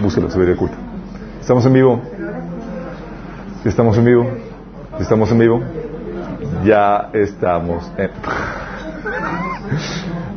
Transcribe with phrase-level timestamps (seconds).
[0.00, 0.76] búsquelo, sabiduría oculta.
[1.40, 2.00] ¿Estamos en vivo?
[3.64, 4.30] ¿Estamos en vivo?
[5.00, 5.60] ¿Estamos en vivo?
[6.64, 8.10] Ya estamos en...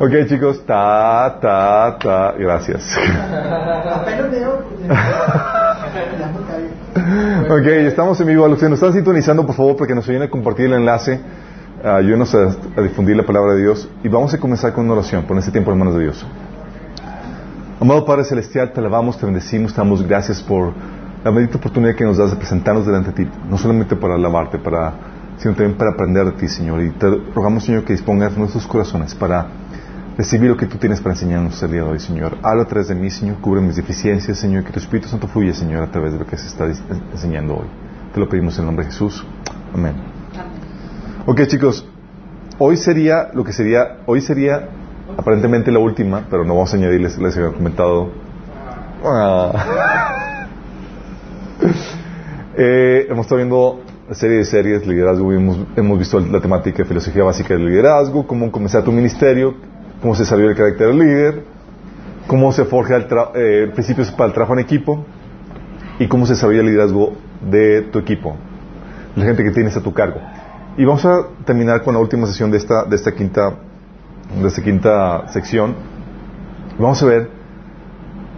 [0.00, 2.96] ok chicos, ta, ta, ta, gracias.
[7.50, 8.44] ok, estamos en vivo.
[8.44, 10.74] A los que nos están sintonizando, por favor, para que nos ayuden a compartir el
[10.74, 11.20] enlace,
[11.84, 15.24] ayúdenos a, a difundir la palabra de Dios y vamos a comenzar con una oración,
[15.24, 16.26] por este tiempo en manos de Dios.
[17.82, 20.72] Amado Padre Celestial, te alabamos, te bendecimos, te damos gracias por
[21.24, 24.56] la bendita oportunidad que nos das de presentarnos delante de ti, no solamente para alabarte,
[24.56, 24.92] para,
[25.38, 26.80] sino también para aprender de ti, Señor.
[26.80, 29.48] Y te rogamos, Señor, que dispongas nuestros corazones para
[30.16, 32.38] recibir lo que tú tienes para enseñarnos el día de hoy, Señor.
[32.44, 35.52] Habla a través de mí, Señor, cubre mis deficiencias, Señor, que tu Espíritu Santo fluya,
[35.52, 36.66] Señor, a través de lo que se está
[37.12, 37.66] enseñando hoy.
[38.14, 39.26] Te lo pedimos en el nombre de Jesús.
[39.74, 39.96] Amén.
[41.26, 41.84] Ok, chicos,
[42.58, 44.68] hoy sería lo que sería, hoy sería
[45.16, 48.10] aparentemente la última, pero no vamos a añadirles, les había comentado.
[49.04, 50.46] Ah.
[52.56, 53.80] eh, hemos estado viendo
[54.14, 58.50] serie de series, liderazgo, hemos, hemos visto la temática de filosofía básica del liderazgo, cómo
[58.52, 59.54] comenzar tu ministerio,
[60.00, 61.44] cómo se desarrolla el carácter del líder,
[62.26, 65.04] cómo se forja el eh, principios para el trabajo en equipo
[65.98, 67.14] y cómo se desarrolla el liderazgo
[67.50, 68.36] de tu equipo,
[69.16, 70.20] la gente que tienes a tu cargo.
[70.76, 73.54] Y vamos a terminar con la última sesión de esta, de esta quinta
[74.40, 75.74] de esta quinta sección,
[76.78, 77.30] vamos a ver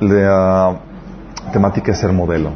[0.00, 0.80] la
[1.52, 2.50] temática de ser modelo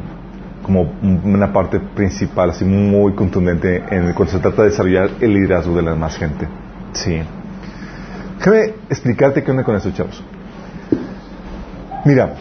[0.69, 0.87] como
[1.23, 5.81] una parte principal, así muy contundente en cuando se trata de desarrollar el liderazgo de
[5.81, 6.47] la demás gente.
[6.93, 7.21] Sí.
[8.37, 10.23] Déjame explicarte qué onda con eso, chavos.
[12.05, 12.35] Mira,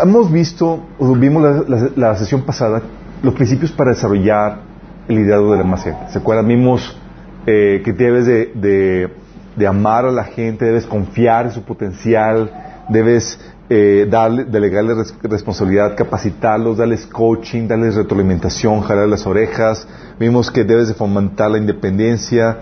[0.00, 2.82] hemos visto, o vimos la, la, sesión pasada,
[3.22, 4.60] los principios para desarrollar
[5.08, 6.08] el liderazgo de la demás gente.
[6.10, 6.46] ¿Se acuerdan?
[6.46, 6.96] Vimos
[7.46, 9.10] eh, que debes de,
[9.56, 12.50] de, amar a la gente, debes confiar en su potencial,
[12.88, 13.38] debes
[13.70, 19.86] eh, darle, delegarles responsabilidad, capacitarlos, darles coaching, darles retroalimentación, jalar las orejas.
[20.18, 22.58] Vimos que debes de fomentar la independencia,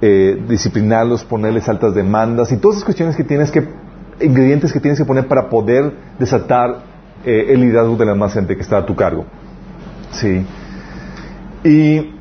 [0.00, 3.66] eh, disciplinarlos, ponerles altas demandas y todas esas cuestiones que tienes que,
[4.20, 6.78] ingredientes que tienes que poner para poder desatar
[7.24, 9.24] eh, el liderazgo de la gente que está a tu cargo.
[10.12, 10.44] Sí.
[11.64, 12.14] Y,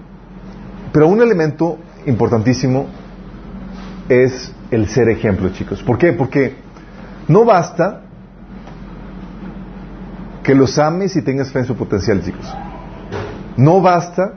[0.91, 2.87] pero un elemento importantísimo
[4.09, 5.81] es el ser ejemplo, chicos.
[5.83, 6.13] ¿Por qué?
[6.13, 6.55] Porque
[7.27, 8.01] no basta
[10.43, 12.45] que los ames y tengas fe en su potencial, chicos.
[13.57, 14.33] No basta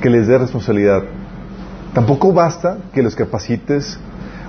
[0.00, 1.04] que les dé responsabilidad.
[1.92, 3.98] Tampoco basta que los capacites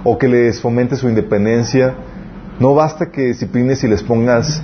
[0.04, 1.94] o que les fomentes su independencia.
[2.60, 4.62] No basta que disciplines y les pongas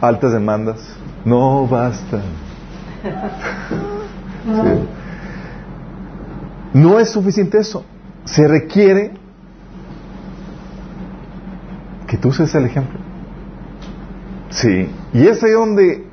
[0.00, 0.80] altas demandas.
[1.24, 2.20] No basta.
[6.76, 7.86] No es suficiente eso.
[8.26, 9.12] Se requiere
[12.06, 12.98] que tú seas el ejemplo.
[14.50, 14.86] Sí.
[15.14, 16.04] Y es ahí donde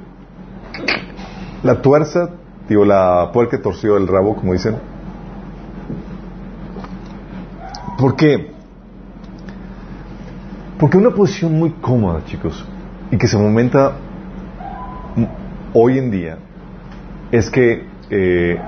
[1.63, 2.29] la tuerza,
[2.69, 4.78] digo, la puerca torció el rabo, como dicen.
[7.97, 8.53] ¿Por qué?
[10.80, 12.66] Porque una posición muy cómoda, chicos,
[13.12, 13.97] y que se momenta
[15.74, 16.38] hoy en día,
[17.31, 18.62] es que eh,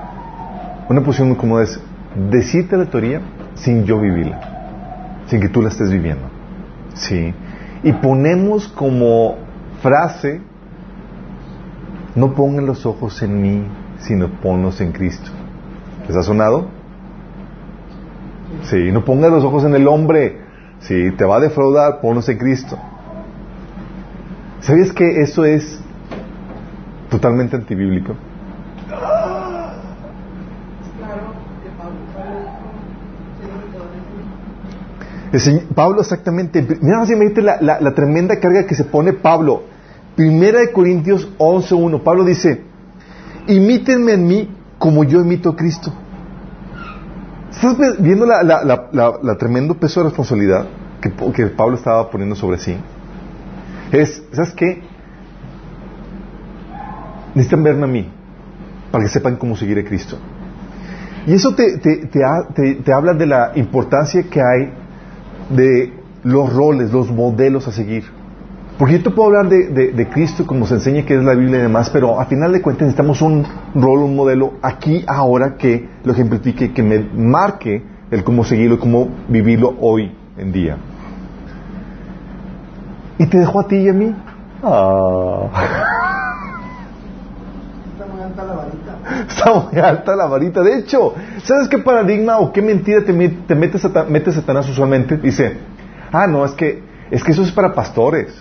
[0.90, 1.80] una posición muy cómoda es
[2.30, 3.20] decirte la teoría
[3.54, 4.40] sin yo vivirla,
[5.26, 6.24] sin que tú la estés viviendo.
[6.94, 7.34] ¿Sí?
[7.82, 9.36] Y ponemos como
[9.82, 10.40] frase,
[12.14, 13.64] no pongan los ojos en mí,
[13.98, 15.30] sino ponlos en Cristo.
[16.08, 16.68] ¿Les ha sonado?
[18.62, 20.40] Sí, no pongas los ojos en el hombre.
[20.80, 22.78] Si te va a defraudar, ponlos en Cristo.
[24.60, 25.80] ¿Sabías que eso es
[27.10, 28.14] totalmente antibíblico?
[35.74, 37.04] Pablo exactamente, mira,
[37.36, 39.64] la, la, la, tremenda carga que se pone Pablo.
[40.14, 42.62] Primera de Corintios 11.1, Pablo dice,
[43.46, 45.92] imítenme en mí como yo imito a Cristo.
[47.50, 50.66] ¿Estás viendo la, la tremendo peso de responsabilidad
[51.00, 52.76] que, Pablo estaba poniendo sobre sí?
[53.92, 54.82] Es, ¿sabes qué?
[57.34, 58.12] Necesitan verme a mí
[58.90, 60.18] para que sepan cómo seguir a Cristo.
[61.26, 64.85] Y eso te, te, te habla de la importancia que hay
[65.50, 68.04] de los roles, los modelos a seguir.
[68.78, 71.62] Porque yo te puedo hablar de, Cristo como se enseña que es la Biblia y
[71.62, 73.44] demás, pero a final de cuentas necesitamos un
[73.74, 79.08] rol, un modelo aquí, ahora, que lo ejemplifique, que me marque el cómo seguirlo, cómo
[79.28, 80.76] vivirlo hoy en día.
[83.18, 84.14] Y te dejo a ti y a mí.
[84.62, 86.12] Ah.
[89.28, 90.62] Está muy alta la varita.
[90.62, 95.16] De hecho, ¿sabes qué paradigma o qué mentira te, te metes, a, metes Satanás usualmente?
[95.16, 95.56] Dice,
[96.12, 98.34] ah, no, es que, es que eso es para pastores.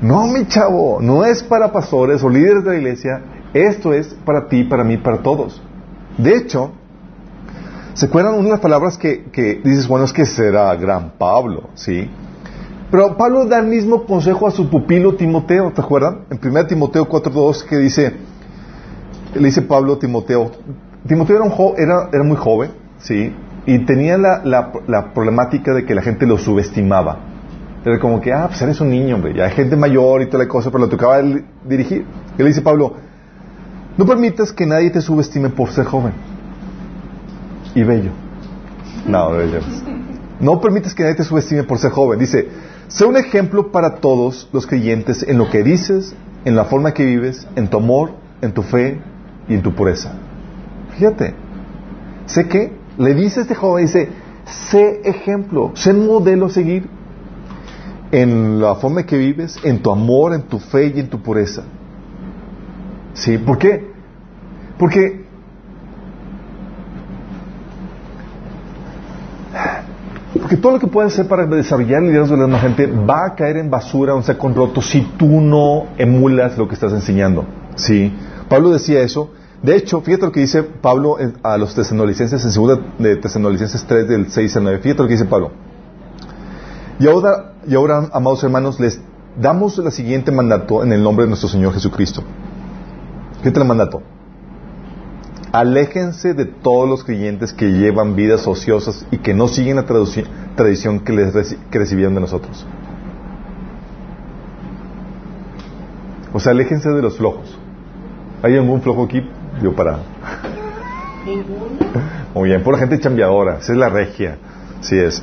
[0.00, 3.22] No, mi chavo, no es para pastores o líderes de la iglesia,
[3.54, 5.62] esto es para ti, para mí, para todos.
[6.18, 6.72] De hecho,
[7.94, 11.70] ¿se acuerdan una de las palabras que, que dices, bueno, es que será gran Pablo,
[11.74, 12.10] ¿sí?
[12.90, 16.26] Pero Pablo da el mismo consejo a su pupilo Timoteo, ¿te acuerdan?
[16.30, 18.12] En 1 Timoteo 4.2 que dice,
[19.38, 20.50] le dice Pablo a Timoteo,
[21.06, 23.32] Timoteo era, un era, muy joven, ¿sí?
[23.66, 24.72] Y tenía la,
[25.14, 27.18] problemática de que la gente lo subestimaba.
[27.84, 30.44] Era como que, ah, pues eres un niño, hombre, ya hay gente mayor y toda
[30.44, 31.22] la cosa, pero lo tocaba
[31.64, 32.04] dirigir.
[32.36, 32.94] Y le dice Pablo,
[33.96, 36.12] no permitas que nadie te subestime por ser joven
[37.74, 38.10] y bello.
[39.06, 39.60] No, bello.
[40.40, 42.18] No permitas que nadie te subestime por ser joven.
[42.18, 42.48] Dice,
[42.88, 47.04] sé un ejemplo para todos los creyentes en lo que dices, en la forma que
[47.04, 48.12] vives, en tu amor,
[48.42, 49.00] en tu fe
[49.48, 50.12] y en tu pureza.
[50.96, 51.34] Fíjate,
[52.26, 54.08] sé que le dice a este joven, dice,
[54.44, 56.88] sé ejemplo, sé modelo a seguir
[58.12, 61.64] en la forma que vives, en tu amor, en tu fe y en tu pureza.
[63.14, 63.38] ¿Sí?
[63.38, 63.90] ¿Por qué?
[64.78, 65.26] Porque
[70.40, 73.34] porque todo lo que puedes hacer para desarrollar el liderazgo de la gente va a
[73.34, 77.44] caer en basura, un saco roto, si tú no emulas lo que estás enseñando.
[77.74, 78.12] ¿Sí?
[78.48, 79.30] Pablo decía eso
[79.62, 84.08] de hecho, fíjate lo que dice Pablo a los tesanolicenses en segunda de tesanolicenses 3
[84.08, 84.78] del 6 al 9.
[84.80, 85.50] Fíjate lo que dice Pablo.
[86.98, 89.00] Y ahora, y ahora, amados hermanos, les
[89.40, 92.22] damos el siguiente mandato en el nombre de nuestro Señor Jesucristo.
[93.40, 94.02] Fíjate el mandato.
[95.52, 101.00] Aléjense de todos los creyentes que llevan vidas ociosas y que no siguen la tradición
[101.00, 102.66] que, les que recibieron de nosotros.
[106.34, 107.58] O sea, aléjense de los flojos.
[108.42, 109.26] ¿Hay algún flojo aquí?
[109.62, 109.98] Yo para.
[112.34, 114.36] Muy bien, la gente chambeadora, esa es la regia,
[114.80, 115.22] sí es.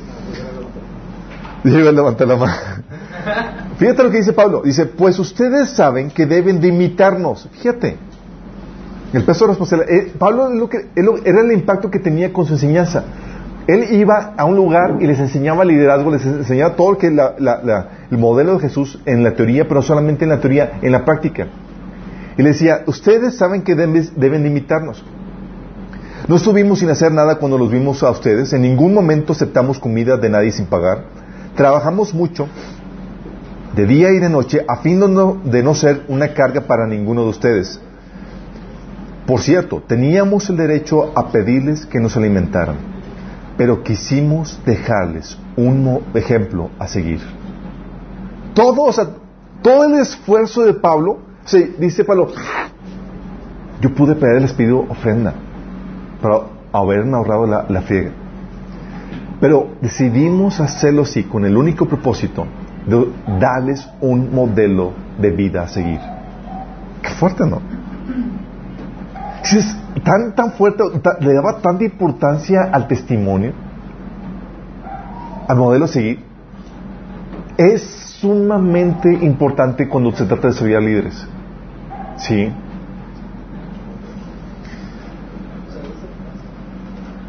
[1.64, 2.52] Yo levantar la mano.
[3.78, 4.62] Fíjate lo que dice Pablo.
[4.64, 7.48] Dice, pues ustedes saben que deben de imitarnos.
[7.52, 7.96] Fíjate.
[9.12, 9.94] El peso de responsabilidad.
[9.94, 13.04] Eh, Pablo lo que, era el impacto que tenía con su enseñanza.
[13.66, 18.18] Él iba a un lugar y les enseñaba liderazgo, les enseñaba todo lo que el
[18.18, 21.46] modelo de Jesús en la teoría, pero solamente en la teoría, en la práctica.
[22.36, 25.04] Y le decía, ustedes saben que deben, deben imitarnos.
[26.26, 28.52] No estuvimos sin hacer nada cuando los vimos a ustedes.
[28.52, 31.04] En ningún momento aceptamos comida de nadie sin pagar.
[31.54, 32.48] Trabajamos mucho,
[33.76, 37.28] de día y de noche, a fin de no ser una carga para ninguno de
[37.28, 37.80] ustedes.
[39.26, 42.76] Por cierto, teníamos el derecho a pedirles que nos alimentaran,
[43.56, 47.20] pero quisimos dejarles un ejemplo a seguir.
[48.54, 48.90] Todo,
[49.62, 52.28] todo el esfuerzo de Pablo Sí, dice Pablo,
[53.80, 55.34] yo pude pedir, les pido ofrenda
[56.22, 56.40] para
[56.72, 58.10] haberme ahorrado la, la friega.
[59.40, 62.46] Pero decidimos hacerlo así con el único propósito
[62.86, 63.08] de
[63.38, 66.00] darles un modelo de vida a seguir.
[67.02, 67.60] Qué fuerte, ¿no?
[69.42, 70.82] Es tan, tan fuerte,
[71.20, 73.52] le daba tanta importancia al testimonio,
[75.46, 76.24] al modelo a seguir,
[77.58, 81.26] es sumamente importante cuando se trata de ser líderes.
[82.16, 82.50] Sí.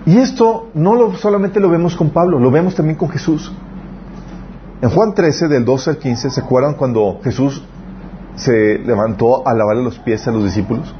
[0.06, 3.52] Y esto no lo, solamente lo vemos con Pablo, lo vemos también con Jesús.
[4.82, 7.62] En Juan 13, del 12 al 15, ¿se acuerdan cuando Jesús
[8.36, 10.96] se levantó a lavarle los pies a los discípulos?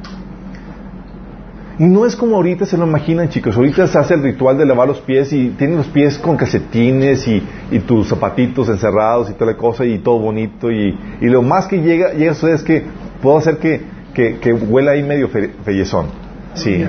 [1.78, 3.58] Y no es como ahorita se lo imaginan, chicos.
[3.58, 7.28] Ahorita se hace el ritual de lavar los pies y tienen los pies con calcetines
[7.28, 7.44] y,
[7.86, 10.72] tus zapatitos encerrados y toda la cosa y todo bonito.
[10.72, 12.86] Y, lo más que llega, llega a es que
[13.22, 13.82] puedo hacer que,
[14.14, 16.08] que, huela ahí medio fellezón.
[16.54, 16.86] Sí.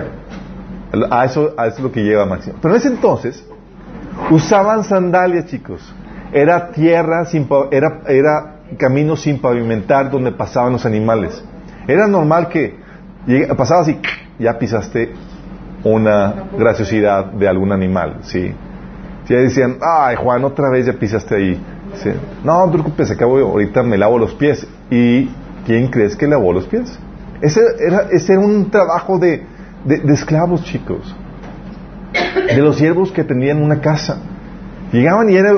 [1.10, 2.56] A eso, a eso es lo que lleva Máximo.
[2.62, 3.44] Pero en ese entonces
[4.30, 5.94] usaban sandalias, chicos.
[6.32, 11.42] Era tierra, sin, era, era camino sin pavimentar donde pasaban los animales.
[11.88, 12.78] Era normal que
[13.56, 13.98] pasabas y
[14.38, 15.12] ya pisaste
[15.84, 18.52] una graciosidad de algún animal, ¿sí?
[19.26, 21.60] Si ya decían, ay Juan, otra vez ya pisaste ahí.
[22.44, 24.66] No, no te preocupes, acabo, ahorita me lavo los pies.
[24.90, 25.28] ¿Y
[25.64, 26.98] quién crees que lavó los pies?
[27.40, 29.44] Ese era, ese era un trabajo de,
[29.84, 31.14] de, esclavos, chicos.
[32.46, 34.18] De los siervos que tenían una casa.
[34.92, 35.52] Llegaban y era,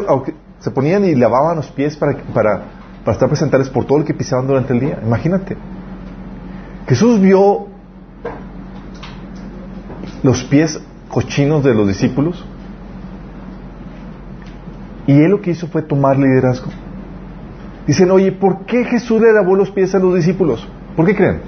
[0.60, 2.62] se ponían y lavaban los pies para, para,
[3.04, 4.98] para estar presentables por todo lo que pisaban durante el día.
[5.04, 5.56] Imagínate.
[6.86, 7.67] Jesús vio
[10.22, 12.44] los pies cochinos de los discípulos.
[15.06, 16.70] Y él lo que hizo fue tomar liderazgo.
[17.86, 20.66] Dicen, oye, ¿por qué Jesús le lavó los pies a los discípulos?
[20.94, 21.40] ¿Por qué creen?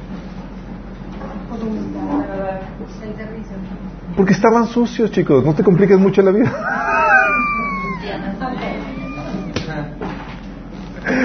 [4.17, 5.45] Porque estaban sucios, chicos.
[5.45, 6.51] No te compliques mucho la vida.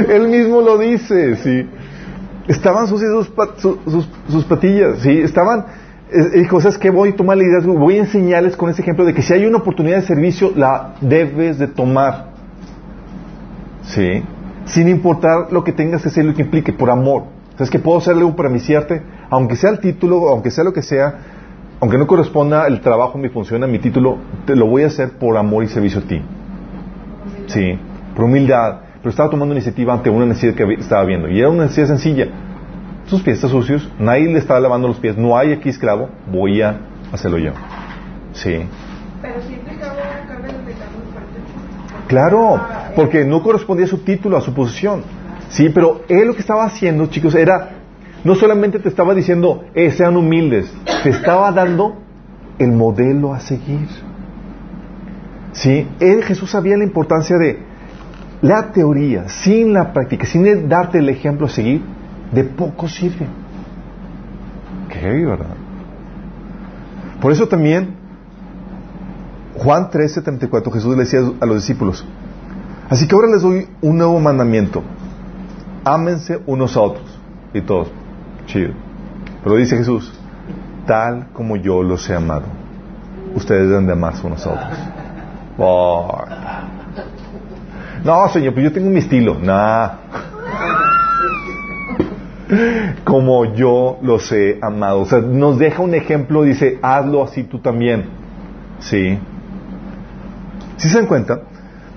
[0.09, 1.67] Él mismo lo dice, sí.
[2.47, 3.11] Estaban sucias
[3.57, 5.19] sus, sus, patillas, sí.
[5.19, 5.65] Estaban,
[6.33, 6.89] dijo, ¿sabes qué?
[6.89, 9.45] Voy a tomar la idea, voy a enseñarles con ese ejemplo de que si hay
[9.45, 12.27] una oportunidad de servicio, la debes de tomar.
[13.83, 14.23] Sí.
[14.65, 17.23] Sin importar lo que tengas que hacer, lo que implique, por amor.
[17.53, 19.01] ¿Sabes que puedo hacerle un para iniciarte?
[19.29, 21.15] Aunque sea el título, aunque sea lo que sea,
[21.79, 25.11] aunque no corresponda el trabajo, mi función, a mi título, te lo voy a hacer
[25.11, 26.21] por amor y servicio a ti.
[27.47, 27.79] Sí,
[28.15, 28.79] por humildad.
[29.01, 31.29] Pero estaba tomando iniciativa ante una necesidad que estaba viendo.
[31.29, 32.27] Y era una necesidad sencilla.
[33.07, 36.61] Sus pies están sucios, nadie le está lavando los pies, no hay aquí esclavo, voy
[36.61, 36.79] a
[37.11, 37.51] hacerlo yo.
[38.33, 38.65] Sí.
[39.21, 39.75] Pero siempre
[42.07, 42.61] Claro,
[42.95, 45.03] porque no correspondía a su título, a su posición.
[45.49, 47.69] Sí, pero él lo que estaba haciendo, chicos, era
[48.23, 50.71] no solamente te estaba diciendo, eh, sean humildes,
[51.03, 51.95] te estaba dando
[52.59, 53.87] el modelo a seguir.
[55.51, 55.87] ¿Sí?
[55.99, 57.59] Él, Jesús sabía la importancia de
[58.41, 61.81] la teoría, sin la práctica, sin darte el ejemplo a seguir,
[62.31, 63.27] de poco sirve.
[64.89, 65.55] Qué ¿verdad?
[67.21, 67.95] Por eso también,
[69.57, 72.05] Juan 13, 34, Jesús le decía a los discípulos,
[72.89, 74.83] así que ahora les doy un nuevo mandamiento,
[75.83, 77.19] ámense unos a otros,
[77.53, 77.89] y todos,
[78.45, 78.73] Chido.
[79.43, 80.13] Pero dice Jesús,
[80.85, 82.45] tal como yo los he amado,
[83.35, 84.79] ustedes deben de amarse unos a otros.
[88.03, 89.37] No, Señor, pues yo tengo mi estilo.
[89.41, 89.89] Nah.
[93.03, 95.01] Como yo los he amado.
[95.01, 98.05] O sea, nos deja un ejemplo, dice, hazlo así tú también.
[98.79, 99.17] Sí.
[100.77, 101.41] ¿Sí se dan cuenta?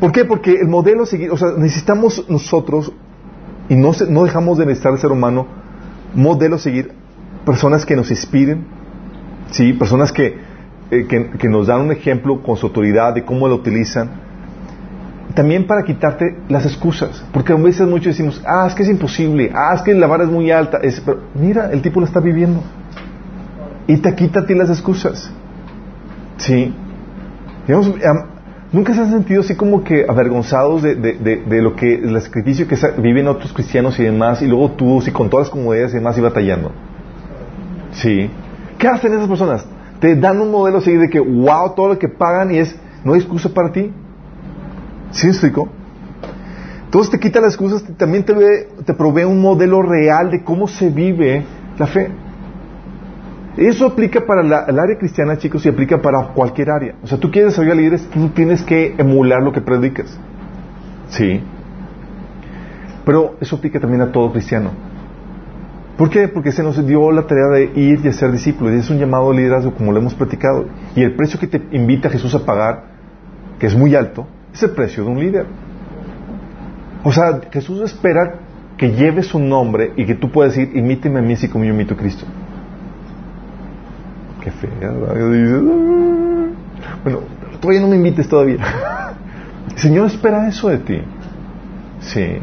[0.00, 0.24] ¿Por qué?
[0.24, 2.92] Porque el modelo seguir, o sea, necesitamos nosotros,
[3.68, 5.46] y no, no dejamos de necesitar el ser humano,
[6.14, 6.92] modelo seguir,
[7.44, 8.64] personas que nos inspiren,
[9.50, 9.72] ¿sí?
[9.72, 10.36] personas que,
[10.90, 14.27] eh, que, nos dan un ejemplo con su autoridad de cómo lo utilizan.
[15.34, 19.52] También para quitarte las excusas, porque a veces muchos decimos, ah, es que es imposible,
[19.54, 22.20] ah, es que la vara es muy alta, es, pero mira, el tipo lo está
[22.20, 22.62] viviendo.
[23.86, 25.30] Y te quita a ti las excusas.
[26.38, 26.74] ¿Sí?
[27.66, 27.94] Digamos,
[28.70, 32.76] ¿Nunca se han sentido así como que avergonzados de, de, lo que el sacrificio que
[32.98, 36.18] viven otros cristianos y demás, y luego tú, si con todas las comodidades y demás,
[36.18, 36.72] y batallando?
[37.92, 38.30] Sí.
[38.76, 39.66] ¿Qué hacen esas personas?
[40.00, 43.14] Te dan un modelo así de que, wow, todo lo que pagan y es, no
[43.14, 43.90] hay excusa para ti.
[45.10, 45.68] ¿Sí me explico?
[46.84, 48.34] Entonces te quita las excusas, también te,
[48.84, 51.44] te provee un modelo real de cómo se vive
[51.78, 52.10] la fe.
[53.58, 56.94] Eso aplica para el área cristiana, chicos, y aplica para cualquier área.
[57.02, 60.18] O sea, tú quieres desarrollar líderes, tú tienes que emular lo que predicas.
[61.08, 61.42] Sí.
[63.04, 64.70] Pero eso aplica también a todo cristiano.
[65.98, 66.28] ¿Por qué?
[66.28, 68.74] Porque se nos dio la tarea de ir y ser discípulos.
[68.74, 70.66] Y es un llamado a liderazgo, como lo hemos platicado.
[70.94, 72.84] Y el precio que te invita Jesús a pagar,
[73.58, 75.46] que es muy alto, es el precio de un líder.
[77.04, 78.34] O sea, Jesús espera
[78.76, 81.72] que lleves su nombre y que tú puedas decir, imíteme a mí así como yo
[81.72, 82.24] imito a Cristo
[84.40, 84.92] qué fea.
[87.02, 87.20] bueno,
[87.60, 88.58] todavía no me invites todavía.
[89.70, 91.02] El Señor espera eso de ti.
[92.00, 92.38] Sí.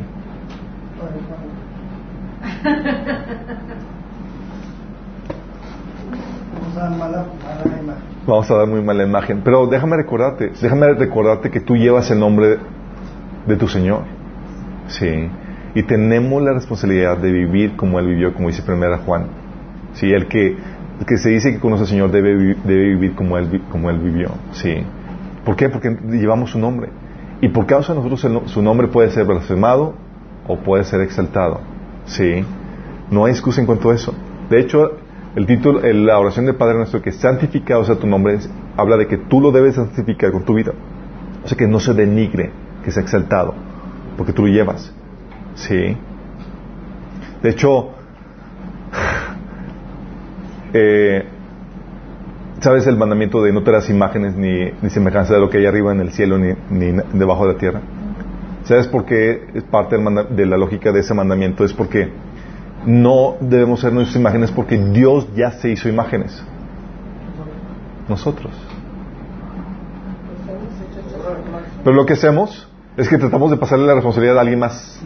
[8.28, 9.42] Vamos a dar muy mala imagen.
[9.44, 12.58] Pero déjame recordarte, déjame recordarte que tú llevas el nombre
[13.46, 14.02] de tu Señor.
[14.88, 15.30] Sí.
[15.76, 19.28] Y tenemos la responsabilidad de vivir como Él vivió, como dice primera Juan.
[19.94, 20.58] Sí, el que
[21.06, 24.30] que se dice que conoce al Señor debe, debe vivir como él, como él vivió.
[24.54, 24.78] Sí.
[25.44, 25.70] ¿Por qué?
[25.70, 26.90] Porque llevamos su nombre.
[27.42, 29.94] Y por causa de nosotros su nombre puede ser blasfemado
[30.48, 31.60] o puede ser exaltado.
[32.06, 32.46] Sí.
[33.12, 34.14] No hay excusa en cuanto a eso.
[34.50, 34.98] De hecho,
[35.36, 38.40] el título, la oración del Padre nuestro, que santificado sea tu nombre,
[38.78, 40.72] habla de que tú lo debes santificar con tu vida.
[41.44, 42.52] O sea, que no se denigre,
[42.84, 43.54] que sea exaltado,
[44.18, 44.94] porque tú lo llevas.
[45.56, 45.98] Sí.
[47.44, 47.90] De hecho,
[50.74, 51.26] eh,
[52.62, 55.66] ¿sabes el mandamiento de no te das imágenes ni, ni, semejanza de lo que hay
[55.66, 57.82] arriba en el cielo ni, ni debajo de la tierra?
[58.64, 61.66] ¿Sabes por qué es parte de la lógica de ese mandamiento?
[61.66, 62.10] Es porque
[62.86, 66.44] no debemos ser nuestras imágenes porque Dios ya se hizo imágenes.
[68.08, 68.54] Nosotros.
[71.84, 75.02] Pero lo que hacemos es que tratamos de pasarle la responsabilidad a alguien más,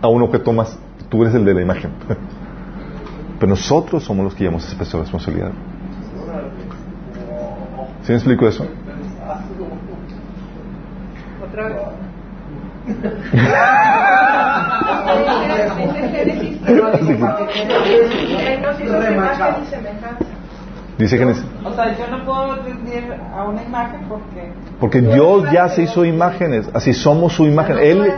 [0.00, 0.78] a un objeto más.
[1.08, 1.90] Tú eres el de la imagen.
[3.38, 5.50] Pero nosotros somos los que llevamos esa responsabilidad.
[8.02, 8.66] ¿Sí me explico eso?
[11.42, 11.76] Otra vez.
[20.98, 21.44] Dice Génesis.
[21.64, 24.52] O sea, yo no puedo rendir a una imagen porque.
[24.78, 27.78] Porque Dios ya se hizo imágenes, así somos su imagen.
[27.78, 28.12] Él.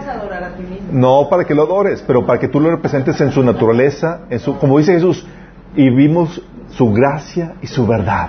[0.93, 4.41] No para que lo adores, pero para que tú lo representes en su naturaleza, en
[4.41, 5.27] su, como dice Jesús,
[5.75, 8.29] y vimos su gracia y su verdad.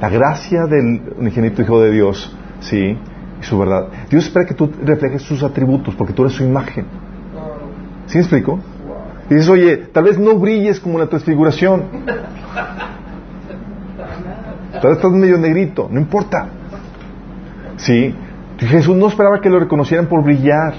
[0.00, 2.98] La gracia del unigénito Hijo de Dios, sí,
[3.40, 3.88] y su verdad.
[4.10, 6.86] Dios espera que tú reflejes sus atributos, porque tú eres su imagen.
[8.06, 8.60] ¿Sí me explico?
[9.28, 11.84] Y dices, oye, tal vez no brilles como la transfiguración.
[14.72, 16.48] Tal vez estás medio negrito, no importa.
[17.76, 18.14] Sí.
[18.58, 20.74] Jesús no esperaba que lo reconocieran por brillar.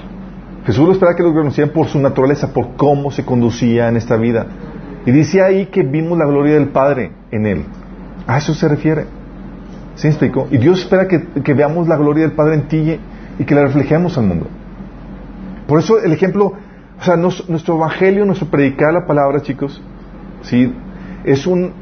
[0.64, 4.16] Jesús lo esperaba que lo reconocieran por su naturaleza, por cómo se conducía en esta
[4.16, 4.46] vida.
[5.04, 7.64] Y dice ahí que vimos la gloria del Padre en él.
[8.26, 9.06] A eso se refiere.
[10.50, 12.98] Y Dios espera que, veamos la gloria del Padre en ti
[13.38, 14.46] y que la reflejemos al mundo.
[15.66, 16.52] Por eso el ejemplo,
[17.00, 19.82] o sea, nuestro evangelio, nuestro predicar la palabra, chicos,
[20.42, 20.72] ¿sí?
[21.24, 21.72] Es un,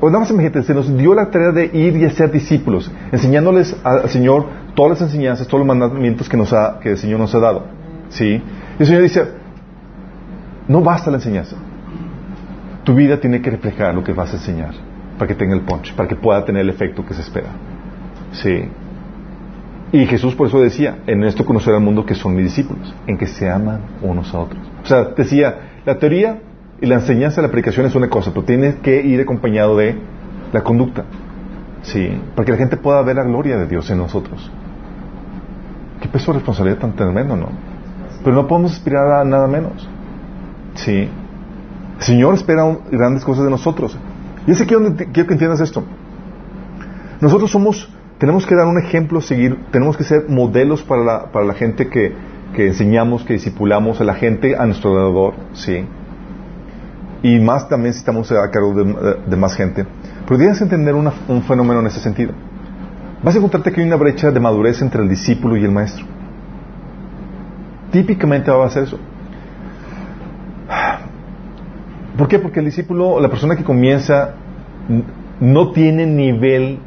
[0.00, 3.76] o nada más imagínate, se nos dio la tarea de ir y hacer discípulos, enseñándoles
[3.84, 7.34] al Señor todas las enseñanzas, todos los mandamientos que, nos ha, que el Señor nos
[7.34, 7.66] ha dado.
[8.08, 8.42] ¿Sí?
[8.78, 9.24] Y el Señor dice,
[10.68, 11.56] no basta la enseñanza.
[12.84, 14.87] Tu vida tiene que reflejar lo que vas a enseñar
[15.18, 17.48] para que tenga el punch, para que pueda tener el efecto que se espera.
[18.32, 18.68] Sí.
[19.90, 23.16] Y Jesús por eso decía, en esto conocer al mundo que son mis discípulos, en
[23.16, 24.60] que se aman unos a otros.
[24.84, 26.40] O sea, decía, la teoría
[26.80, 29.98] y la enseñanza, la aplicación es una cosa, pero tiene que ir acompañado de
[30.52, 31.04] la conducta.
[31.82, 34.50] Sí, para que la gente pueda ver la gloria de Dios en nosotros.
[36.00, 37.48] Qué peso de responsabilidad tan tremendo, ¿no?
[38.22, 39.88] Pero no podemos aspirar a nada menos.
[40.74, 41.08] Sí.
[41.98, 43.96] El Señor espera grandes cosas de nosotros.
[44.48, 45.84] Y es aquí donde quiero que entiendas esto.
[47.20, 51.44] Nosotros somos, tenemos que dar un ejemplo seguir, tenemos que ser modelos para la, para
[51.44, 52.14] la gente que,
[52.54, 55.84] que enseñamos, que discipulamos, a la gente a nuestro alrededor, ¿sí?
[57.22, 59.84] Y más también si estamos a cargo de, más gente.
[60.26, 62.32] Pero tienes que entender un fenómeno en ese sentido.
[63.22, 66.06] Vas a encontrarte que hay una brecha de madurez entre el discípulo y el maestro.
[67.90, 68.98] Típicamente va a ser eso.
[72.18, 72.40] ¿Por qué?
[72.40, 74.34] Porque el discípulo, la persona que comienza,
[75.40, 76.80] no tiene nivel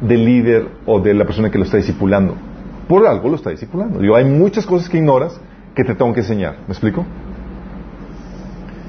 [0.00, 2.34] de líder o de la persona que lo está discipulando.
[2.88, 4.00] Por algo lo está discipulando.
[4.00, 5.40] Digo, hay muchas cosas que ignoras
[5.76, 6.56] que te tengo que enseñar.
[6.66, 7.06] ¿Me explico?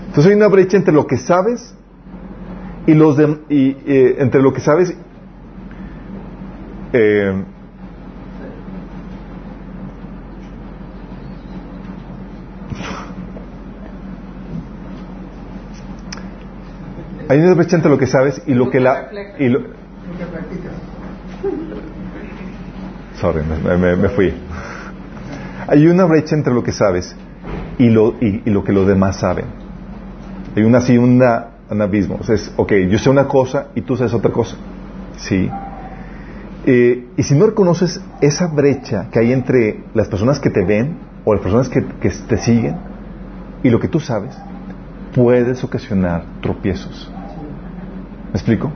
[0.08, 1.76] Entonces hay una brecha entre lo que sabes
[2.88, 4.98] y los de, eh, entre lo que sabes
[6.92, 7.44] eh,
[17.34, 19.62] hay una brecha entre lo que sabes y lo que la y lo,
[23.20, 24.34] sorry me, me, fui.
[25.68, 27.16] Hay una brecha entre lo que sabes
[27.80, 29.46] y lo y, lo que los demás saben.
[30.56, 32.18] Hay una así una, un abismo.
[32.20, 34.56] O sea, es, ok yo sé una cosa y tú sabes otra cosa.
[35.18, 35.50] Sí.
[36.66, 40.98] Eh, y si no reconoces esa brecha que hay entre las personas que te ven
[41.26, 42.78] o las personas que, te siguen
[43.64, 44.38] y lo que tú sabes,
[45.16, 47.13] puedes ocasionar tropiezos.
[48.34, 48.72] ¿Me explico?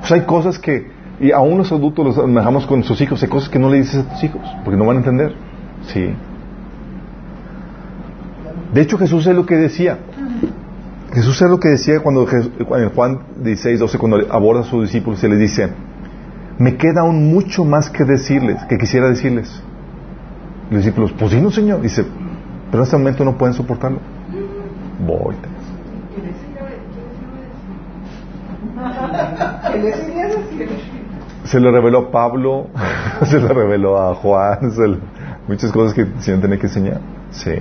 [0.00, 3.48] Pues hay cosas que, y aún los adultos los manejamos con sus hijos, hay cosas
[3.48, 5.34] que no le dices a tus hijos, porque no van a entender.
[5.86, 6.10] Sí.
[8.72, 9.98] De hecho, Jesús es lo que decía.
[11.12, 15.22] Jesús es lo que decía cuando en Juan 16, 12, cuando aborda a sus discípulos
[15.22, 15.70] y les dice,
[16.58, 19.62] me queda aún mucho más que decirles, que quisiera decirles.
[20.70, 21.80] Los discípulos, pues sí, no, Señor.
[21.80, 22.04] Dice,
[22.70, 24.00] pero en este momento no pueden soportarlo.
[25.06, 25.36] Voy.
[31.44, 32.68] Se lo reveló Pablo,
[33.24, 34.58] se lo reveló a Juan,
[35.46, 37.00] muchas cosas que el Señor tiene que enseñar.
[37.30, 37.52] Sí.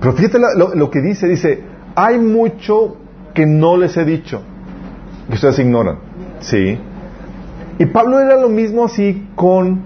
[0.00, 1.62] Pero fíjate lo, lo, que dice, dice,
[1.94, 2.96] hay mucho
[3.34, 4.42] que no les he dicho,
[5.28, 5.98] que ustedes ignoran.
[6.40, 6.78] Sí.
[7.78, 9.82] Y Pablo era lo mismo así con,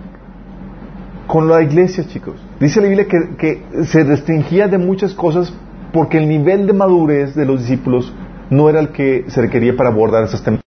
[1.26, 2.34] con la iglesia, chicos.
[2.58, 5.52] Dice la Biblia que, que se restringía de muchas cosas
[5.92, 8.12] porque el nivel de madurez de los discípulos
[8.50, 10.65] no era el que se requería para abordar esas temáticas.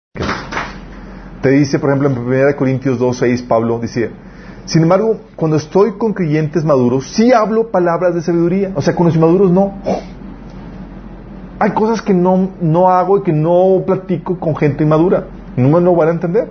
[1.44, 4.12] Te dice, por ejemplo, en 1 Corintios 2, 6, Pablo dice,
[4.64, 8.72] sin embargo, cuando estoy con creyentes maduros, sí hablo palabras de sabiduría.
[8.76, 9.74] O sea, con los inmaduros no.
[11.60, 15.26] Hay cosas que no, no hago y que no platico con gente inmadura.
[15.58, 16.48] No me lo van a entender.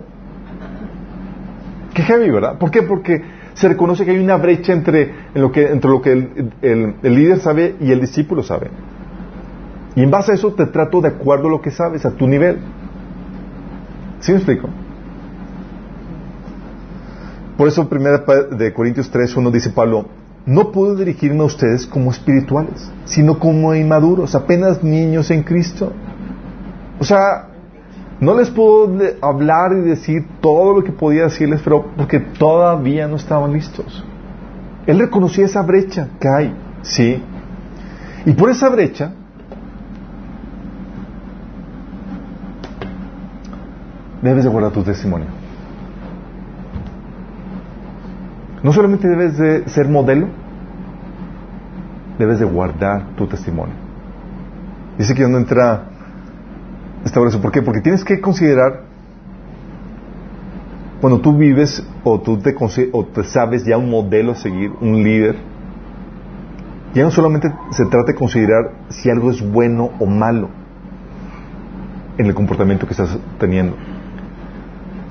[1.94, 2.59] Qué heavy, ¿verdad?
[2.59, 2.83] ¿Por qué?
[2.83, 3.22] Porque
[3.55, 7.77] se reconoce que hay una brecha entre, lo que, entre lo que el, líder sabe
[7.81, 8.70] y el discípulo sabe.
[9.94, 12.27] Y en base a eso te trato de acuerdo a lo que sabes, a tu
[12.27, 12.59] nivel.
[14.23, 14.69] ¿Sí me explico?
[17.57, 20.07] Por eso, primera de Corintios 3, uno dice Pablo,
[20.47, 25.93] no puedo dirigirme a ustedes como espirituales, sino como inmaduros, apenas niños en Cristo.
[27.01, 27.49] O sea,
[28.21, 33.17] no les puedo hablar y decir todo lo que podía decirles, pero porque todavía no
[33.17, 34.05] estaban listos.
[34.87, 37.21] Él reconocía esa brecha que hay, ¿sí?
[38.25, 39.15] Y por esa brecha,
[44.23, 45.27] debes de guardar tu testimonio.
[48.63, 50.29] No solamente debes de ser modelo,
[52.19, 53.75] debes de guardar tu testimonio.
[54.97, 55.85] Dice que no entra
[57.05, 57.43] esta oración.
[57.43, 57.63] ¿Por qué?
[57.63, 58.85] Porque tienes que considerar
[61.01, 62.55] cuando tú vives o tú te,
[62.93, 65.35] o te sabes ya un modelo a seguir, un líder,
[66.95, 70.49] ya no solamente se trata de considerar si algo es bueno o malo
[72.19, 73.75] en el comportamiento que estás teniendo,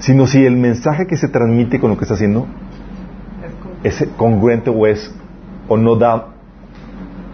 [0.02, 2.48] sino si el mensaje que se transmite con lo que estás haciendo
[3.84, 5.14] es congruente o es
[5.68, 6.28] o no da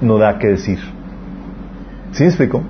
[0.02, 0.80] no da que decir.
[2.12, 2.62] ¿Sí me explico?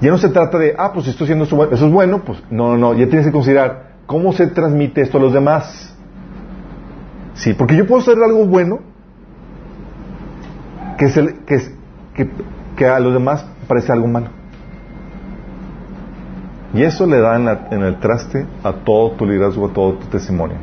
[0.00, 2.72] Ya no se trata de, ah, pues estoy haciendo eso, eso es bueno, pues no,
[2.72, 5.96] no, no, ya tienes que considerar cómo se transmite esto a los demás.
[7.34, 8.80] Sí, porque yo puedo hacer algo bueno
[10.98, 11.58] que, es el, que,
[12.14, 12.30] que,
[12.76, 14.41] que a los demás parece algo malo.
[16.74, 20.56] Y eso le da en, el traste a todo tu liderazgo, a todo tu testimonio.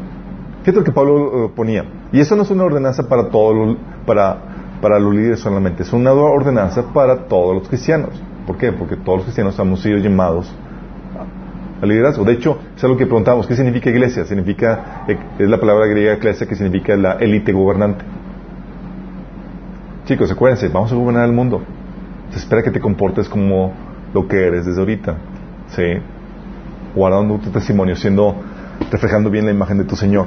[0.62, 1.86] Fíjate lo que Pablo eh, ponía.
[2.12, 4.38] Y eso no es una ordenanza para, todo, para,
[4.82, 8.10] para los líderes solamente, es una ordenanza para todos los cristianos.
[8.48, 8.72] ¿Por qué?
[8.72, 10.52] Porque todos los cristianos hemos sido llamados
[11.82, 12.26] al liderazgo.
[12.26, 14.26] De hecho, es algo que preguntamos, ¿qué significa iglesia?
[14.26, 18.04] Significa, eh, es la palabra griega iglesia que significa la élite gobernante.
[20.06, 21.62] Chicos, acuérdense, vamos a gobernar el mundo.
[22.32, 23.74] Se espera que te comportes como
[24.14, 25.16] lo que eres desde ahorita.
[25.76, 25.84] ¿Sí?
[26.96, 28.36] Guardando tu testimonio, siendo,
[28.92, 30.26] reflejando bien la imagen de tu Señor.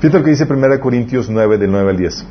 [0.00, 2.26] Fíjate lo que dice 1 Corintios 9, del 9 al 10.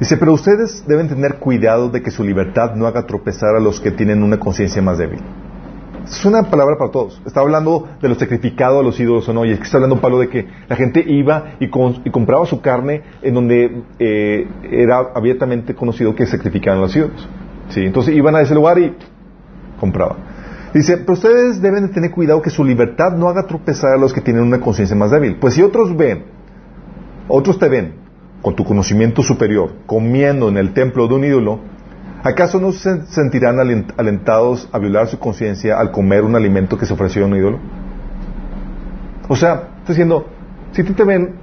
[0.00, 3.80] Dice, pero ustedes deben tener cuidado de que su libertad no haga tropezar a los
[3.80, 5.20] que tienen una conciencia más débil.
[6.10, 7.20] Es una palabra para todos.
[7.26, 9.44] Está hablando de lo sacrificado a los ídolos o no.
[9.44, 13.02] Y es que está hablando Pablo de que la gente iba y, compraba su carne
[13.20, 17.28] en donde eh, era abiertamente conocido que sacrificaban los ídolos.
[17.68, 17.84] ¿Sí?
[17.84, 18.96] Entonces iban a ese lugar y
[19.78, 20.29] compraban.
[20.72, 24.12] Dice, pero ustedes deben de tener cuidado que su libertad no haga tropezar a los
[24.12, 25.36] que tienen una conciencia más débil.
[25.36, 26.26] Pues si otros ven,
[27.28, 27.94] otros te ven
[28.40, 31.60] con tu conocimiento superior, comiendo en el templo de un ídolo,
[32.22, 36.94] ¿acaso no se sentirán alentados a violar su conciencia al comer un alimento que se
[36.94, 37.58] ofreció a un ídolo?
[39.28, 40.26] O sea, está diciendo,
[40.72, 41.34] si te ven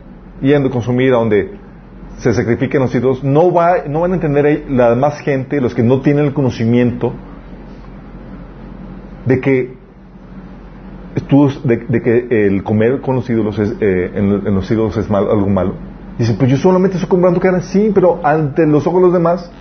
[0.41, 1.57] yendo a consumir a donde
[2.17, 5.83] se sacrifiquen los ídolos, no, va, no van a entender la demás gente, los que
[5.83, 7.13] no tienen el conocimiento,
[9.27, 9.77] de que
[11.63, 15.73] de, que el comer con los ídolos eh, en, los ídolos es algo malo
[16.17, 17.61] Dice, pues yo solamente estoy comprando carne.
[17.61, 19.51] Sí, pero ante los ojos de los demás,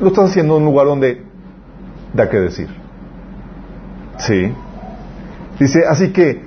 [0.00, 1.22] lo estás haciendo en un lugar donde
[2.14, 2.68] da que decir.
[4.18, 4.52] Sí.
[5.58, 6.44] Dice, así que,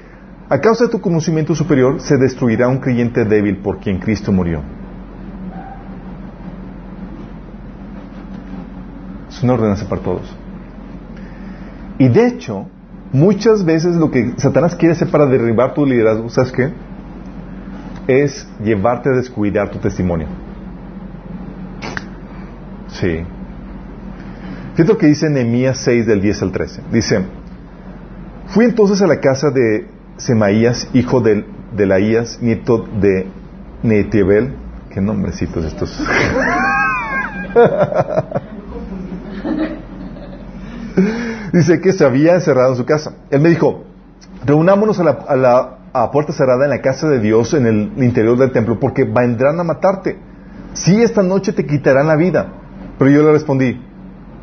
[0.50, 4.62] a causa de tu conocimiento superior, se destruirá un creyente débil por quien Cristo murió.
[9.30, 10.45] Es una ordenanza para todos.
[11.98, 12.68] Y de hecho,
[13.12, 16.72] muchas veces lo que Satanás quiere hacer para derribar tu liderazgo, ¿sabes qué?
[18.08, 20.28] es llevarte a descuidar tu testimonio.
[22.88, 23.24] Sí.
[24.74, 26.82] Fíjate lo que dice Nehemías 6 del 10 al 13.
[26.92, 27.26] Dice,
[28.48, 33.28] fui entonces a la casa de Semaías, hijo de, de Laías, nieto de
[33.84, 34.56] Netebel.
[34.90, 36.02] Qué nombrecitos estos.
[41.56, 43.14] Dice que se había encerrado en su casa.
[43.30, 43.86] Él me dijo,
[44.46, 45.06] reunámonos a
[45.38, 49.06] la, a puerta cerrada en la casa de Dios en el interior del templo porque
[49.06, 50.18] vendrán a matarte.
[50.74, 52.52] Sí, esta noche te quitarán la vida.
[53.00, 53.82] Pero yo le respondí,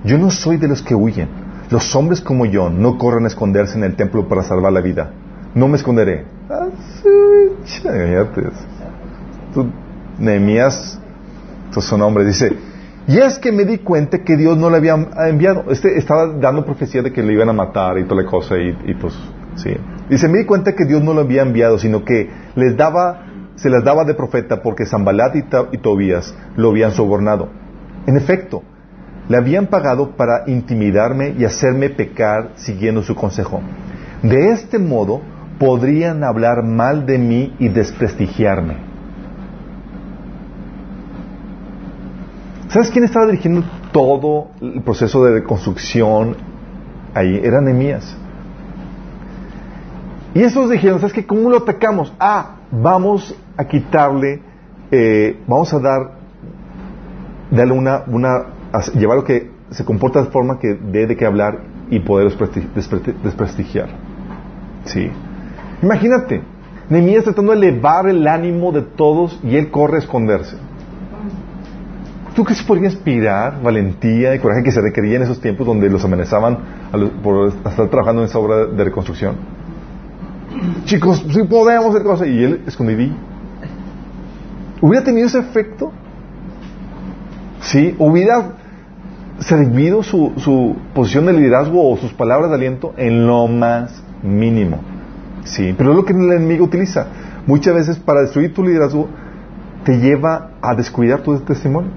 [0.05, 1.29] yo no soy de los que huyen.
[1.68, 5.11] Los hombres como yo no corren a esconderse en el templo para salvar la vida.
[5.55, 6.25] No me esconderé.
[6.48, 6.68] Ah,
[10.18, 10.98] Nehemías,
[11.77, 12.57] es su nombre, dice,
[13.06, 14.94] y es que me di cuenta que Dios no le había
[15.28, 15.64] enviado.
[15.70, 18.76] Este estaba dando profecía de que le iban a matar y toda la cosa y,
[18.86, 19.14] y pues,
[19.56, 19.70] sí.
[20.08, 23.70] Dice, me di cuenta que Dios no lo había enviado, sino que les daba, se
[23.70, 27.48] les daba de profeta porque Zambalat y, Tobías lo habían sobornado.
[28.06, 28.62] En efecto,
[29.28, 33.60] le habían pagado para intimidarme y hacerme pecar siguiendo su consejo.
[34.22, 35.22] De este modo
[35.58, 38.91] podrían hablar mal de mí y desprestigiarme.
[42.72, 46.37] ¿Sabes quién estaba dirigiendo todo el proceso de construcción
[47.12, 47.38] ahí?
[47.44, 48.16] Era Nehemías.
[50.35, 51.26] Y esos dijeron, ¿sabes qué?
[51.26, 52.14] ¿Cómo lo atacamos?
[52.18, 54.40] Ah, vamos a quitarle,
[54.90, 56.12] eh, vamos a dar,
[57.50, 58.46] darle una, una,
[58.94, 61.58] llevarlo que se comporta de forma que dé de qué hablar
[61.90, 62.32] y poder
[63.22, 63.90] desprestigiar.
[64.87, 65.11] Sí.
[65.82, 66.40] Imagínate,
[66.88, 70.56] Nehemías tratando de elevar el ánimo de todos y él corre a esconderse.
[72.34, 75.90] ¿Tú crees que podría inspirar valentía y coraje que se requería en esos tiempos donde
[75.90, 76.58] los amenazaban
[77.22, 79.36] por estar trabajando en esa obra de reconstrucción?
[80.84, 82.28] Chicos, si podemos hacer cosas.
[82.28, 83.14] Y él escondidí.
[84.80, 85.92] ¿Hubiera tenido ese efecto?
[87.60, 88.52] Sí, hubiera
[89.38, 94.80] servido su, su posición de liderazgo o sus palabras de aliento en lo más mínimo.
[95.44, 97.06] Sí, pero es lo que el enemigo utiliza.
[97.46, 99.08] Muchas veces para destruir tu liderazgo
[99.84, 101.90] te lleva a descuidar tu testimonio.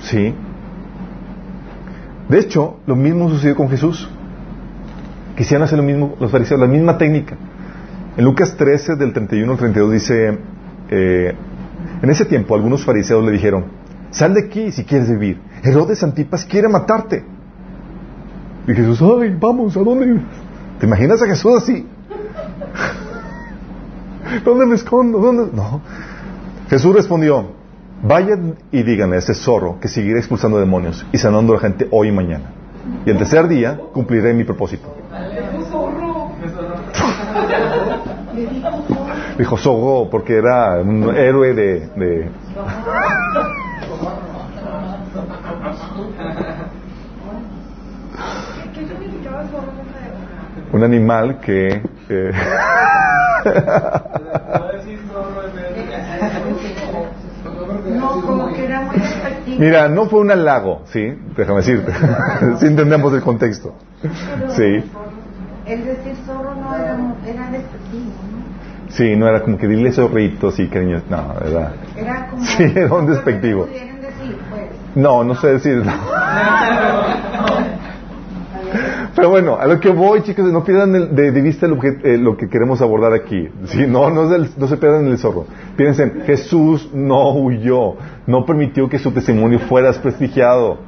[0.00, 0.34] Sí.
[2.28, 4.08] De hecho, lo mismo sucedió con Jesús.
[5.36, 7.36] Quisieran hacer lo mismo los fariseos, la misma técnica.
[8.16, 10.38] En Lucas 13, del 31 al 32 dice,
[10.90, 11.34] eh,
[12.02, 13.66] en ese tiempo algunos fariseos le dijeron,
[14.10, 15.40] sal de aquí si quieres vivir.
[15.62, 17.24] Herodes Antipas quiere matarte.
[18.66, 20.20] Y Jesús, ay, vamos, ¿a dónde?
[20.78, 21.86] ¿Te imaginas a Jesús así?
[24.44, 25.18] ¿Dónde me escondo?
[25.18, 25.50] ¿Dónde?
[25.54, 25.80] No.
[26.68, 27.52] Jesús respondió,
[28.02, 31.88] vayan y díganle a ese zorro que seguiré expulsando demonios y sanando a la gente
[31.90, 32.52] hoy y mañana.
[33.04, 34.94] Y el tercer día cumpliré mi propósito.
[39.36, 41.80] Dijo zorro porque era un héroe de...
[41.96, 42.30] de...
[50.72, 51.82] un animal que...
[52.08, 52.32] Eh...
[57.88, 59.37] No, como que era muy despectivo.
[59.58, 61.12] Mira, no fue un halago, ¿sí?
[61.36, 61.92] Déjame decirte.
[62.58, 63.74] si entendemos el contexto.
[64.48, 64.84] Sí.
[65.66, 68.90] El decir zorro no era, era despectivo, ¿no?
[68.90, 71.02] Sí, no era como que dile zorrito, sí, cariño.
[71.10, 71.72] No, ¿verdad?
[71.96, 72.42] Era como...
[72.44, 73.66] Sí, era un despectivo.
[73.66, 73.82] pues.
[74.94, 75.92] No, no sé decirlo.
[79.14, 82.18] Pero bueno, a lo que voy, chicos, no pierdan el- de, de vista el eh,
[82.18, 83.48] lo que queremos abordar aquí.
[83.64, 83.86] ¿sí?
[83.86, 84.28] No, no,
[84.68, 85.46] se pierdan el zorro.
[85.76, 87.94] Piensen, Jesús no huyó,
[88.26, 90.78] no permitió que su testimonio fuera desprestigiado.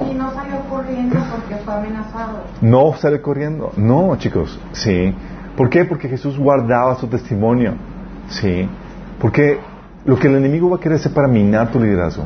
[0.00, 2.44] Y no salió corriendo porque fue amenazado.
[2.60, 3.72] No sale corriendo.
[3.76, 5.12] No, chicos, sí.
[5.56, 5.84] ¿Por qué?
[5.84, 7.74] Porque Jesús guardaba su testimonio.
[8.28, 8.68] Sí.
[9.20, 9.58] Porque
[10.08, 12.24] lo que el enemigo va a querer hacer para minar tu liderazgo,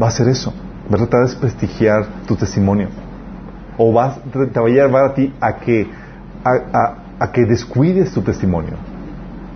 [0.00, 0.52] va a hacer eso.
[0.90, 2.88] Va a tratar de desprestigiar tu testimonio.
[3.78, 4.14] O va, a-
[4.52, 5.86] te va a llevar a ti a que,
[6.44, 8.74] a, a- a que descuides tu testimonio.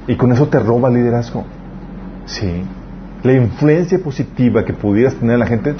[0.07, 1.45] Y con eso te roba el liderazgo.
[2.27, 2.65] Sí.
[3.23, 5.73] La influencia positiva que pudieras tener en la gente,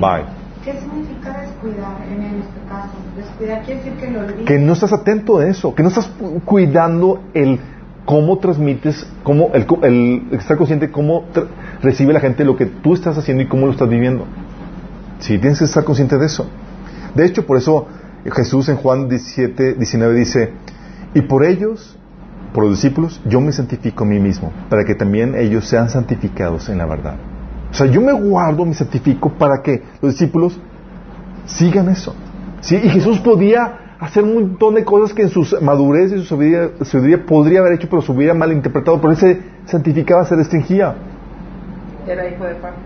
[0.00, 0.24] bye.
[0.64, 2.92] ¿Qué significa descuidar en este caso?
[3.16, 4.46] Descuidar quiere decir que lo olvides.
[4.46, 6.10] que no estás atento a eso, que no estás
[6.44, 7.58] cuidando el
[8.08, 11.26] cómo transmites, cómo el, el estar consciente cómo
[11.82, 14.24] recibe la gente lo que tú estás haciendo y cómo lo estás viviendo.
[15.18, 16.48] Sí, tienes que estar consciente de eso.
[17.14, 17.86] De hecho, por eso
[18.24, 20.52] Jesús en Juan 17, 19 dice,
[21.12, 21.98] y por ellos,
[22.54, 26.70] por los discípulos, yo me santifico a mí mismo, para que también ellos sean santificados
[26.70, 27.16] en la verdad.
[27.70, 30.58] O sea, yo me guardo, me santifico para que los discípulos
[31.44, 32.14] sigan eso.
[32.62, 32.76] ¿Sí?
[32.82, 36.70] Y Jesús podía hacer un montón de cosas que en su madurez y su sabiduría,
[36.84, 40.94] sabiduría podría haber hecho, pero se hubiera malinterpretado, por eso se santificaba, se restringía.
[42.06, 42.78] Era hijo de Pablo.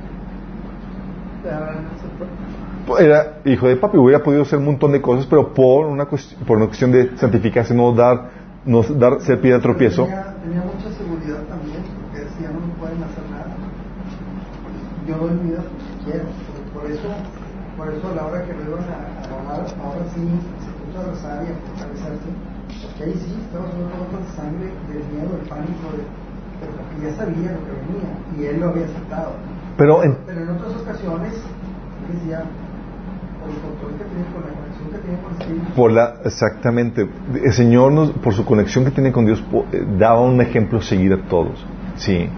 [2.99, 6.35] Era hijo de papi, hubiera podido hacer un montón de cosas, pero por una, cuest-
[6.47, 8.31] por una cuestión de santificarse, no dar,
[8.67, 10.05] no dar ser pie de tropiezo.
[10.05, 13.55] Tenía, tenía mucha seguridad también, porque decía, no me pueden hacer nada.
[15.07, 16.25] Yo doy mi vida porque quiero.
[16.75, 17.09] Por, eso,
[17.77, 20.21] por eso a la hora que lo iban a, a ahora sí
[20.93, 22.29] se puso a rezar y a fortalecerse.
[22.83, 26.03] Porque ahí sí estaba haciendo gotas de sangre, del miedo, del pánico, de,
[26.61, 29.33] pero porque ya sabía lo que venía y él lo había aceptado.
[29.77, 31.33] Pero en- Pero en otras ocasiones,
[32.13, 32.43] decía,
[33.41, 36.15] por el control que tiene, por la conexión que tiene con el Espíritu, por la,
[36.25, 37.09] exactamente,
[37.43, 40.83] el Señor nos, por su conexión que tiene con Dios, eh, daba un ejemplo a
[40.83, 41.65] seguir a todos.
[41.97, 42.29] Sí.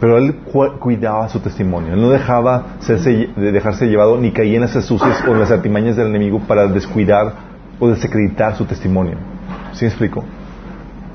[0.00, 1.94] Pero él cu- cuidaba su testimonio.
[1.94, 5.50] Él no dejaba serse- de dejarse llevado ni caía en las astucias o en las
[5.52, 9.16] artimañas del enemigo para descuidar o desacreditar su testimonio.
[9.72, 10.24] ¿Sí me explico?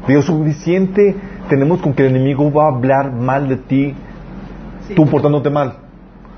[0.08, 1.16] Digo, suficiente
[1.50, 3.94] tenemos con que el enemigo va a hablar mal de ti,
[4.96, 5.74] tú portándote mal,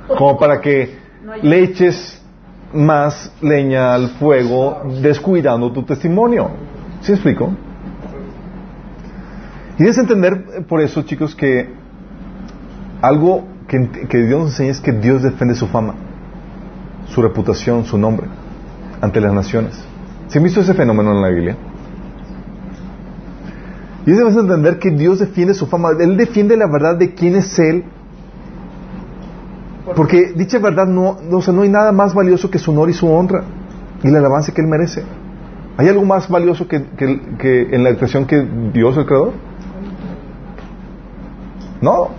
[0.07, 0.97] como para que
[1.41, 2.21] le eches
[2.73, 6.49] más leña al fuego descuidando tu testimonio.
[7.01, 7.51] ¿Sí me explico?
[9.77, 11.69] Y debes entender eh, por eso, chicos, que
[13.01, 15.95] algo que, que Dios nos enseña es que Dios defiende su fama,
[17.07, 18.27] su reputación, su nombre
[19.01, 19.88] ante las naciones.
[20.29, 21.57] ¿Se han visto ese fenómeno en la Biblia?
[24.05, 25.89] Y debes entender que Dios defiende su fama.
[25.99, 27.83] Él defiende la verdad de quién es Él
[29.95, 32.93] Porque dicha verdad no, o sea, no hay nada más valioso que su honor y
[32.93, 33.43] su honra
[34.03, 35.03] y la alabanza que Él merece.
[35.77, 39.33] ¿Hay algo más valioso que, que, que en la creación que Dios, el Creador?
[41.81, 42.09] No.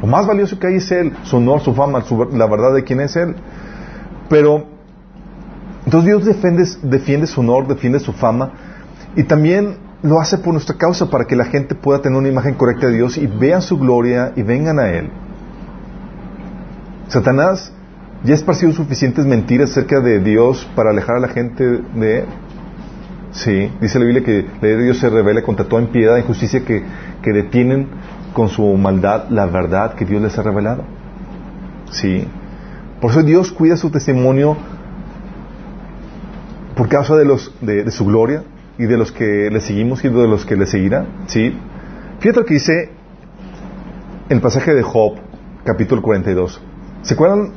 [0.00, 2.84] Lo más valioso que hay es Él, su honor, su fama, su, la verdad de
[2.84, 3.34] quién es Él.
[4.28, 4.66] Pero,
[5.88, 8.50] entonces Dios defiende, defiende su honor, defiende su fama
[9.16, 12.56] y también lo hace por nuestra causa para que la gente pueda tener una imagen
[12.56, 15.08] correcta de Dios y vean su gloria y vengan a Él.
[17.06, 17.72] Satanás
[18.22, 22.24] ya ha esparcido suficientes mentiras acerca de Dios para alejar a la gente de Él.
[23.30, 26.20] Sí, dice la Biblia que la ley de Dios se revela contra toda impiedad e
[26.20, 26.82] injusticia que,
[27.22, 27.88] que detienen
[28.34, 30.84] con su maldad la verdad que Dios les ha revelado.
[31.90, 32.28] Sí.
[33.00, 34.54] Por eso Dios cuida su testimonio
[36.78, 38.44] por causa de, los, de, de su gloria
[38.78, 41.08] y de los que le seguimos y de los que le seguirán.
[41.26, 41.52] ¿sí?
[42.20, 42.92] Fíjate lo que dice
[44.28, 45.16] el pasaje de Job,
[45.64, 46.62] capítulo 42.
[47.02, 47.50] ¿Se acuerdan?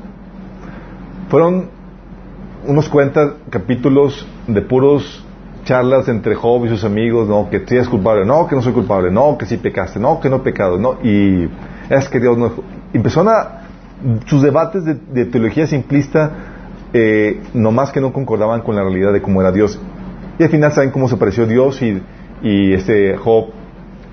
[1.29, 1.69] Fueron
[2.65, 5.23] unos 40 capítulos de puros
[5.65, 8.73] charlas entre Job y sus amigos, no, que tú eres culpable, no, que no soy
[8.73, 11.47] culpable, no, que sí pecaste, no, que no he pecado, no, y
[11.91, 12.51] es que Dios no...
[12.91, 13.57] Empezaron a...
[14.25, 16.31] Sus debates de, de teología simplista,
[16.93, 19.79] eh, nomás que no concordaban con la realidad de cómo era Dios.
[20.39, 22.01] Y al final saben cómo se pareció Dios y,
[22.41, 23.51] y este Job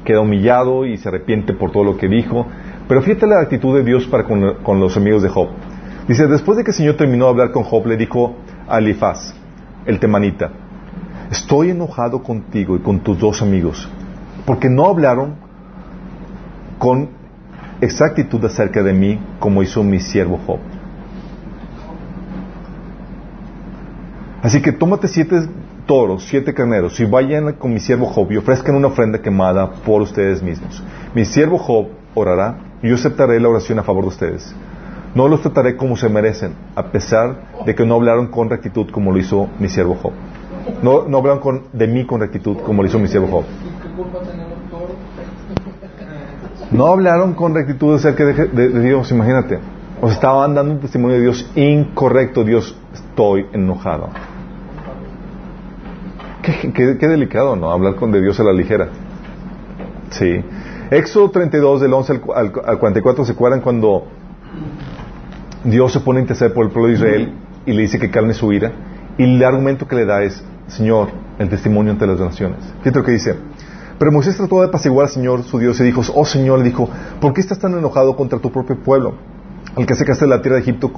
[0.04, 2.46] queda humillado y se arrepiente por todo lo que dijo.
[2.86, 5.48] Pero fíjate la actitud de Dios para con, con los amigos de Job.
[6.06, 8.36] Dice, después de que el Señor terminó de hablar con Job, le dijo
[8.66, 9.34] a Elifaz,
[9.84, 10.50] el temanita,
[11.30, 13.88] estoy enojado contigo y con tus dos amigos,
[14.46, 15.36] porque no hablaron
[16.78, 17.10] con
[17.80, 20.58] exactitud acerca de mí como hizo mi siervo Job.
[24.42, 25.48] Así que tómate siete
[25.86, 30.02] toros, siete carneros, y vayan con mi siervo Job y ofrezcan una ofrenda quemada por
[30.02, 30.82] ustedes mismos.
[31.14, 34.54] Mi siervo Job orará y yo aceptaré la oración a favor de ustedes.
[35.14, 39.10] No los trataré como se merecen, a pesar de que no hablaron con rectitud como
[39.10, 40.12] lo hizo mi siervo Job.
[40.82, 43.44] No, hablaron con, de mí con rectitud como lo hizo mi siervo Job.
[46.70, 49.58] No hablaron con rectitud acerca de, de, de Dios, imagínate.
[50.00, 52.44] O sea, estaban dando un testimonio de Dios incorrecto.
[52.44, 54.08] Dios, estoy enojado.
[56.42, 57.70] Qué, delicado, ¿no?
[57.70, 58.88] Hablar con de Dios a la ligera.
[60.10, 60.42] Sí.
[60.90, 64.04] Éxodo 32, del 11 al, al, al 44, ¿se acuerdan cuando
[65.64, 67.34] Dios se pone a interceder por el pueblo de Israel
[67.66, 68.72] y le dice que calme su ira?
[69.18, 71.08] Y el argumento que le da es, Señor,
[71.38, 72.58] el testimonio ante las naciones.
[72.78, 73.36] Fíjate lo que dice.
[73.98, 76.88] Pero Moisés trató de apaciguar al Señor, su Dios, y dijo, oh Señor, le dijo,
[77.20, 79.14] ¿por qué estás tan enojado contra tu propio pueblo?
[79.78, 80.92] Al que sacaste de la tierra de Egipto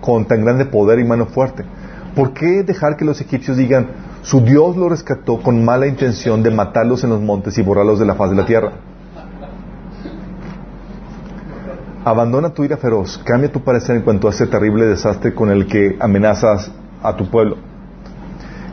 [0.00, 1.64] con, tan grande poder y mano fuerte.
[2.14, 3.88] ¿Por qué dejar que los egipcios digan,
[4.22, 8.06] su Dios lo rescató con mala intención de matarlos en los montes y borrarlos de
[8.06, 8.70] la faz de la tierra?
[12.04, 15.66] Abandona tu ira feroz, cambia tu parecer en cuanto a ese terrible desastre con el
[15.66, 16.70] que amenazas
[17.02, 17.56] a tu pueblo.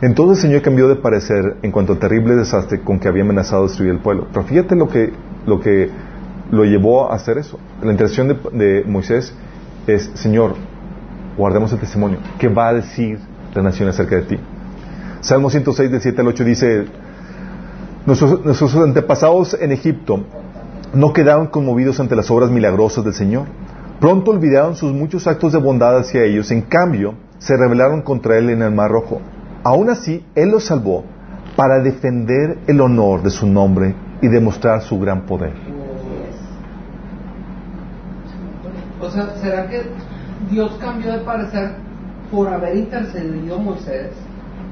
[0.02, 3.64] Entonces el Señor cambió de parecer en cuanto al terrible desastre con que había amenazado
[3.64, 4.28] destruir el pueblo.
[4.32, 5.12] Pero fíjate lo que,
[5.46, 5.90] lo que
[6.52, 7.58] lo llevó a hacer eso.
[7.82, 9.34] La intención de Moisés
[9.94, 10.54] es, Señor,
[11.36, 12.18] guardemos el testimonio.
[12.38, 13.18] ¿Qué va a decir
[13.54, 14.38] la nación acerca de ti?
[15.20, 16.84] Salmo 106, del 7 al 8 dice,
[18.06, 20.24] nuestros, nuestros antepasados en Egipto
[20.94, 23.46] no quedaron conmovidos ante las obras milagrosas del Señor.
[24.00, 26.50] Pronto olvidaron sus muchos actos de bondad hacia ellos.
[26.50, 29.20] En cambio, se rebelaron contra Él en el Mar Rojo.
[29.64, 31.04] Aún así, Él los salvó
[31.56, 35.52] para defender el honor de su nombre y demostrar su gran poder.
[39.08, 39.82] O sea, ¿será que
[40.50, 41.70] Dios cambió de parecer
[42.30, 44.10] por haber intercedido a Moisés?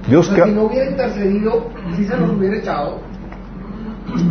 [0.07, 3.01] Dios o sea, si no hubiera intercedido, si se los hubiera echado.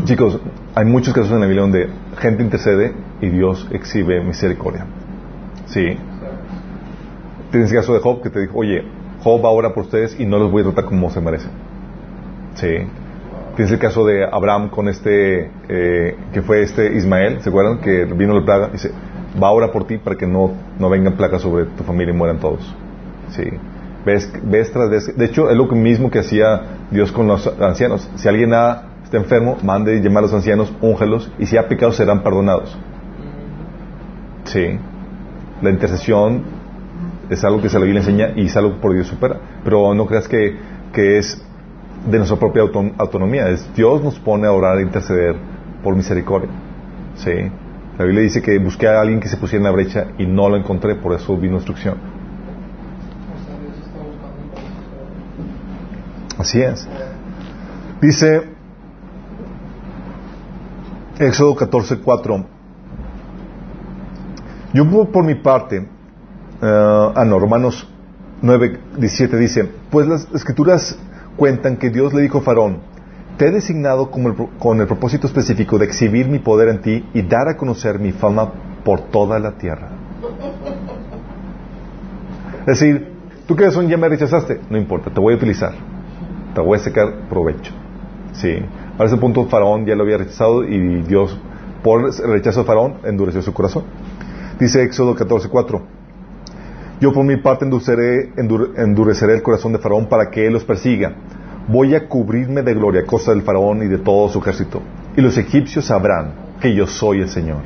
[0.03, 0.39] Chicos,
[0.75, 1.89] hay muchos casos en la Biblia donde
[2.19, 4.85] gente intercede y Dios exhibe misericordia.
[5.65, 5.97] Sí.
[7.51, 8.83] Tienes el caso de Job que te dijo, oye,
[9.23, 11.51] Job ahora por ustedes y no los voy a tratar como se merecen.
[12.53, 12.87] Sí.
[13.55, 17.79] Tienes el caso de Abraham con este, eh, que fue este Ismael, ¿se acuerdan?
[17.79, 18.67] Que vino la plaga.
[18.67, 18.91] Dice,
[19.41, 22.39] va ahora por ti para que no, no vengan plagas sobre tu familia y mueran
[22.39, 22.73] todos.
[23.29, 23.43] Sí.
[24.05, 25.15] Ves, ves tras.
[25.15, 26.61] De hecho, es lo mismo que hacía
[26.91, 28.09] Dios con los ancianos.
[28.15, 28.53] Si alguien
[29.03, 32.77] está enfermo, mande llamar a los ancianos, úngelos, y si ha pecado serán perdonados.
[34.45, 34.77] Sí.
[35.61, 36.43] La intercesión
[37.29, 39.37] es algo que se la Biblia enseña y es algo por Dios supera.
[39.63, 40.55] Pero no creas que,
[40.93, 41.41] que es
[42.09, 43.49] de nuestra propia auton autonomía.
[43.49, 45.35] Es Dios nos pone a orar e interceder
[45.83, 46.49] por misericordia.
[47.15, 47.31] Sí.
[47.97, 50.49] La Biblia dice que busqué a alguien que se pusiera en la brecha y no
[50.49, 51.95] lo encontré, por eso vino instrucción.
[56.37, 56.87] Así es.
[58.01, 58.43] Dice
[61.19, 62.45] Éxodo 14:4.
[64.73, 65.87] Yo por mi parte
[66.61, 67.87] ah, ah, no, Romanos
[68.41, 70.99] 9, 17 dice, pues las escrituras
[71.37, 72.79] cuentan que Dios le dijo a Faraón,
[73.37, 77.47] te he designado con el propósito específico de exhibir mi poder en ti y dar
[77.49, 78.51] a conocer mi fama
[78.83, 79.89] por toda la tierra.
[82.61, 83.11] Es decir,
[83.47, 85.73] tú que eres un ya me rechazaste, no importa, te voy a utilizar,
[86.53, 87.73] te voy a sacar provecho.
[88.33, 88.57] Sí.
[88.97, 91.37] A ese punto Faraón ya lo había rechazado y Dios,
[91.83, 93.83] por el rechazo de Faraón, endureció su corazón.
[94.59, 95.81] Dice Éxodo 14:4.
[97.01, 100.63] Yo por mi parte endureceré, endur- endureceré el corazón de Faraón para que él los
[100.63, 101.13] persiga.
[101.67, 104.81] Voy a cubrirme de gloria a costa del Faraón y de todo su ejército.
[105.17, 107.61] Y los egipcios sabrán que yo soy el Señor.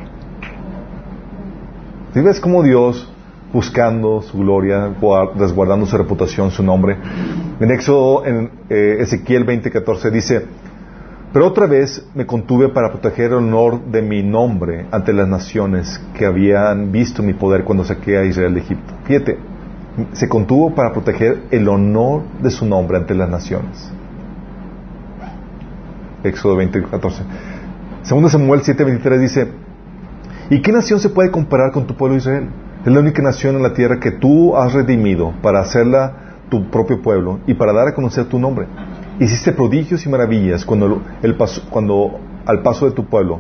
[2.14, 3.12] ¿Sí ves cómo Dios,
[3.54, 6.98] buscando su gloria, guar- resguardando su reputación, su nombre?
[7.60, 10.46] En Éxodo, en eh, Ezequiel 20:14 dice,
[11.32, 16.02] pero otra vez me contuve para proteger el honor de mi nombre ante las naciones
[16.18, 18.94] que habían visto mi poder cuando saqué a Israel de Egipto.
[19.04, 19.38] Fíjate,
[20.14, 23.92] se contuvo para proteger el honor de su nombre ante las naciones.
[26.24, 27.24] Éxodo 20, 14.
[28.04, 29.52] Segundo Samuel 7, 23 dice,
[30.50, 32.50] ¿y qué nación se puede comparar con tu pueblo Israel?
[32.86, 36.14] Es la única nación en la tierra que tú has redimido para hacerla
[36.50, 38.68] tu propio pueblo y para dar a conocer tu nombre.
[39.20, 41.02] Hiciste prodigios y maravillas cuando,
[41.70, 43.40] cuando al paso de tu pueblo,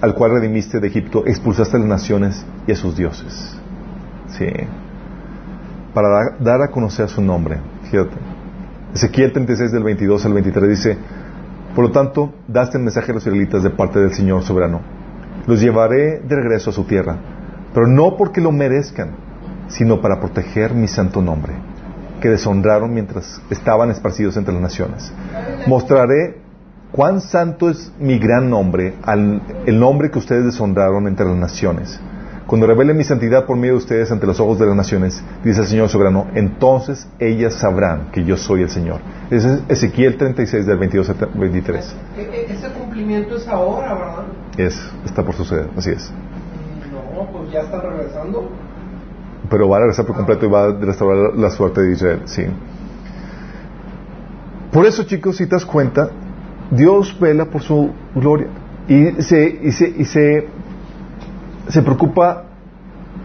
[0.00, 3.61] al cual redimiste de Egipto, expulsaste a las naciones y a sus dioses.
[4.38, 4.46] Sí.
[5.94, 7.58] Para dar, a conocer su nombre.
[7.90, 8.16] Fíjate.
[8.94, 10.98] Ezequiel 36 del 22 al 23 dice,
[11.74, 14.80] por lo tanto, daste el mensaje a los israelitas de parte del Señor soberano.
[15.46, 17.16] Los llevaré de regreso a su tierra,
[17.72, 19.12] pero no porque lo merezcan,
[19.68, 21.54] sino para proteger mi santo nombre,
[22.20, 25.12] que deshonraron mientras estaban esparcidos entre las naciones.
[25.66, 26.38] Mostraré
[26.92, 28.94] cuán santo es mi gran nombre,
[29.66, 32.00] el nombre que ustedes deshonraron entre las naciones.
[32.52, 35.62] Cuando revele mi santidad por medio de ustedes ante los ojos de las naciones, dice
[35.62, 39.00] el Señor soberano, entonces ellas sabrán que yo soy el Señor.
[39.30, 41.96] Ese es Ezequiel 36 del 22 al 23.
[42.14, 44.24] E- e- ese cumplimiento es ahora, ¿verdad?
[44.58, 46.12] Es, está por suceder, así es.
[46.92, 48.50] No, pues ya está regresando.
[49.48, 52.42] Pero va a regresar por completo y va a restaurar la suerte de Israel, sí.
[54.70, 56.10] Por eso, chicos, si te das cuenta,
[56.70, 58.48] Dios vela por su gloria
[58.88, 60.48] y se, y se, y se,
[61.72, 62.44] se preocupa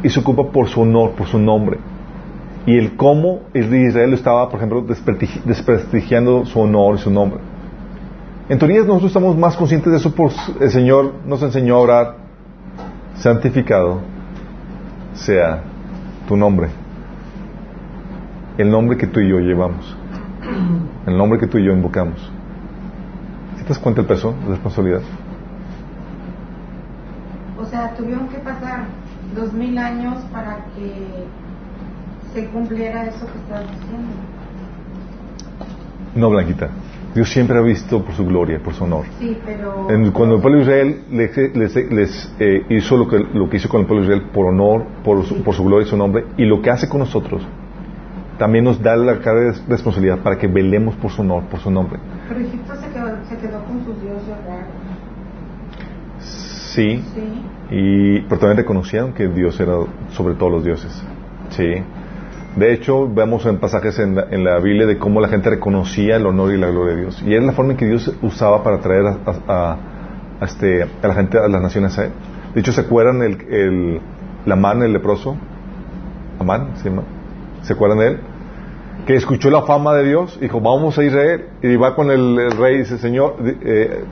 [0.03, 1.79] y se ocupa por su honor, por su nombre.
[2.65, 7.39] Y el cómo el Israel estaba, por ejemplo, desprestigi- desprestigiando su honor y su nombre.
[8.49, 12.15] En teoría nosotros estamos más conscientes de eso por el Señor nos enseñó a orar,
[13.15, 13.99] santificado
[15.13, 15.63] sea
[16.27, 16.69] tu nombre.
[18.57, 19.95] El nombre que tú y yo llevamos.
[21.05, 22.19] El nombre que tú y yo invocamos.
[23.57, 25.01] ¿Sí te das cuenta el peso de responsabilidad?
[27.67, 28.85] O sea, tuvieron que pasar
[29.35, 30.93] dos mil años para que
[32.33, 34.13] se cumpliera eso que estás diciendo.
[36.15, 36.69] No, Blanquita.
[37.13, 39.05] Dios siempre ha visto por su gloria, por su honor.
[39.19, 39.89] Sí, pero...
[39.89, 43.57] En- cuando el pueblo de Israel les, les- les, eh, hizo lo que, lo que
[43.57, 45.97] hizo con el pueblo de Israel por honor, por su, por su gloria y su
[45.97, 47.41] nombre, y lo que hace con nosotros,
[48.37, 51.69] también nos da la carga de responsabilidad para que velemos por su honor, por su
[51.71, 51.99] nombre.
[52.29, 54.67] Pero Egipto se quedó, se quedó con sus dioses raros.
[56.19, 57.41] Sí, Sí.
[57.69, 59.73] Y, pero también reconocieron que Dios era
[60.11, 61.03] sobre todos los dioses.
[61.49, 61.83] Sí.
[62.55, 66.53] De hecho, vemos en pasajes en la, Biblia de cómo la gente reconocía el honor
[66.53, 67.23] y la gloria de Dios.
[67.25, 69.77] Y es la forma en que Dios usaba para traer a,
[70.41, 72.11] este, a la gente, a las naciones a él.
[72.55, 74.01] De hecho, ¿se acuerdan el, el,
[74.45, 75.37] la mano, el leproso?
[76.39, 77.03] Amán, ¿se llama?
[77.61, 78.19] ¿Se acuerdan de él?
[79.05, 81.45] Que escuchó la fama de Dios, dijo, vamos a Israel.
[81.61, 84.03] Y va con el, el rey y dice, Señor, eh,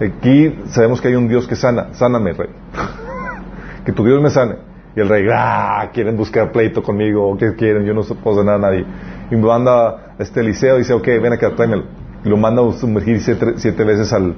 [0.00, 2.48] aquí sabemos que hay un Dios que sana, sáname, rey.
[3.84, 4.56] que tu Dios me sane.
[4.96, 7.84] Y el rey, ah, quieren buscar pleito conmigo, ¿qué quieren?
[7.84, 8.84] Yo no puedo sanar a nadie.
[9.30, 11.84] Y me manda este Eliseo y dice, ok, ven acá, tráemelo.
[12.24, 14.34] Y lo manda a sumergir siete, siete veces al,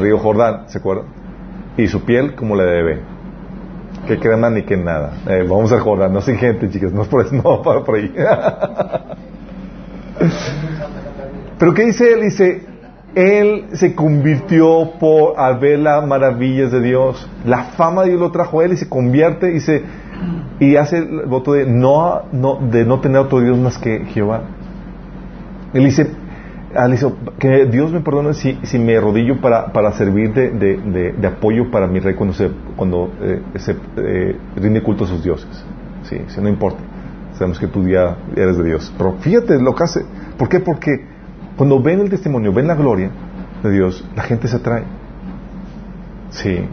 [0.00, 1.06] río Jordán, ¿se acuerdan?
[1.76, 3.00] Y su piel como la de bebé.
[4.06, 5.12] Que crema ni que nada.
[5.26, 7.96] Eh, vamos al Jordán, no sin gente, chicas, no es por eso, no, para por
[7.96, 8.14] ahí.
[11.58, 12.22] Pero ¿qué dice él?
[12.22, 12.67] Dice,
[13.18, 17.28] él se convirtió por al ver las maravillas de Dios.
[17.44, 19.82] La fama de Dios lo trajo a él y se convierte y se
[20.60, 22.22] y hace el voto de no,
[22.70, 24.42] de no tener otro Dios más que Jehová.
[25.74, 26.10] Él dice,
[26.90, 31.12] dice, que Dios me perdone si, si me arrodillo para, para servir de, de- de-
[31.12, 35.22] de apoyo para mi rey cuando se cuando eh, se eh, rinde culto a sus
[35.22, 35.64] dioses.
[36.04, 36.78] Sí, sí, no importa.
[37.34, 38.92] Sabemos que tú ya eres de Dios.
[38.96, 40.00] Pero fíjate lo que hace.
[40.36, 40.60] ¿Por qué?
[40.60, 41.17] Porque
[41.58, 43.10] cuando ven el testimonio, ven la gloria
[43.64, 44.84] de Dios, la gente se atrae.
[46.30, 46.64] Sí.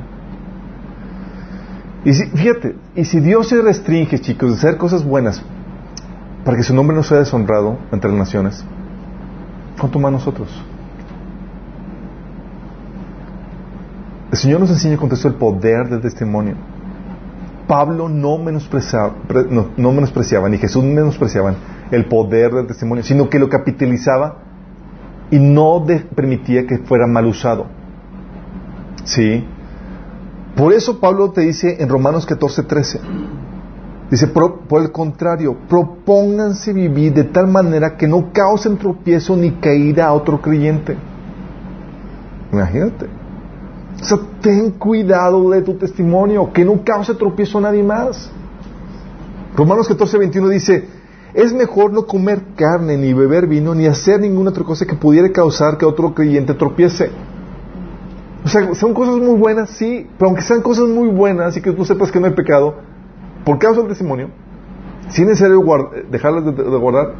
[2.06, 5.42] Y si, fíjate, y si Dios se restringe, chicos, de hacer cosas buenas
[6.46, 8.64] para que su nombre no sea deshonrado entre las naciones,
[9.80, 10.50] ¿cuánto más nosotros?
[14.32, 16.54] El Señor nos enseña con esto el poder del testimonio.
[17.68, 19.16] Pablo no menospreciaba,
[19.50, 21.56] no, no menospreciaba, ni Jesús menospreciaban
[21.90, 24.45] el poder del testimonio, sino que lo capitalizaba
[25.32, 27.66] y no permitía que fuera mal usado.
[29.04, 29.44] ¿Sí?
[30.56, 33.00] Por eso Pablo te dice en Romanos 14, 13,
[34.10, 39.52] dice, por, por el contrario, propónganse vivir de tal manera que no causen tropiezo ni
[39.52, 40.96] caída a otro creyente.
[42.54, 43.08] Imagínate.
[44.02, 48.32] O sea, ten cuidado de tu testimonio, que no cause tropiezo a nadie más.
[49.56, 50.88] Romanos 14, 21 dice,
[51.36, 55.30] es mejor no comer carne, ni beber vino, ni hacer ninguna otra cosa que pudiera
[55.32, 57.12] causar que otro creyente tropiece.
[58.44, 61.72] O sea, son cosas muy buenas, sí, pero aunque sean cosas muy buenas y que
[61.74, 62.76] tú sepas que no hay pecado,
[63.44, 64.30] por causa del testimonio,
[65.10, 67.14] si es necesario guard- dejarlas de, de guardar,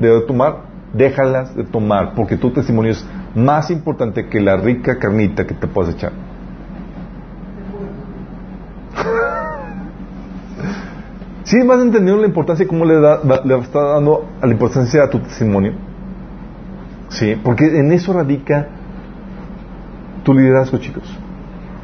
[0.00, 5.46] de tomar, déjalas de tomar, porque tu testimonio es más importante que la rica carnita
[5.46, 6.12] que te puedas echar.
[11.44, 15.02] ¿Sí vas entendiendo la importancia y cómo le, da, le está dando a la importancia
[15.02, 15.72] a tu testimonio?
[17.08, 18.68] Sí, porque en eso radica
[20.24, 21.04] tu liderazgo, chicos.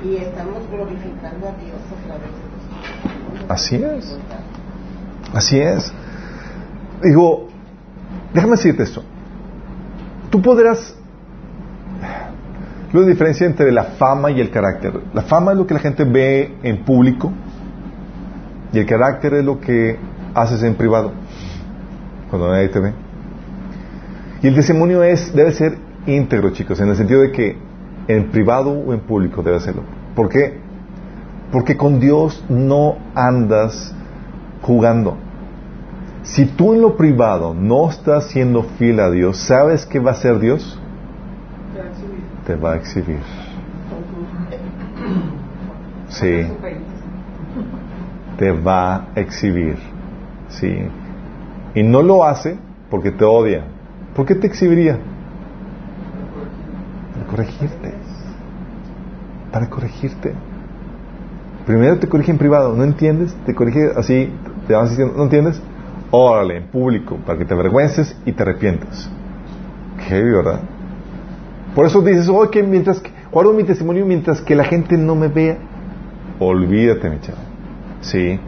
[0.04, 4.18] Y estamos glorificando a Dios a través de Así es.
[5.34, 5.92] Así es.
[7.02, 7.48] Digo,
[8.32, 9.02] déjame decirte esto.
[10.30, 10.94] Tú podrás...
[12.92, 14.98] Lo de diferencia entre la fama y el carácter.
[15.12, 17.32] La fama es lo que la gente ve en público
[18.72, 19.96] y el carácter es lo que
[20.34, 21.12] haces en privado,
[22.30, 22.92] cuando nadie te ve.
[24.42, 27.56] Y el testimonio es, debe ser íntegro, chicos, en el sentido de que
[28.06, 29.82] en privado o en público debe hacerlo.
[30.14, 30.58] ¿Por qué?
[31.52, 33.94] Porque con Dios no andas
[34.62, 35.16] jugando.
[36.22, 40.14] Si tú en lo privado no estás siendo fiel a Dios, ¿sabes qué va a
[40.14, 40.78] hacer Dios?
[42.46, 43.20] Te va a exhibir.
[46.08, 46.46] Sí.
[48.38, 49.76] Te va a exhibir.
[50.48, 50.78] Sí.
[51.74, 52.56] Y no lo hace
[52.90, 53.64] porque te odia.
[54.14, 54.98] ¿Por qué te exhibiría?
[57.14, 57.94] Para corregirte.
[59.52, 60.32] Para corregirte.
[61.66, 63.36] Primero te corrige en privado, ¿no entiendes?
[63.44, 64.32] Te corrige así,
[64.66, 65.60] te vas diciendo, ¿no entiendes?
[66.10, 69.10] Órale, en público, para que te avergüences y te arrepientas.
[70.08, 70.60] Qué ¿verdad?
[71.74, 75.14] Por eso dices, oye, que mientras que, guardo mi testimonio mientras que la gente no
[75.14, 75.58] me vea.
[76.38, 77.47] Olvídate, mi chavo.
[78.00, 78.38] Sí.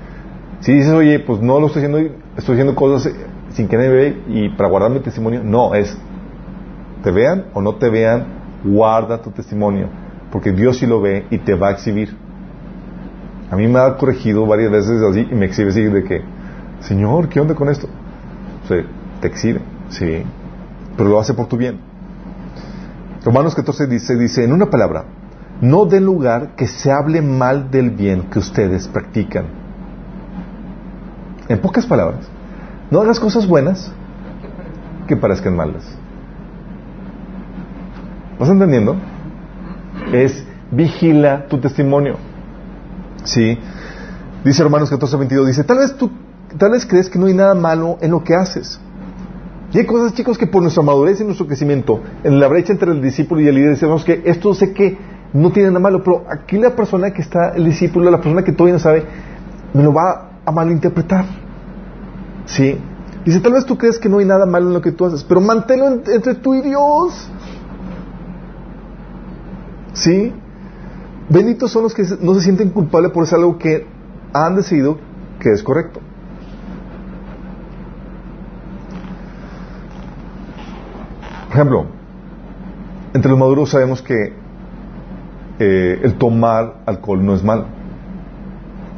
[0.61, 1.99] Si dices, oye, pues no lo estoy haciendo,
[2.37, 3.13] estoy haciendo cosas
[3.53, 5.97] sin que nadie vea y para guardar mi testimonio, no, es,
[7.03, 8.27] te vean o no te vean,
[8.65, 9.89] guarda tu testimonio,
[10.31, 12.17] porque Dios sí lo ve y te va a exhibir.
[13.51, 16.23] A mí me ha corregido varias veces así y me exhibe así de que,
[16.81, 17.89] Señor, ¿qué onda con esto?
[18.65, 18.85] O sea,
[19.21, 20.23] te exhibe, sí,
[20.97, 21.81] pero lo hace por tu bien.
[23.25, 25.05] Romanos 14 dice, dice, en una palabra,
[25.61, 29.47] no den lugar que se hable mal del bien que ustedes practican.
[31.49, 32.29] En pocas palabras,
[32.91, 33.93] no hagas cosas buenas
[35.07, 35.85] que parezcan malas.
[38.39, 38.97] ¿Vas entendiendo?
[40.13, 42.17] Es vigila tu testimonio.
[43.25, 43.59] Sí.
[44.45, 46.11] Dice Romanos 14, 22, dice, tal vez tú,
[46.57, 48.81] tal vez crees que no hay nada malo en lo que haces.
[49.73, 52.91] Y hay cosas, chicos, que por nuestra madurez y nuestro crecimiento, en la brecha entre
[52.91, 54.99] el discípulo y el líder, decimos que esto sé que
[55.33, 58.53] no tiene nada malo, pero aquí la persona que está, el discípulo, la persona que
[58.53, 59.05] todavía no sabe,
[59.75, 61.25] me lo va a malinterpretar.
[62.47, 62.79] ¿Sí?
[63.25, 65.23] Dice, tal vez tú crees que no hay nada malo en lo que tú haces,
[65.25, 67.31] pero manténlo en- entre tú y Dios.
[69.93, 70.33] ¿Sí?
[71.29, 73.87] Benditos son los que no se sienten culpables por algo que
[74.33, 74.99] han decidido
[75.39, 76.01] que es correcto.
[81.49, 81.87] Por ejemplo,
[83.13, 84.33] entre los maduros sabemos que
[85.61, 87.67] eh, el tomar alcohol no es malo.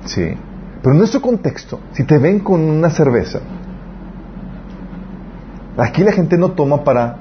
[0.04, 0.32] Sí.
[0.80, 3.40] Pero en nuestro contexto, si te ven con una cerveza,
[5.76, 7.16] aquí la gente no toma para,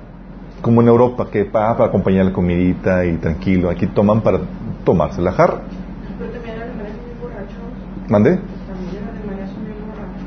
[0.61, 3.71] como en Europa, que para acompañar la comidita y tranquilo.
[3.71, 4.41] Aquí toman para
[4.83, 5.61] tomarse la jarra.
[6.19, 6.67] Pero también son
[7.19, 7.57] borrachos.
[8.09, 8.37] ¿Mande?
[8.37, 10.21] También son borrachos.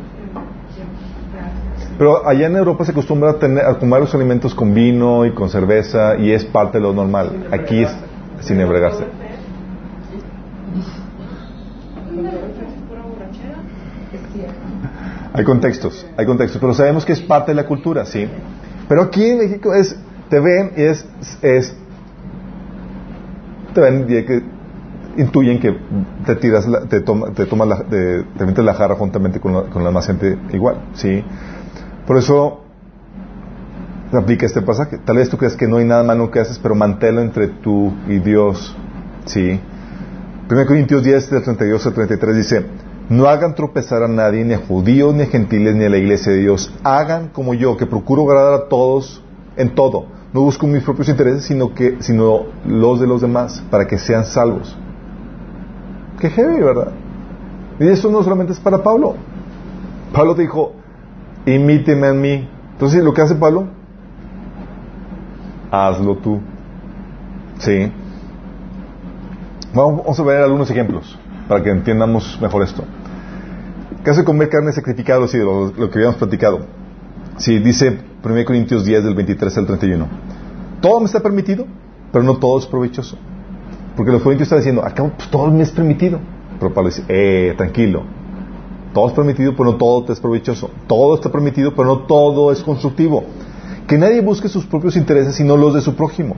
[1.98, 5.34] Pero allá en Europa se acostumbra a, tener, a comer los alimentos con vino y
[5.34, 7.46] con cerveza y es parte de lo normal.
[7.52, 7.96] Aquí es
[8.40, 9.04] sin embriagarse.
[15.32, 18.28] Hay contextos, hay contextos, pero sabemos que es parte de la cultura, ¿sí?
[18.88, 19.96] Pero aquí en México es,
[20.28, 21.06] te ven y es,
[21.42, 21.76] es
[23.74, 24.42] te ven y que
[25.16, 25.76] intuyen que
[26.26, 29.52] te tiras, la- te toma, te tomas la, te, te metes la jarra juntamente con
[29.54, 31.24] la, con la más gente igual, ¿sí?
[32.06, 32.63] Por eso
[34.18, 34.98] aplica este pasaje.
[34.98, 37.92] Tal vez tú creas que no hay nada malo que haces, pero manténlo entre tú
[38.08, 38.76] y Dios,
[39.24, 39.60] ¿sí?
[40.50, 42.66] 1 Corintios 10, del 32 al 33 dice,
[43.08, 46.32] no hagan tropezar a nadie, ni a judíos, ni a gentiles, ni a la iglesia
[46.32, 46.72] de Dios.
[46.84, 49.22] Hagan como yo, que procuro agradar a todos
[49.56, 50.06] en todo.
[50.32, 54.24] No busco mis propios intereses, sino, que, sino los de los demás, para que sean
[54.24, 54.76] salvos.
[56.18, 56.92] Qué heavy, ¿verdad?
[57.78, 59.14] Y eso no solamente es para Pablo.
[60.12, 60.72] Pablo dijo,
[61.46, 62.48] imíteme a mí.
[62.72, 63.68] Entonces, lo que hace Pablo,
[65.74, 66.40] hazlo tú.
[67.58, 67.90] Sí.
[69.74, 71.18] Vamos a ver algunos ejemplos
[71.48, 72.84] para que entiendamos mejor esto.
[74.04, 75.76] ¿Qué hace comer carne sacrificada los ídolos?
[75.78, 76.66] Lo que habíamos platicado.
[77.38, 80.06] Sí, dice 1 Corintios 10 del 23 al 31.
[80.80, 81.66] Todo me está permitido,
[82.12, 83.16] pero no todo es provechoso.
[83.96, 86.18] Porque los corintios están diciendo, acá pues, todo me es permitido.
[86.58, 88.02] Pero Pablo dice, eh, tranquilo.
[88.92, 90.70] Todo es permitido, pero no todo te es provechoso.
[90.86, 93.24] Todo está permitido, pero no todo es constructivo.
[93.86, 96.36] Que nadie busque sus propios intereses, sino los de su prójimo.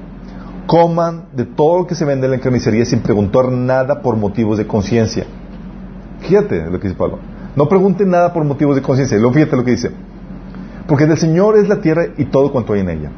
[0.67, 4.59] Coman de todo lo que se vende en la carnicería sin preguntar nada por motivos
[4.59, 5.25] de conciencia.
[6.21, 7.21] Fíjate lo que dice Pablo.
[7.55, 9.17] No pregunten nada por motivos de conciencia.
[9.17, 9.91] Luego fíjate lo que dice.
[10.89, 13.11] Porque del Señor es la tierra y todo cuanto hay en ella.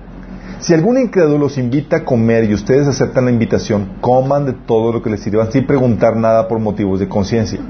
[0.60, 4.92] Si algún incrédulo los invita a comer y ustedes aceptan la invitación, coman de todo
[4.92, 7.60] lo que les sirvan sin preguntar nada por motivos de conciencia.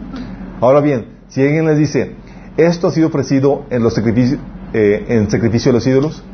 [0.61, 2.15] Ahora bien, si alguien les dice,
[2.57, 4.41] esto ha sido ofrecido en, los sacrificios,
[4.73, 6.25] eh, en sacrificio de los ídolos,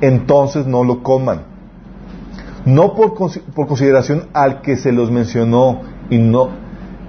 [0.00, 1.42] entonces no lo coman.
[2.64, 5.80] No por, por consideración al que se los mencionó
[6.10, 6.50] y no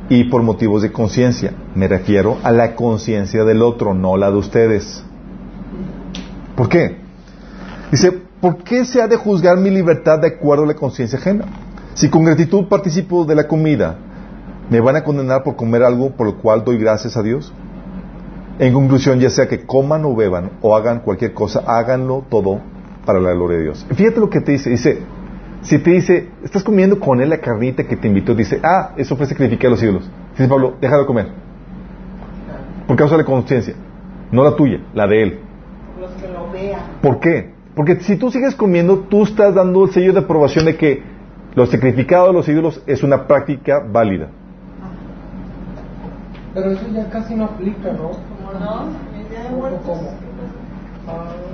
[0.09, 1.53] y por motivos de conciencia.
[1.75, 5.03] Me refiero a la conciencia del otro, no la de ustedes.
[6.55, 6.97] ¿Por qué?
[7.91, 11.45] Dice, ¿por qué se ha de juzgar mi libertad de acuerdo a la conciencia ajena?
[11.93, 13.97] Si con gratitud participo de la comida,
[14.69, 17.53] ¿me van a condenar por comer algo por lo cual doy gracias a Dios?
[18.59, 22.61] En conclusión, ya sea que coman o beban o hagan cualquier cosa, háganlo todo
[23.05, 23.85] para la gloria de Dios.
[23.93, 24.69] Fíjate lo que te dice.
[24.69, 24.99] Dice,
[25.61, 29.15] si te dice, estás comiendo con él la carnita que te invitó, dice, ah, eso
[29.15, 30.09] fue sacrificar a los ídolos.
[30.31, 31.27] Dice Pablo, deja de comer.
[32.87, 33.75] Por causa de la conciencia.
[34.31, 35.39] No la tuya, la de él.
[35.99, 36.81] Los que lo vean.
[37.01, 37.53] ¿Por qué?
[37.75, 41.03] Porque si tú sigues comiendo, tú estás dando el sello de aprobación de que
[41.55, 44.29] lo sacrificado de los ídolos es una práctica válida.
[46.53, 48.11] Pero eso ya casi no aplica, ¿no?
[48.11, 48.87] ¿Cómo no?
[49.17, 50.11] El día de ¿Cómo?
[51.05, 51.50] ¿Cómo?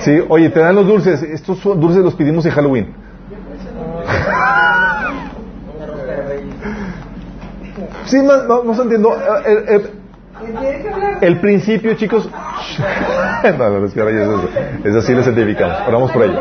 [0.00, 1.22] Sí, oye, te dan los dulces.
[1.22, 2.94] Estos dulces los pedimos en Halloween.
[8.06, 9.14] Sí, no, no, no se entiendo.
[9.14, 12.28] Eh, eh, eh, el principio, chicos.
[13.58, 14.48] no, no, es que ahora eso.
[14.84, 15.76] Es así lo certificamos.
[15.88, 16.38] Oramos por ello.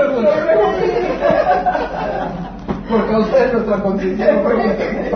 [2.89, 5.11] Porque a ustedes nuestra permite.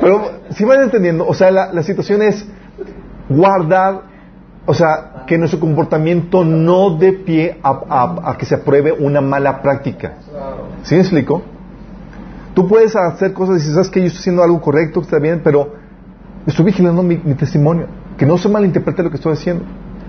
[0.00, 2.46] Pero si van entendiendo, o sea, la, la situación es
[3.28, 4.02] guardar,
[4.66, 9.20] o sea, que nuestro comportamiento no dé pie a, a- a que se apruebe una
[9.20, 10.14] mala práctica.
[10.82, 11.42] ¿Sí me explico?
[12.54, 15.40] Tú puedes hacer cosas y dices, ¿sabes que Yo estoy haciendo algo correcto, está bien,
[15.42, 15.74] pero
[16.46, 17.86] estoy vigilando mi, mi testimonio.
[18.16, 19.64] Que no se malinterprete lo que estoy haciendo.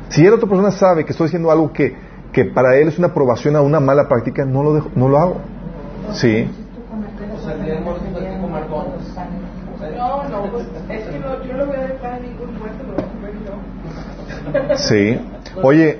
[0.09, 1.95] Si la otra persona sabe que estoy haciendo algo que,
[2.31, 5.17] que para él es una aprobación a una mala práctica, no lo, dejo- no lo
[5.19, 5.37] hago.
[6.13, 6.47] Sí.
[9.81, 9.97] De.
[9.97, 12.93] No, no, pues es que no, yo lo voy a dejar a ningún muerto, lo
[12.93, 14.34] voy a comer yo.
[14.77, 15.19] Sí.
[15.61, 15.99] Oye.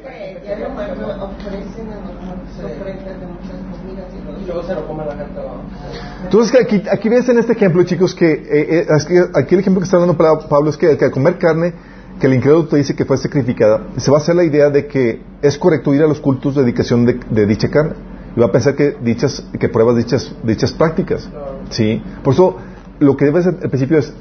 [6.23, 8.45] Entonces que aquí, aquí ves en este ejemplo, chicos, que eh,
[8.81, 8.85] eh,
[9.33, 11.73] aquí el ejemplo que está dando Pa- Pablo es que, que al comer carne,
[12.19, 14.87] que el incrédulo te dice que fue sacrificada, se va a hacer la idea de
[14.87, 17.93] que es correcto ir a los cultos de dedicación de, de dicha carne.
[18.35, 21.29] Y va a pensar que dichas, que pruebas dichas, dichas prácticas.
[21.69, 22.01] ¿Sí?
[22.23, 22.57] Por eso,
[22.99, 24.13] lo que debes al principio es,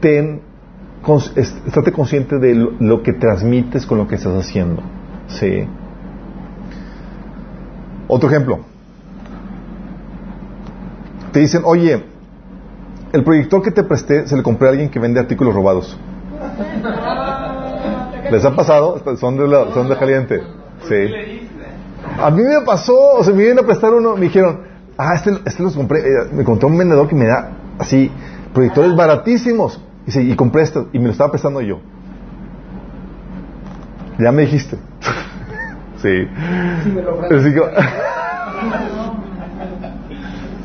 [0.00, 0.40] ten,
[1.36, 4.82] estate consciente de lo, lo que transmites con lo que estás haciendo.
[5.28, 5.66] ¿Sí?
[8.08, 8.60] Otro ejemplo.
[11.32, 12.02] Te dicen, oye,
[13.12, 15.96] el proyector que te presté se le compré a alguien que vende artículos robados.
[18.30, 19.00] ¿Les ha pasado?
[19.16, 20.42] Son de, la- son de caliente.
[20.88, 21.48] Sí.
[22.20, 24.60] A mí me pasó, o sea, me vienen a prestar uno, me dijeron,
[24.98, 28.10] ah, este, este los compré, eh, me encontré un vendedor que me da así,
[28.52, 29.80] proyectores baratísimos.
[30.16, 31.78] Y, compré esto, y me lo estaba prestando yo.
[34.18, 34.76] Ya me dijiste.
[36.02, 36.26] sí.
[36.84, 37.38] Si me lo ofrecen.
[37.38, 37.60] Así que-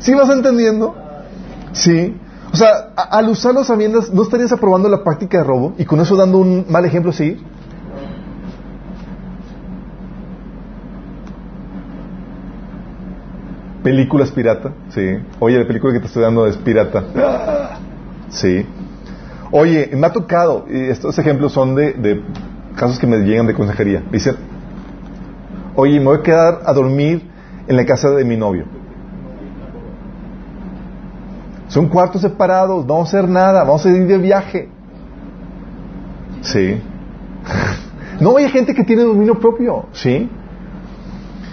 [0.00, 0.94] ¿Sí vas entendiendo?
[1.72, 2.16] Sí.
[2.52, 5.84] O sea, a- al usar los sabiendas, ¿no estarías aprobando la práctica de robo y
[5.84, 7.42] con eso dando un mal ejemplo a seguir?
[13.82, 15.00] Películas pirata, sí.
[15.38, 17.04] Oye, la película que te estoy dando es pirata.
[18.30, 18.66] Sí.
[19.50, 22.22] Oye, me ha tocado, y estos ejemplos son de, de
[22.76, 24.02] casos que me llegan de consejería.
[24.10, 24.36] Dicen,
[25.74, 27.22] oye, me voy a quedar a dormir
[27.66, 28.64] en la casa de mi novio.
[31.68, 34.68] Son cuartos separados, no vamos a hacer nada, vamos a ir de viaje.
[36.42, 36.80] Sí.
[38.18, 40.30] No, hay gente que tiene dominio propio, ¿sí?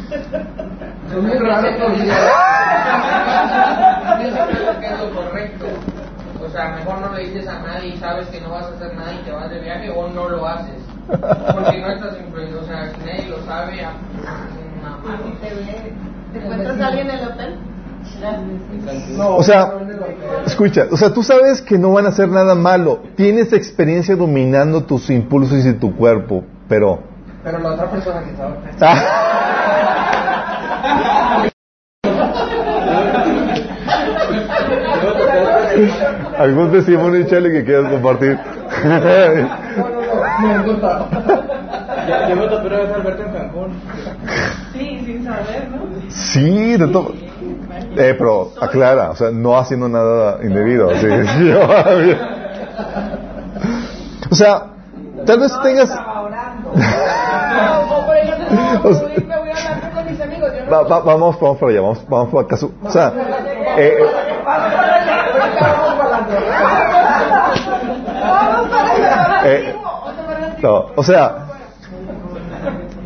[0.10, 2.14] Es muy raro todavía.
[4.24, 5.66] Yo creo que es lo correcto.
[6.42, 8.96] O sea, mejor no le dices a nadie y sabes que no vas a hacer
[8.96, 10.82] nada y te vas de viaje o no lo haces.
[11.08, 12.62] Porque no estás influido.
[12.62, 13.86] O sea, si nadie lo sabe,
[14.80, 15.24] una mano.
[16.32, 17.60] ¿Te encuentras a alguien en el hotel?
[19.18, 19.74] No, O sea,
[20.46, 23.02] escucha, o sea, tú sabes que no van a hacer nada malo.
[23.16, 27.00] Tienes experiencia dominando tus impulsos y tu cuerpo, pero...
[27.44, 28.56] Pero la otra persona que sabe.
[36.38, 38.38] ¿Algún testimonio, Chale, que quieras compartir?
[38.84, 39.04] No, no,
[40.74, 43.74] no, yo me topé una vez a Alberto en Cancún.
[44.74, 45.78] Sí, sin saber, ¿no?
[46.10, 47.14] Sí, de todo.
[47.96, 50.90] Eh, pero aclara, o sea, no haciendo nada indebido.
[50.96, 51.08] sí.
[54.32, 54.64] o sea,
[55.26, 55.90] tal vez tengas...
[55.90, 56.70] Estaba orando.
[56.72, 60.50] O por ejemplo, no, O sea- me voy a hablar con mis amigos.
[60.58, 62.72] Yo no Va- va- vamos, vamos para allá, vamos, vamos para caso.
[62.84, 63.14] O sea,
[63.78, 63.94] eh,
[69.46, 69.76] eh,
[70.62, 71.48] no, o sea,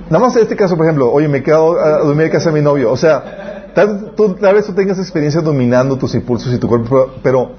[0.10, 2.92] nada más en este caso, por ejemplo, oye, me quedo a dormir casa mi novio.
[2.92, 7.52] O sea, tal, tal vez tú tengas experiencia dominando tus impulsos y tu cuerpo, pero,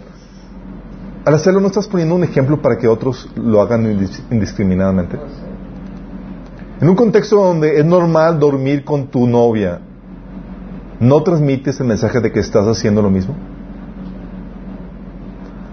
[1.24, 5.18] al hacerlo no estás poniendo un ejemplo para que otros lo hagan indis- indiscriminadamente.
[6.80, 9.80] En un contexto donde es normal dormir con tu novia,
[11.00, 13.34] ¿no transmites el mensaje de que estás haciendo lo mismo?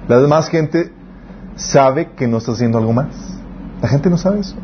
[0.07, 0.91] La demás gente
[1.55, 3.07] sabe que no estás haciendo algo más.
[3.81, 4.55] La gente no sabe eso.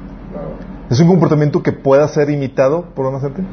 [0.90, 3.44] ¿Es un comportamiento que pueda ser imitado por una gente?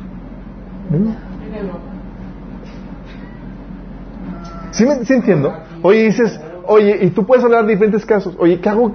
[4.72, 5.54] ¿Sí, me, entiendo?
[5.82, 8.34] Oye, dices, oye, y tú puedes hablar de diferentes casos.
[8.38, 8.92] Oye, ¿qué hago?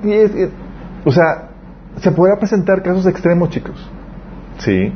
[1.06, 1.50] O sea,
[1.98, 3.89] se podrá presentar casos extremos, chicos.
[4.58, 4.94] Sí.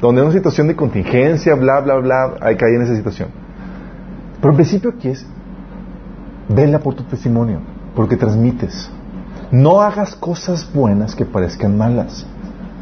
[0.00, 3.28] Donde en una situación de contingencia, bla, bla, bla, hay que caer en esa situación.
[4.40, 5.26] Pero el principio aquí es,
[6.48, 7.60] vela por tu testimonio,
[7.94, 8.90] porque transmites.
[9.50, 12.26] No hagas cosas buenas que parezcan malas.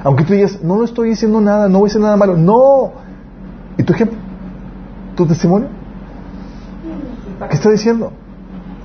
[0.03, 2.37] Aunque tú digas, no, no estoy diciendo nada, no voy a hacer nada malo.
[2.37, 2.93] No.
[3.79, 4.19] ¿Y tu ejemplo?
[5.17, 5.69] ¿Tu testimonio?
[7.49, 8.13] ¿Qué está diciendo?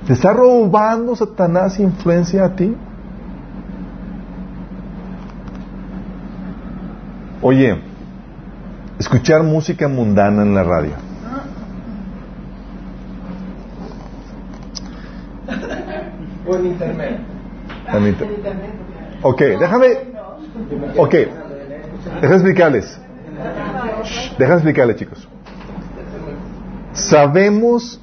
[0.06, 2.74] ¿Te está robando Satanás influencia a ti?
[7.42, 7.80] Oye,
[8.98, 11.09] escuchar música mundana en la radio.
[16.50, 17.18] O en internet.
[17.92, 18.28] En inter-
[19.22, 19.86] Ok, déjame.
[20.96, 21.14] Ok,
[22.20, 23.00] déjame explicarles.
[24.04, 25.28] Shh, Déjame explicarles, chicos.
[26.92, 28.00] Sabemos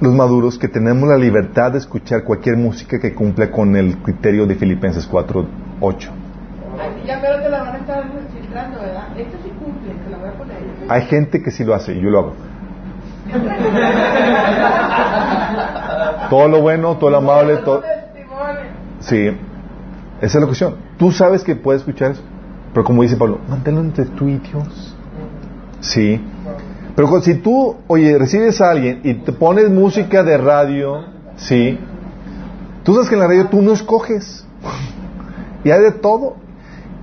[0.00, 4.46] los maduros que tenemos la libertad de escuchar cualquier música que cumpla con el criterio
[4.46, 5.48] de Filipenses 4.8.
[5.80, 8.04] Así ya pero te la van a estar
[8.34, 9.18] filtrando, ¿verdad?
[9.18, 10.56] Esto sí cumple, te la voy a poner.
[10.88, 12.34] Hay gente que sí lo hace y yo lo hago.
[16.30, 17.82] todo lo bueno, todo lo amable, todo...
[19.00, 19.26] Sí,
[20.20, 20.74] esa es la cuestión.
[20.98, 22.22] Tú sabes que puedes escuchar eso,
[22.72, 24.96] pero como dice Pablo, manténlo entre tú y Dios.
[25.80, 26.20] Sí,
[26.94, 31.04] pero si tú, oye, recibes a alguien y te pones música de radio,
[31.36, 31.78] sí,
[32.84, 34.46] tú sabes que en la radio tú no escoges
[35.64, 36.36] y hay de todo.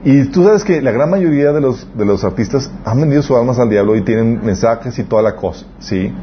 [0.03, 3.35] Y tú sabes que la gran mayoría de los, de los artistas han vendido sus
[3.35, 6.13] almas al diablo y tienen mensajes y toda la cosa, ¿sí?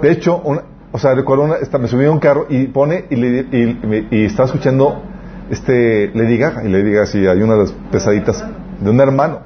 [0.00, 0.62] De hecho, una-
[0.94, 4.06] o sea, recuerdo, una, esta- me subí a un carro y pone y, le- y,
[4.12, 5.02] y- y estaba escuchando
[5.50, 8.44] este Lady Gaga y Lady Gaga, sí, hay una de las pesaditas
[8.80, 9.40] de un hermano.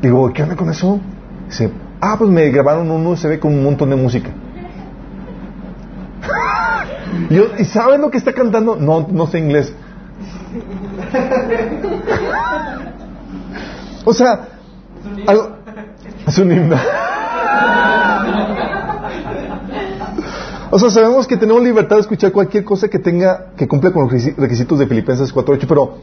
[0.00, 1.00] Digo, ¿qué onda con eso?
[1.48, 4.30] Dice, ah, pues me grabaron un USB con un montón de música.
[7.30, 8.76] y, yo, ¿y sabes lo que está cantando?
[8.76, 9.74] No, no sé inglés.
[14.04, 14.48] o sea,
[15.26, 15.56] algo-
[16.28, 16.76] es un himno.
[20.74, 24.02] O sea, sabemos que tenemos libertad de escuchar cualquier cosa que tenga, que cumpla con
[24.02, 25.98] los requisi- requisitos de Filipenses 4.8, pero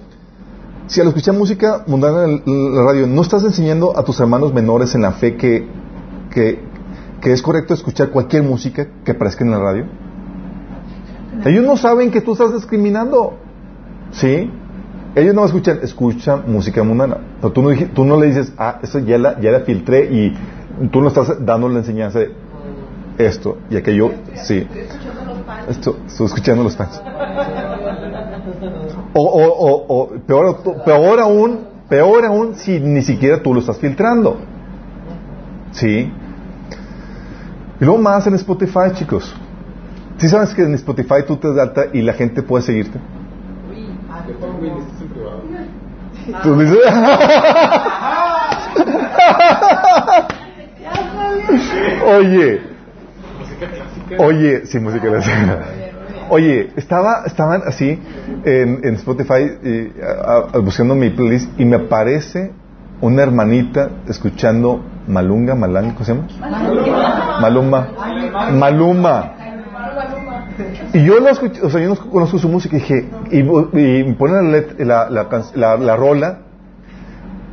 [0.88, 4.96] si al escuchar música mundana en la radio, ¿no estás enseñando a tus hermanos menores
[4.96, 5.68] en la fe que,
[6.32, 6.62] que,
[7.22, 9.88] es correcto escuchar cualquier música que aparezca en la radio?
[11.44, 13.34] Ellos no saben que tú estás discriminando.
[14.14, 14.50] ¿Sí?
[15.16, 17.18] Ellos no escuchan, escuchan música mundana.
[17.42, 20.34] Pero tú no, tú no le dices, ah, eso ya la, ya la filtré y
[20.94, 22.41] tú no estás dando la enseñanza de
[23.18, 24.68] esto y aquello, sí.
[25.70, 27.02] Esto, estoy escuchando los fans.
[29.14, 33.78] O, o, o, o peor, peor aún, peor aún si ni siquiera tú lo estás
[33.78, 34.38] filtrando.
[35.72, 36.12] ¿Sí?
[37.80, 39.34] Y luego más en Spotify, chicos.
[40.18, 43.00] ¿Sí sabes que en Spotify tú te das alta y la gente puede seguirte?
[46.44, 46.78] Tú dices...
[52.06, 52.62] Oye,
[54.18, 55.60] oye, sí, música clásica.
[56.30, 58.00] Oye, estaba, estaban así
[58.46, 59.92] en, en Spotify eh,
[60.26, 62.52] a- a- buscando mi playlist y me aparece
[63.02, 66.28] una hermanita escuchando Malunga, Malanga, ¿cómo se llama?
[67.42, 67.88] Maluma.
[68.52, 69.32] Maluma.
[70.94, 74.04] Y yo lo escuché, o sea, yo no conozco su música y dije, y, y
[74.04, 76.38] me ponen la, let- la, la, la- la rola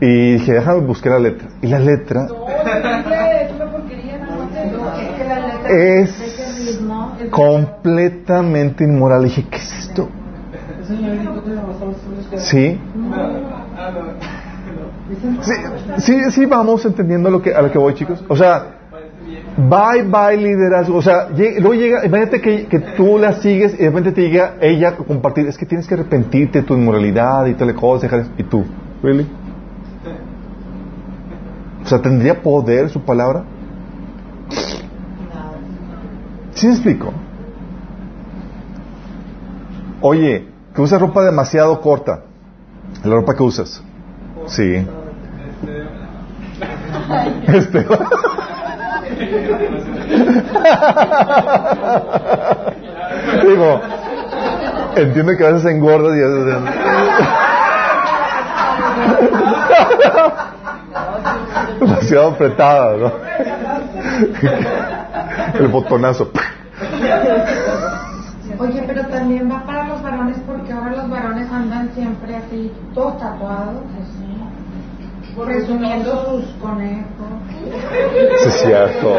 [0.01, 1.49] y dije, déjame buscar la letra.
[1.63, 2.27] Y la letra
[5.69, 6.28] es
[7.31, 9.25] completamente inmoral.
[9.25, 10.09] dije, ¿qué es esto?
[12.39, 12.79] Sí.
[15.99, 18.23] Sí, sí, vamos entendiendo lo que, a lo que voy, chicos.
[18.29, 18.66] O sea,
[19.57, 20.97] bye, bye liderazgo.
[20.97, 24.21] O sea, lle- luego llega, imagínate que, que tú la sigues y de repente te
[24.23, 28.03] llega ella a compartir, es que tienes que arrepentirte de tu inmoralidad y tal cosa,
[28.07, 28.31] dejar eso".
[28.39, 28.64] y tú,
[29.03, 29.27] ¿really?
[31.85, 33.45] O sea, ¿tendría poder su palabra?
[36.59, 37.13] ¿Sí me explico?
[40.01, 42.23] Oye, que usas ropa demasiado corta.
[43.05, 43.81] La ropa que usas.
[44.49, 44.85] Sí.
[47.47, 47.87] Este.
[54.97, 56.57] Entiendo que a veces engordas y a veces...
[61.79, 63.13] Demasiado apretada, ¿no?
[65.59, 66.30] El botonazo.
[68.59, 73.18] Oye, pero también va para los varones porque ahora los varones andan siempre así, todos
[73.18, 77.07] tatuados, así, presumiendo sus conejos.
[78.43, 79.16] Sí, es cierto.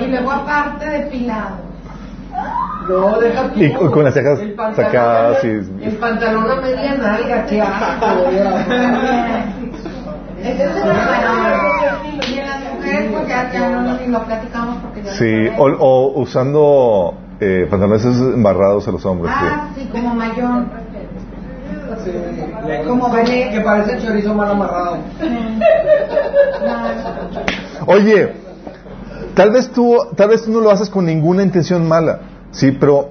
[0.00, 1.60] Y, y luego aparte depilados.
[2.88, 3.60] No, deja tú.
[3.62, 5.48] Y con, con las cejas pantalón- sacadas y...
[5.48, 8.06] El pantalón a media nalga, qué asco.
[10.42, 12.02] Ese es el varón.
[13.22, 16.06] Y en las mujeres, ya, ya no ni lo platicamos porque ya Sí, no o,
[16.06, 19.32] o usando eh, pantalones embarrados a los hombres.
[19.34, 20.70] Ah, sí, como mayón.
[22.04, 22.10] Sí.
[22.86, 23.50] Como ballet.
[23.52, 24.98] Que parece chorizo mal amarrado.
[27.86, 28.32] Oye,
[29.34, 32.20] tal vez tú, tal vez tú no lo haces con ninguna intención mala,
[32.52, 33.10] sí, pero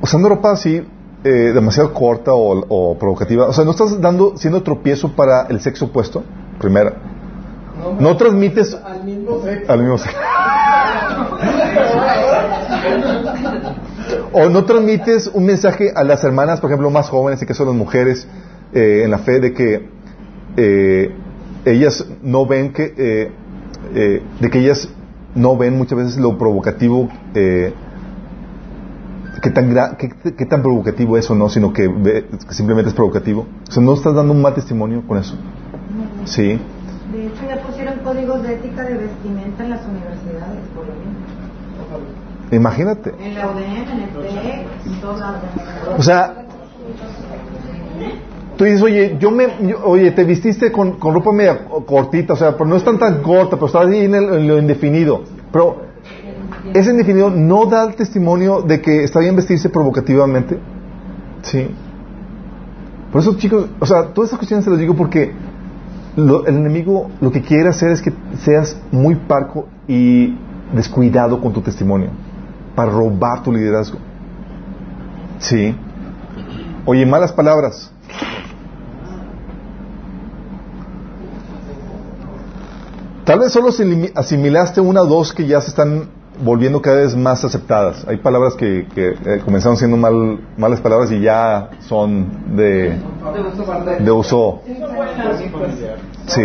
[0.00, 0.86] usando ropa así
[1.24, 5.60] eh, demasiado corta o, o provocativa, o sea, no estás dando siendo tropiezo para el
[5.60, 6.22] sexo opuesto,
[6.60, 6.92] primera.
[8.00, 9.72] No transmites Al mismo sexo.
[9.72, 10.18] al mismo sexo.
[14.32, 17.70] O no transmites un mensaje a las hermanas, por ejemplo, más jóvenes, en caso de
[17.70, 18.26] las mujeres,
[18.72, 19.88] eh, en la fe de que
[20.56, 21.14] eh,
[21.64, 23.30] ellas no ven que, eh,
[23.94, 24.88] eh, de que ellas
[25.34, 27.72] no ven muchas veces lo provocativo, eh,
[29.42, 32.94] qué tan, gra- qué tan provocativo es o no, sino que, ve- que simplemente es
[32.94, 33.46] provocativo.
[33.68, 35.34] O sea, no estás dando un mal testimonio con eso.
[36.24, 36.58] Sí.
[37.12, 41.16] De hecho, ya pusieron códigos de ética de vestimenta en las universidades, por lo mismo.
[42.52, 43.12] Imagínate.
[43.20, 45.40] En la UDM, en el TEC, en todos lados.
[45.98, 46.34] O sea,
[48.56, 52.36] tú dices, oye, yo me, yo- oye, te vististe con, con ropa media cortita, o
[52.36, 55.22] sea, pero no es tan tan corta, pero estás ahí en, el- en lo indefinido.
[55.52, 55.82] Pero
[56.72, 60.58] ese indefinido no da el testimonio de que está bien vestirse provocativamente.
[61.42, 61.68] Sí.
[63.10, 65.32] Por eso, chicos, o sea, todas estas cuestiones se las digo porque
[66.16, 70.34] lo- el enemigo lo que quiere hacer es que seas muy parco y
[70.74, 72.10] descuidado con tu testimonio
[72.74, 73.98] para robar tu liderazgo.
[75.38, 75.74] Sí.
[76.84, 77.92] Oye, malas palabras.
[83.24, 83.70] Tal vez solo
[84.14, 86.10] asimilaste una o dos que ya se están
[86.42, 88.04] volviendo cada vez más aceptadas.
[88.08, 92.96] Hay palabras que, que, eh, comenzaron siendo mal, malas palabras y ya son de,
[94.04, 94.60] de uso.
[96.26, 96.42] Sí.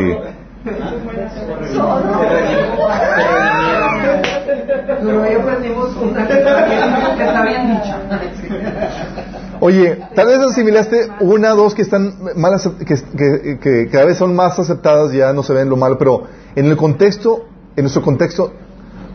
[9.60, 14.18] Oye, tal vez asimilaste una o dos que están malas, que, que- que cada vez
[14.18, 16.24] son más aceptadas, ya no se ven lo malo, pero
[16.56, 18.54] en el contexto, en nuestro contexto,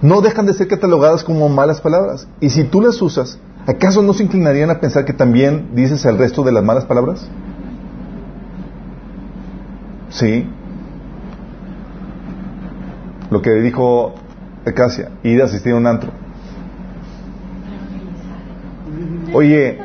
[0.03, 2.29] no dejan de ser catalogadas como malas palabras.
[2.41, 6.19] Y si tú las usas, ¿acaso no se inclinarían a pensar que también dices el
[6.19, 7.27] resto de las malas palabras?
[10.11, 10.49] Sí.
[13.31, 14.15] Lo que dijo
[14.65, 16.11] Acacia, ir a asistir a un antro.
[19.33, 19.79] Oye,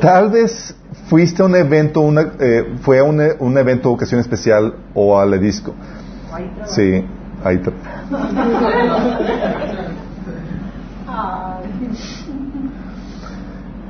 [0.00, 0.74] tal vez
[1.08, 5.18] fuiste a un evento, una, eh, fue a un, un evento de ocasión especial o
[5.18, 5.74] a la disco.
[6.66, 7.04] Sí,
[7.44, 7.60] ahí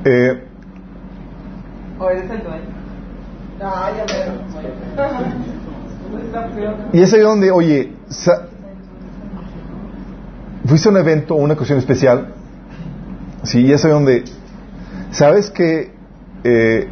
[0.05, 0.43] eh,
[1.99, 2.63] O eres el dueño.
[3.61, 4.33] Ah, ya feo.
[6.93, 8.47] Y es ahí donde, oye, sa-
[10.65, 12.33] fuiste a un evento o una ocasión especial,
[13.43, 14.25] sí, y es ahí donde,
[15.11, 15.93] sabes que,
[16.43, 16.89] eh,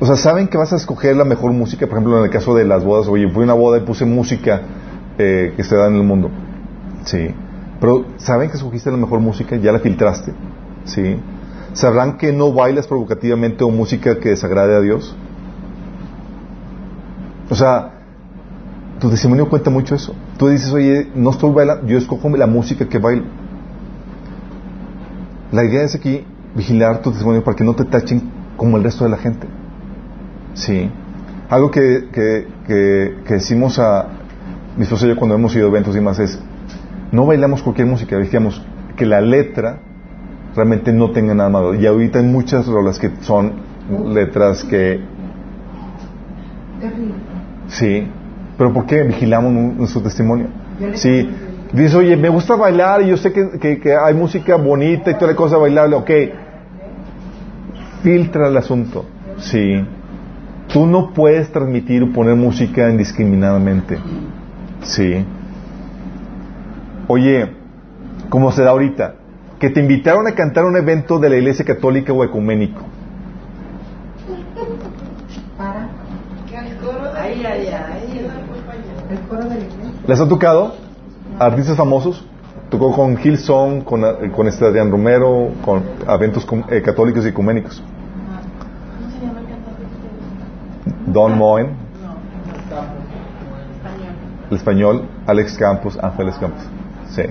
[0.00, 2.54] o sea, saben que vas a escoger la mejor música, por ejemplo, en el caso
[2.54, 4.62] de las bodas, oye, fui a una boda y puse música
[5.22, 6.30] eh, que se da en el mundo,
[7.04, 7.28] sí,
[7.80, 10.32] pero saben que escogiste la mejor música, ya la filtraste,
[10.84, 11.16] sí,
[11.72, 15.16] sabrán que no bailas provocativamente o música que desagrade a Dios.
[17.50, 17.92] O sea,
[18.98, 20.14] tu testimonio cuenta mucho eso.
[20.38, 23.24] Tú dices, oye, no estoy bailando, yo escojo la música que bailo.
[25.50, 28.22] La idea es aquí vigilar tu testimonio para que no te tachen
[28.56, 29.46] como el resto de la gente.
[30.54, 30.90] Sí.
[31.48, 34.06] Algo que, que, que, que decimos a
[34.76, 36.40] mi esposa y yo cuando hemos ido a eventos y más es,
[37.10, 38.62] no bailamos cualquier música, decíamos
[38.96, 39.78] que la letra
[40.56, 41.74] realmente no tenga nada malo.
[41.74, 43.52] Y ahorita hay muchas rolas que son
[44.14, 45.00] letras que.
[47.68, 48.06] Sí,
[48.58, 50.46] pero ¿por qué vigilamos nu- nuestro testimonio?
[50.94, 51.28] Sí,
[51.72, 55.14] dices, oye, me gusta bailar y yo sé que, que- que hay música bonita y
[55.14, 56.10] toda la cosa bailable, ok.
[58.02, 59.04] Filtra el asunto,
[59.38, 59.84] sí.
[60.72, 63.98] Tú no puedes transmitir o poner música indiscriminadamente,
[64.82, 65.24] sí.
[67.08, 67.52] Oye,
[68.28, 69.14] como se da ahorita,
[69.58, 72.80] que te invitaron a cantar a un evento de la iglesia católica o ecuménico.
[75.56, 75.88] Para
[77.16, 78.30] Ay, ay, ay.
[79.10, 79.92] el coro de la iglesia.
[80.06, 80.74] ¿Les ha tocado?
[81.38, 82.24] Artistas famosos.
[82.70, 84.02] Tocó con Hillsong, con,
[84.34, 87.82] con este Adrián Romero, con eventos eh, católicos y ecuménicos.
[91.06, 91.81] Don Moen,
[94.52, 96.62] el español, Alex Campos, Ángeles Campos.
[97.08, 97.22] Sí.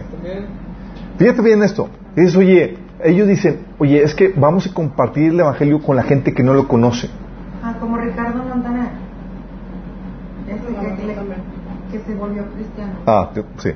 [1.18, 1.90] Fíjate bien esto.
[2.16, 6.34] Dices, oye, ellos dicen, oye, es que vamos a compartir el evangelio con la gente
[6.34, 7.10] que no lo conoce.
[7.64, 8.90] Ah, como Ricardo Montaner.
[10.48, 12.94] Ese que, que, que se volvió cristiano.
[13.06, 13.70] Ah, sí.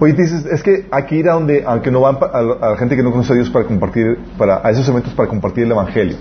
[0.00, 2.54] Oye, dices, es que hay que ir a donde, aunque no van pa- a, la-
[2.54, 5.28] a la gente que no conoce a Dios para compartir, para, a esos eventos para
[5.28, 6.16] compartir el Evangelio.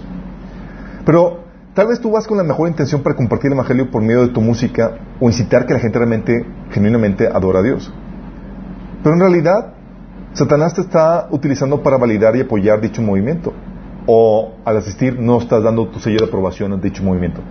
[1.05, 4.21] Pero tal vez tú vas con la mejor intención para compartir el Evangelio por medio
[4.21, 7.91] de tu música o incitar que la gente realmente, genuinamente adora a Dios.
[9.03, 9.73] Pero en realidad,
[10.33, 13.53] Satanás te está utilizando para validar y apoyar dicho movimiento.
[14.07, 17.41] O al asistir no estás dando tu sello de aprobación a dicho movimiento.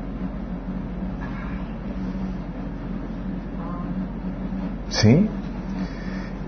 [4.88, 5.28] ¿Sí?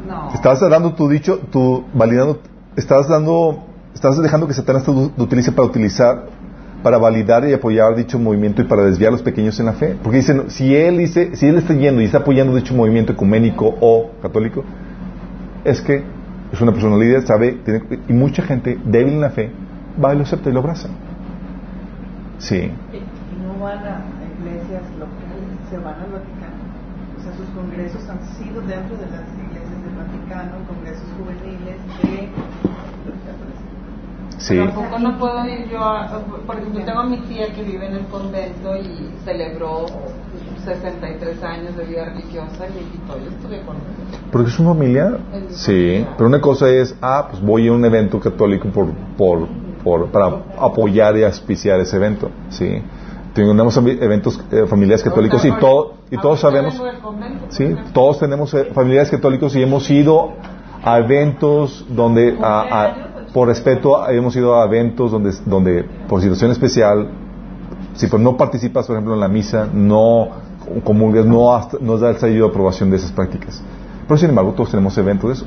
[0.08, 0.30] No.
[0.34, 2.40] Estás dando tu dicho, tu validando,
[2.76, 3.64] estás dando,
[3.94, 6.26] estás dejando que Satanás te utilice para utilizar,
[6.82, 9.96] para validar y apoyar dicho movimiento y para desviar a los pequeños en la fe.
[10.02, 13.74] Porque dicen, si él dice, si él está yendo y está apoyando dicho movimiento ecuménico
[13.80, 14.64] o católico,
[15.64, 16.02] es que
[16.52, 19.50] es una persona líder, sabe, tiene- y mucha gente débil en la fe
[20.02, 20.88] va y lo acepta y lo abraza.
[22.38, 22.56] Sí.
[22.56, 24.02] Y no van a
[24.40, 26.62] iglesias locales, se van al Vaticano.
[27.16, 32.28] O sea, sus congresos han sido dentro de las iglesias del Vaticano, congresos juveniles de.
[34.42, 34.56] Sí.
[34.58, 37.94] Tampoco no puedo ir yo a, por ejemplo, tengo a mi tía que vive en
[37.94, 39.86] el convento y celebró
[40.64, 44.18] 63 años de vida religiosa y invitó, yo estuve con ella.
[44.30, 45.18] Porque es una familia.
[45.32, 45.72] Es Sí.
[45.72, 46.14] familiar.
[46.16, 49.48] Pero una cosa es, ah, pues voy a un evento católico por, por,
[49.82, 50.26] por, para
[50.60, 52.30] apoyar y auspiciar ese evento.
[52.48, 52.82] Sí.
[53.34, 58.64] Tenemos eventos eh, familiares católicos y, todo, y todos sabemos, convento, sí, todos tenemos eh,
[58.74, 60.32] familiares católicos y hemos ido
[60.84, 66.50] a eventos donde, a- a- por respeto, hemos ido a eventos donde, donde por situación
[66.50, 67.08] especial,
[67.94, 70.28] si pues no participas, por ejemplo, en la misa, no
[70.84, 71.68] comulgas, no has-
[72.00, 73.62] da el sello de aprobación de esas prácticas.
[74.06, 75.46] Pero sin embargo, todos tenemos eventos de eso.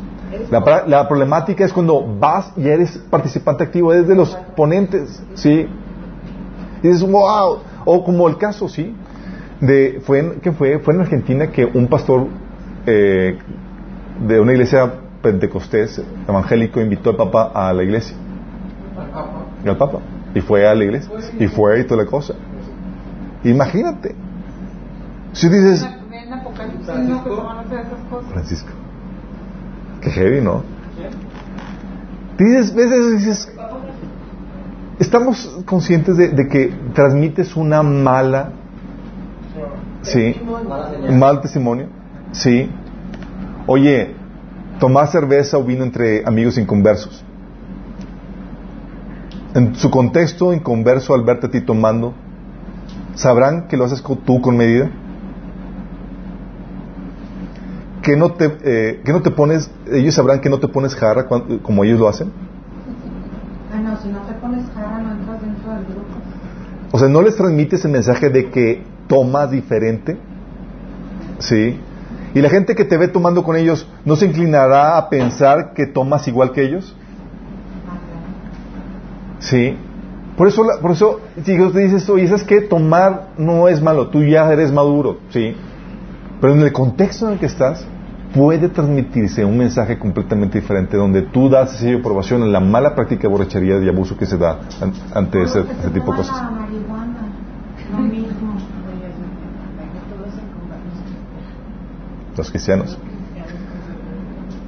[0.87, 5.67] La problemática es cuando vas y eres participante activo, eres de los ponentes, ¿sí?
[6.81, 7.59] Y dices, wow.
[7.85, 8.93] O como el caso, ¿sí?
[9.61, 10.79] De, fue en, ¿qué fue?
[10.79, 12.27] Fue en Argentina que un pastor
[12.85, 13.37] eh,
[14.27, 14.91] de una iglesia
[15.25, 18.15] pentecostés evangélico invitó al Papa a la iglesia.
[19.63, 19.99] Y al Papa.
[20.35, 21.11] Y fue a la iglesia.
[21.39, 22.35] Y fue y toda la cosa.
[23.43, 24.15] Imagínate.
[25.33, 25.87] Si dices.
[28.31, 28.69] Francisco,
[30.01, 30.63] qué heavy, ¿no?
[32.37, 33.53] Dices, veces dices,
[34.99, 38.51] estamos conscientes de, de que transmites una mala
[40.05, 40.35] Sí.
[41.11, 41.87] Mal testimonio.
[42.31, 42.69] Sí.
[43.65, 44.15] Oye,
[44.79, 47.23] tomar cerveza o vino entre amigos inconversos.
[49.53, 52.13] En su contexto inconverso, al verte a ti tomando,
[53.15, 54.91] ¿sabrán que lo haces tú con medida?
[58.01, 61.25] ¿Que no te, eh, que no te pones, ellos sabrán que no te pones jarra
[61.27, 62.31] como ellos lo hacen?
[63.73, 66.15] Ah, no, si no te pones cara, no entras dentro del grupo.
[66.91, 70.17] O sea, ¿no les transmites el mensaje de que tomas diferente?
[71.39, 71.79] ¿Sí?
[72.35, 75.87] Y la gente que te ve tomando con ellos, ¿no se inclinará a pensar que
[75.87, 76.95] tomas igual que ellos?
[79.39, 79.77] Sí.
[80.37, 82.59] Por eso, por eso, si Dios te dice esto, oye, ¿sabes qué?
[82.61, 85.55] Tomar no es malo, tú ya eres maduro, ¿sí?
[86.41, 87.87] Pero en el contexto en el que estás,
[88.33, 92.93] puede transmitirse un mensaje completamente diferente, donde tú das sello de aprobación en la mala
[92.95, 96.11] práctica de borrachería y abuso que se da an- ante ese, que ese se tipo
[96.11, 96.35] de cosas.
[96.35, 97.31] La marihuana,
[97.91, 98.57] lo mismo.
[100.09, 101.15] Todos en conversación.
[102.35, 102.97] Los cristianos.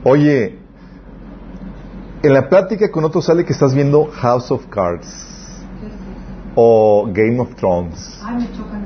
[0.04, 0.58] Oye,
[2.24, 5.66] en la plática con otros sale que estás viendo House of Cards
[6.56, 8.22] o Game of Thrones.
[8.26, 8.86] Ay, me chocan.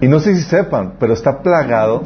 [0.00, 2.02] Y no sé si sepan, pero está plagado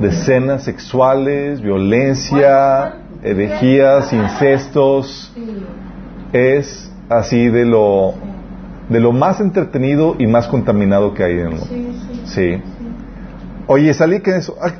[0.00, 5.32] de escenas sexuales, violencia, herejías, incestos.
[6.32, 8.14] Es así de lo
[8.90, 11.66] de lo más entretenido y más contaminado que hay en el mundo.
[11.68, 12.22] Sí, sí.
[12.58, 12.62] Sí.
[13.68, 14.72] Oye, salí que eso, ah,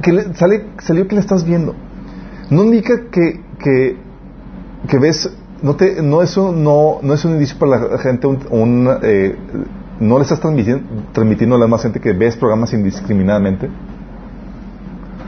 [0.00, 1.74] que- le- sale- salió que le estás viendo.
[2.50, 3.96] No indica que, que,
[4.88, 5.30] que ves,
[5.60, 8.88] no te, no es un, no, no es un indicio para la gente, un, un,
[9.02, 9.36] eh,
[10.00, 13.68] no le estás transmitiendo, transmitiendo a la demás gente que ves programas indiscriminadamente.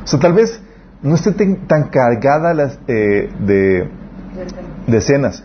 [0.05, 0.63] O sea, tal vez
[1.03, 3.89] no esté tan, tan cargada las, eh, de,
[4.87, 5.45] de escenas.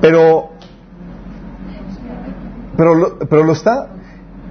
[0.00, 0.50] Pero,
[2.76, 3.88] pero, lo, pero lo está.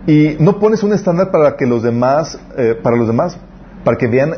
[0.05, 3.37] Y no pones un estándar para que los demás, eh, para los demás,
[3.85, 4.33] para que vean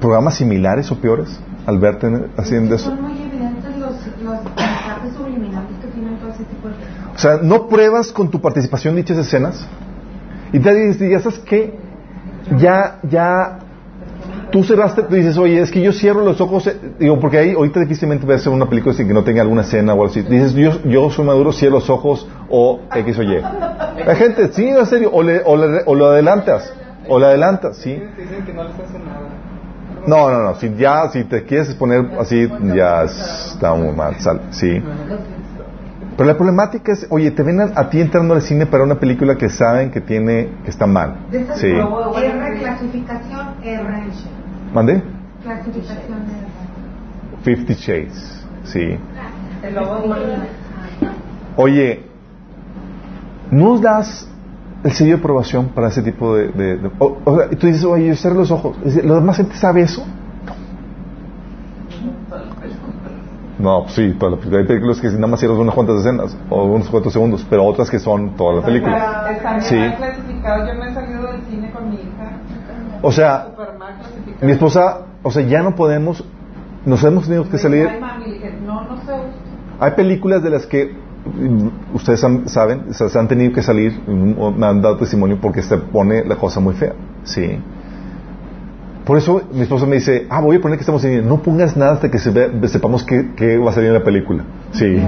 [0.00, 2.90] programas similares o peores al verte en- haciendo eso.
[2.90, 3.92] Son muy evidentes los,
[4.22, 6.90] los mensajes subliminales que tienen todo ese tipo de cosas.
[7.14, 9.66] O sea, no pruebas con tu participación dichas escenas
[10.52, 11.78] y te dices, ya sabes qué,
[12.58, 13.58] ya, ya,
[14.56, 17.52] tú cerraste, tú dices, oye, es que yo cierro los ojos, eh", digo, porque ahí
[17.52, 20.22] ahorita difícilmente ves una película sin que no tenga alguna escena o algo así.
[20.22, 23.36] Dices, yo, yo soy maduro, cierro los ojos o X o Y.
[24.06, 26.72] Hay gente, sí, en serio, o, le, o, le- o lo adelantas,
[27.06, 28.02] o lo adelantas, sí.
[30.06, 30.06] No.
[30.06, 34.40] No, no, no, si ya, si te quieres poner así, ya está muy mal, sal,
[34.52, 34.82] sí.
[36.16, 38.94] Pero la problemática es, oye, te ven a, a ti entrando al cine para una
[38.94, 41.26] película que saben que tiene, que está mal.
[41.30, 41.66] De Sí.
[41.66, 44.02] R, clasificación R.
[44.76, 45.02] ¿Mande?
[45.42, 47.44] Clasificación R.
[47.44, 48.98] Fifty Shades, sí.
[49.62, 50.36] El lobo de.
[51.56, 52.02] Oye,
[53.50, 54.28] ¿nos das
[54.84, 56.48] el sello de aprobación para ese tipo de...
[56.48, 58.76] de- de- o, o sea, tú dices, oye, yo cierro los ojos.
[59.02, 60.04] ¿La demás gente sabe eso?
[63.58, 64.60] No, pues sí, toda la película.
[64.60, 67.88] Hay películas que nada más cierras unas cuantas escenas o unos cuantos segundos, pero otras
[67.88, 69.60] que son toda la película.
[69.60, 69.76] Sí.
[69.78, 72.36] Yo me he salido del cine con mi hija.
[73.08, 73.46] O sea,
[74.42, 76.24] mi esposa, o sea, ya no podemos,
[76.84, 77.86] nos hemos tenido que salir.
[79.78, 80.92] Hay películas de las que
[81.24, 85.62] mm, ustedes han- saben, se han tenido que salir, mm, me han dado testimonio porque
[85.62, 86.94] se pone la cosa muy fea.
[87.24, 87.58] Sí.
[89.04, 91.76] Por eso mi esposa me dice, ah, voy a poner que estamos en no pongas
[91.76, 94.42] nada hasta que se ve- sepamos que va a salir en la película.
[94.72, 95.00] Sí.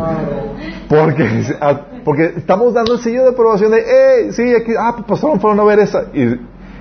[0.89, 1.27] Porque,
[1.61, 5.41] ah, porque estamos dando el sello de aprobación de, eh, sí, aquí, ah, pues pasaron,
[5.41, 6.05] fueron a ver esa.
[6.15, 6.37] Y,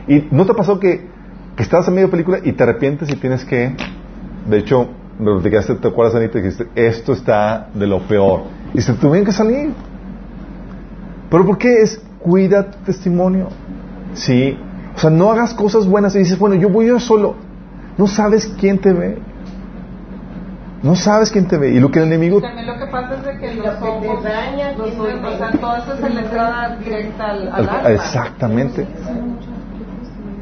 [0.07, 1.07] y ¿no te pasó que,
[1.55, 3.75] que estabas en medio de película y te arrepientes y tienes que,
[4.49, 4.89] de hecho,
[5.19, 8.43] me lo platicaste, te acuerdas, Anita, y dijiste, esto está de lo peor.
[8.73, 9.73] Y se tuvieron que salir.
[11.29, 13.49] ¿Pero por qué es cuida tu testimonio?
[14.13, 14.57] Sí.
[14.95, 17.35] O sea, no hagas cosas buenas y dices, bueno, yo voy yo solo.
[17.97, 19.17] No sabes quién te ve.
[20.83, 21.71] No sabes quién te ve.
[21.71, 22.39] Y lo que el enemigo...
[22.39, 24.99] También lo que pasa es de que los lo que te ojos, daña, los ¿quién
[25.01, 27.89] ojos, o sea, todo eso es la entrada directa al, al al- alma.
[27.91, 28.81] exactamente.
[28.81, 28.87] Hay
[29.21, 30.35] muchos tipos de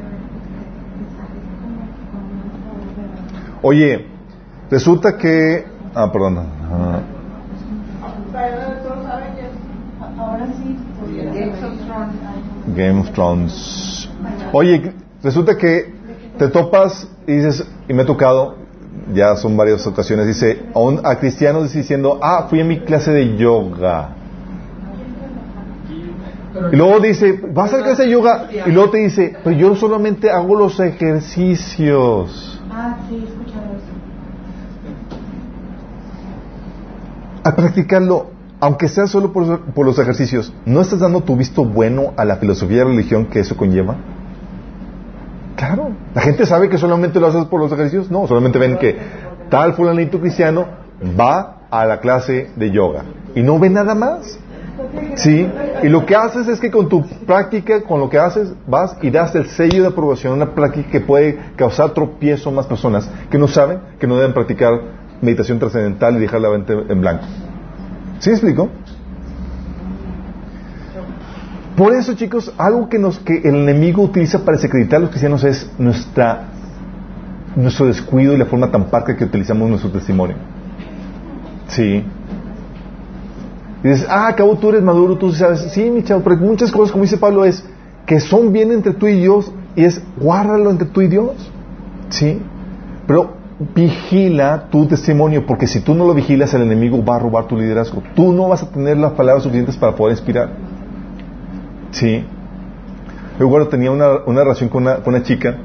[1.00, 1.80] mensajes como
[2.12, 2.88] con
[3.54, 4.06] una Oye,
[4.70, 5.64] resulta que...
[5.92, 6.38] Ah, perdón.
[6.38, 7.00] Ah,
[10.18, 12.76] Ahora sí, pudiera Games of Thrones.
[12.76, 14.08] Game of Thrones.
[14.52, 15.92] Oye, resulta que
[16.38, 18.54] te topas y dices, y me ha tocado,
[19.12, 23.10] ya son varias ocasiones, dice, a, un- a cristianos diciendo, ah, fui a mi clase
[23.10, 24.10] de yoga.
[26.72, 29.74] Y luego dice, vas a la clase de yoga, y luego te dice, pero yo
[29.74, 32.62] solamente hago los ejercicios.
[32.70, 33.92] Ah, sí, he escuchado eso.
[37.46, 38.26] Al practicarlo,
[38.58, 42.78] aunque sea solo por, los ejercicios, ¿no estás dando tu visto bueno a la filosofía
[42.78, 43.94] de religión que eso conlleva?
[45.54, 45.90] Claro.
[46.12, 48.10] ¿La gente sabe que solamente lo haces por los ejercicios?
[48.10, 48.96] No, solamente ven que
[49.48, 50.66] tal fulanito cristiano
[51.18, 53.04] va a la clase de yoga
[53.36, 54.40] y no ve nada más.
[55.14, 55.48] ¿Sí?
[55.84, 59.10] Y lo que haces es que con tu práctica, con lo que haces, vas y
[59.10, 63.08] das el sello de aprobación a una práctica que puede causar tropiezo a más personas
[63.30, 67.24] que no saben que no deben practicar meditación trascendental y dejar la mente en blanco.
[68.18, 68.70] ¿Sí explico?
[71.76, 75.44] Por eso, chicos, algo que, nos, que el enemigo utiliza para desacreditar a los cristianos
[75.44, 76.44] es nuestra,
[77.54, 80.36] nuestro descuido y la forma tan parca que utilizamos nuestro testimonio.
[81.68, 82.02] Sí.
[83.82, 85.60] Dices, ah, acabo tú eres maduro, tú sabes.
[85.72, 87.62] Sí, mi chavo, pero muchas cosas, como dice Pablo, es
[88.06, 91.32] que son bien entre tú y Dios y es guárdalo entre tú y Dios.
[92.08, 92.40] Sí.
[93.06, 93.36] Pero
[93.74, 97.56] vigila tu testimonio, porque si tú no lo vigilas, el enemigo va a robar tu
[97.56, 98.02] liderazgo.
[98.14, 100.50] Tú no vas a tener las palabras suficientes para poder inspirar.
[101.90, 102.24] Sí.
[103.38, 105.56] Yo bueno, tenía una, una relación con una, con una chica,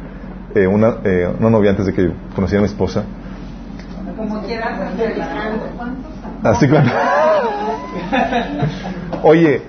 [0.56, 3.04] eh, una, eh, una novia antes de que conociera a mi esposa.
[4.18, 5.66] Como quieras, predicando.
[6.44, 6.78] Así que,
[9.24, 9.62] oye,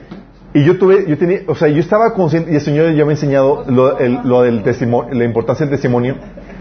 [0.54, 3.10] y yo tuve, yo tenía, o sea, yo estaba consciente, y el Señor ya me
[3.10, 6.16] ha enseñado lo, el- lo del testimonio, la importancia del testimonio.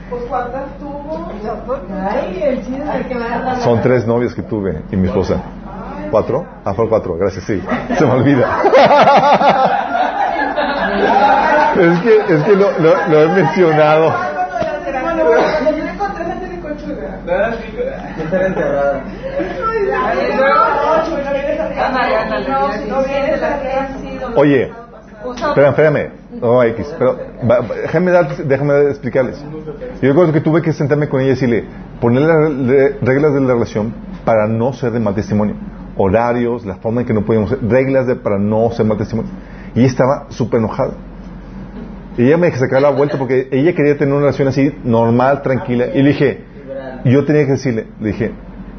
[0.09, 1.01] Pues ¿cuántas tuvo?
[1.09, 1.90] Ay, el chiste de que va a dar
[3.63, 5.35] Son tres novias que tuve y mi esposa.
[6.09, 6.45] ¿Cuatro?
[6.65, 7.61] Ah, fueron cuatro, gracias, sí.
[7.97, 8.45] Se me olvida.
[11.79, 14.13] es que, es que lo, lo- lo he mencionado.
[24.35, 24.71] Oye,
[25.35, 26.09] espérame, espérame.
[26.41, 27.17] No, X, pero
[27.49, 29.43] va- déjame, dar, déjame explicarles.
[30.01, 31.63] Yo recuerdo que tuve que sentarme con ella y decirle,
[31.99, 33.93] ponerle las re- reglas de la relación
[34.25, 35.55] para no ser de mal testimonio.
[35.97, 39.31] Horarios, la forma en que no podíamos ser, reglas de, para no ser mal testimonio.
[39.75, 40.93] Y estaba súper enojada.
[42.17, 45.87] Y ella me sacaba la vuelta porque ella quería tener una relación así, normal, tranquila.
[45.93, 46.43] Y le dije,
[47.05, 48.31] yo tenía que decirle, le dije,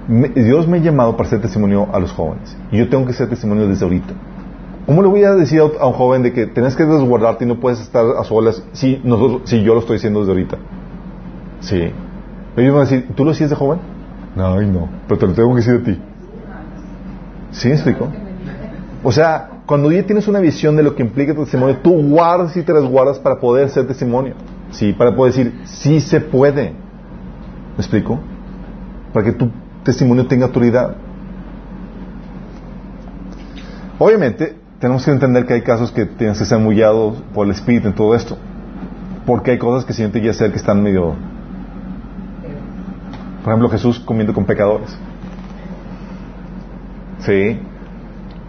[0.08, 2.56] "Me- Dios me ha llamado para ser testimonio a los jóvenes.
[2.70, 4.12] Y yo tengo que ser testimonio desde ahorita.
[4.86, 7.48] ¿Cómo le voy a decir a a un joven de que tenés que resguardarte y
[7.48, 10.58] no puedes estar a solas si, nosotros, si yo lo estoy diciendo desde ahorita?
[11.60, 11.92] Sí.
[12.56, 13.78] Ellos van a decir, ¿tú lo hacías de joven?
[14.34, 16.00] No, ay, no, pero te lo tengo que decir de ti.
[17.52, 18.08] ¿Sí me explico?
[19.04, 22.56] O sea, cuando ya tienes una visión de lo que implica tu testimonio, tú guardas
[22.56, 24.34] y te resguardas para poder ser testimonio.
[24.70, 26.70] Sí, para poder decir, sí se puede.
[26.70, 28.18] ¿Me explico?
[29.12, 29.50] Para que tu
[29.84, 30.96] testimonio tenga autoridad.
[33.98, 37.86] Obviamente, tenemos que entender que hay casos que tienes que ser mullados por el Espíritu
[37.86, 38.36] en todo esto.
[39.24, 41.14] Porque hay cosas que siente ya ser que están medio...
[43.44, 44.90] Por ejemplo, Jesús comiendo con pecadores.
[47.20, 47.60] Sí.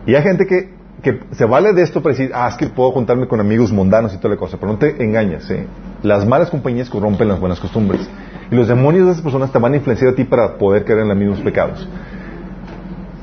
[0.07, 0.73] Y hay gente que,
[1.03, 4.11] que se vale de esto para decir, ah, es que puedo juntarme con amigos mundanos
[4.15, 4.57] y toda la cosa.
[4.57, 5.57] Pero no te engañes, ¿sí?
[6.01, 8.09] Las malas compañías corrompen las buenas costumbres.
[8.49, 11.01] Y los demonios de esas personas te van a influenciar a ti para poder caer
[11.01, 11.87] en los mismos pecados.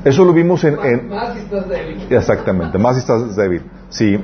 [0.03, 0.77] Eso lo vimos en...
[0.83, 1.97] en- Más si estás débil.
[2.09, 3.61] Exactamente, más si estás débil.
[3.89, 4.19] Sí,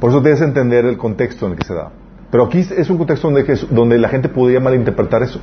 [0.00, 1.90] por eso debes entender el contexto en el que se da.
[2.30, 5.40] Pero aquí es un contexto donde, Jesús- donde la gente podría malinterpretar eso.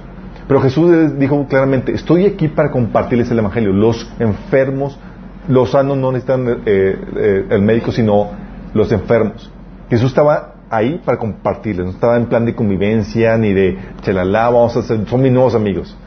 [0.47, 3.73] Pero Jesús dijo claramente, estoy aquí para compartirles el Evangelio.
[3.73, 4.97] Los enfermos,
[5.49, 8.29] los sanos no necesitan eh, eh, el médico, sino
[8.73, 9.51] los enfermos.
[9.89, 14.75] Jesús estaba ahí para compartirles, no estaba en plan de convivencia ni de chalala, vamos
[14.75, 15.97] a hacer, son mis nuevos amigos.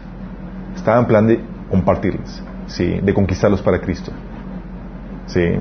[0.77, 1.41] Estaba en plan de
[1.71, 4.11] compartirles, sí, de conquistarlos para Cristo.
[5.27, 5.59] Sí.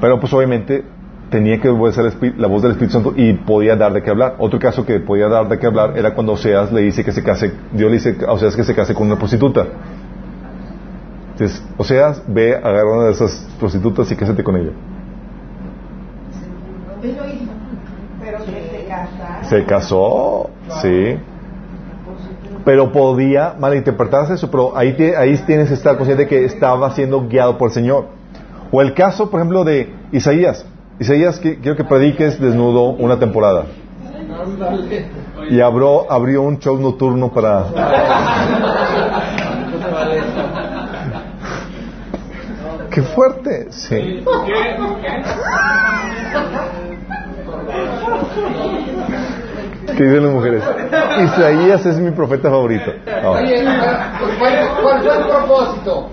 [0.00, 0.84] Pero pues obviamente
[1.30, 4.36] tenía que obedecer la voz del Espíritu Santo y podía dar de qué hablar.
[4.38, 7.22] Otro caso que podía dar de qué hablar era cuando Oseas le dice que se
[7.22, 9.66] case, Dios le dice a Oseas que se case con una prostituta.
[11.32, 14.72] Entonces, Oseas, ve, agarra una de esas prostitutas y cásate con ella.
[18.20, 18.52] Pero que
[19.42, 19.48] se.
[19.48, 20.50] Se casó,
[20.82, 21.16] sí.
[22.68, 27.26] Pero podía malinterpretarse eso, pero ahí, ahí tienes que estar consciente de que estaba siendo
[27.26, 28.08] guiado por el Señor.
[28.70, 30.66] O el caso, por ejemplo, de Isaías.
[31.00, 33.64] Isaías, que- quiero que prediques desnudo una temporada.
[35.48, 37.68] Y abrió, abrió un show nocturno para...
[42.90, 43.72] ¡Qué fuerte!
[43.72, 44.22] Sí.
[49.98, 50.62] ¿Qué dicen las mujeres?
[51.24, 52.92] Isaías es mi profeta favorito.
[53.24, 53.40] Ahora.
[53.42, 53.64] Oye,
[54.38, 56.10] ¿cuál, cuál fue el propósito?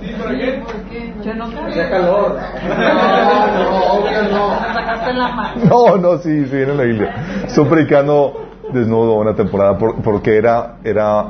[1.23, 2.35] Yo no Hacía calor.
[2.67, 4.49] No, no, obvio no.
[4.73, 5.61] sacaste la mano.
[5.69, 7.15] No, no, sí, sí, viene en la Biblia.
[7.45, 11.25] Estoy predicando desnudo una temporada por- porque era, era,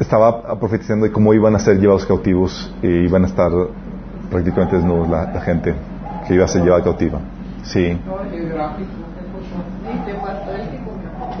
[0.00, 3.52] estaba profetizando de cómo iban a ser llevados cautivos e iban a estar
[4.30, 5.74] prácticamente desnudos la, la gente
[6.26, 7.20] que iba a ser llevada cautiva.
[7.62, 7.96] Sí.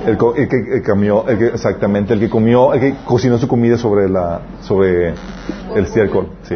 [0.06, 0.82] El, el que el
[1.28, 5.84] el que- exactamente, el que comió, el que cocinó su comida sobre la, sobre el
[5.84, 6.54] estiércol, sí,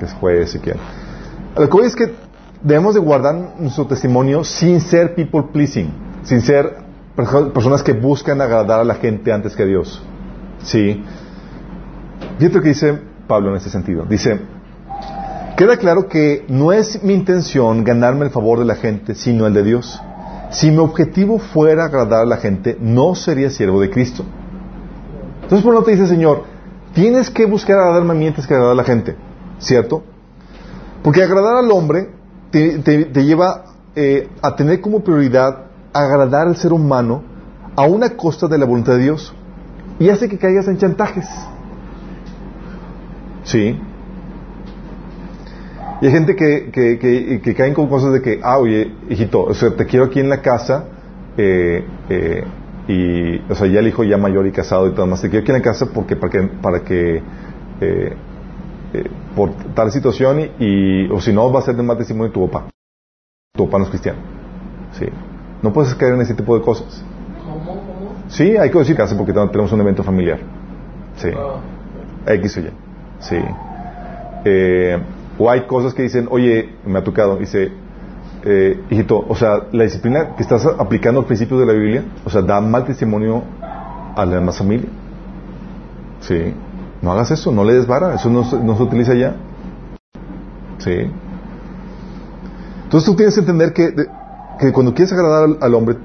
[0.00, 0.76] que fue Ezequiel.
[1.56, 2.12] Lo que es que
[2.62, 5.92] debemos de guardar nuestro testimonio sin ser people pleasing,
[6.24, 6.76] sin ser
[7.16, 10.02] perso- personas que buscan agradar a la gente antes que a Dios.
[10.62, 11.02] Sí.
[12.38, 12.98] Fíjate lo que dice
[13.28, 14.04] Pablo en este sentido.
[14.08, 14.40] Dice,
[15.56, 19.54] queda claro que no es mi intención ganarme el favor de la gente, sino el
[19.54, 20.00] de Dios.
[20.52, 24.24] Si mi objetivo fuera agradar a la gente, no sería siervo de Cristo.
[25.42, 26.44] Entonces, por lo te dice Señor,
[26.94, 29.16] tienes que buscar agradarme a que agradar a la gente,
[29.58, 30.02] ¿cierto?
[31.02, 32.10] Porque agradar al hombre
[32.50, 33.64] te lleva
[33.94, 37.22] eh, a tener como prioridad agradar al ser humano
[37.76, 39.34] a una costa de la voluntad de Dios
[39.98, 41.26] y hace que caigas en chantajes.
[43.44, 43.78] Sí.
[46.02, 49.42] Y hay gente que, que, que, que caen con cosas de que, ah, oye, hijito,
[49.44, 50.84] o sea, te quiero aquí en la casa,
[51.38, 52.44] eh, eh,
[52.88, 55.42] y, o sea, ya el hijo ya mayor y casado y todo más, te quiero
[55.44, 57.22] aquí en la casa porque, para que, para que
[57.80, 58.16] eh,
[59.36, 62.34] por tal situación y, y- o si no, va a ser de más testimonio de
[62.34, 62.68] tu papá.
[63.56, 64.18] Tu papá no es cristiano.
[64.98, 65.06] Sí.
[65.62, 67.04] No puedes caer en ese tipo de cosas.
[67.44, 67.64] ¿Cómo?
[67.64, 68.14] ¿Cómo?
[68.28, 70.40] Sí, hay que decir casa porque tenemos un evento familiar.
[71.16, 71.28] Sí.
[71.34, 71.60] Ah.
[72.34, 72.70] X o Y.
[73.20, 73.36] Sí.
[74.44, 74.98] Eh,
[75.42, 77.72] o hay cosas que dicen, oye, me ha tocado, dice,
[78.44, 82.30] eh, hijito, o sea, la disciplina que estás aplicando al principio de la Biblia, o
[82.30, 83.42] sea, da mal testimonio
[84.14, 84.88] a la demás familia.
[86.20, 86.54] Sí.
[87.00, 89.34] No hagas eso, no le des vara, eso no, se- utiliza ya.
[90.78, 91.10] Sí.
[92.84, 93.92] Entonces tú tienes que entender que,
[94.60, 95.96] que cuando quieres agradar al, al hombre,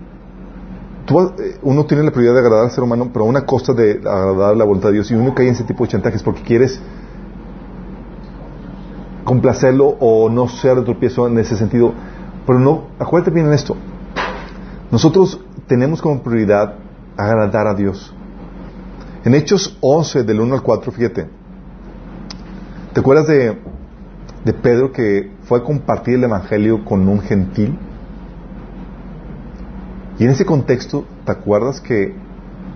[1.06, 3.74] tú eh, uno tiene la prioridad de agradar al ser humano, pero a una costa
[3.74, 6.42] de agradar la voluntad de Dios, y uno cae en ese tipo de chantajes porque
[6.42, 6.80] quieres
[9.28, 11.94] complacerlo o no ser de tropiezo en ese sentido.
[12.46, 13.76] Pero no, acuérdate bien en esto.
[14.90, 16.76] Nosotros tenemos como prioridad
[17.18, 18.16] agradar a Dios.
[19.26, 21.28] En Hechos 11, del 1 al 4, fíjate.
[22.94, 23.58] ¿Te acuerdas de,
[24.46, 27.78] de Pedro que fue a compartir el Evangelio con un gentil?
[30.20, 32.16] Y en ese contexto, ¿te acuerdas que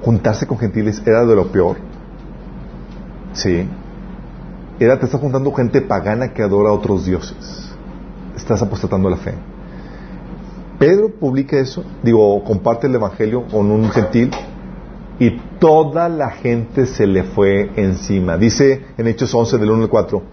[0.01, 1.77] juntarse con gentiles era de lo peor?
[3.31, 3.69] Sí.
[4.81, 7.71] Era, te estás juntando gente pagana que adora a otros dioses.
[8.35, 9.35] Estás apostatando la fe.
[10.79, 14.31] Pedro publica eso, digo, comparte el Evangelio con un gentil
[15.19, 18.37] y toda la gente se le fue encima.
[18.37, 20.23] Dice en Hechos 11 del 1 al 4,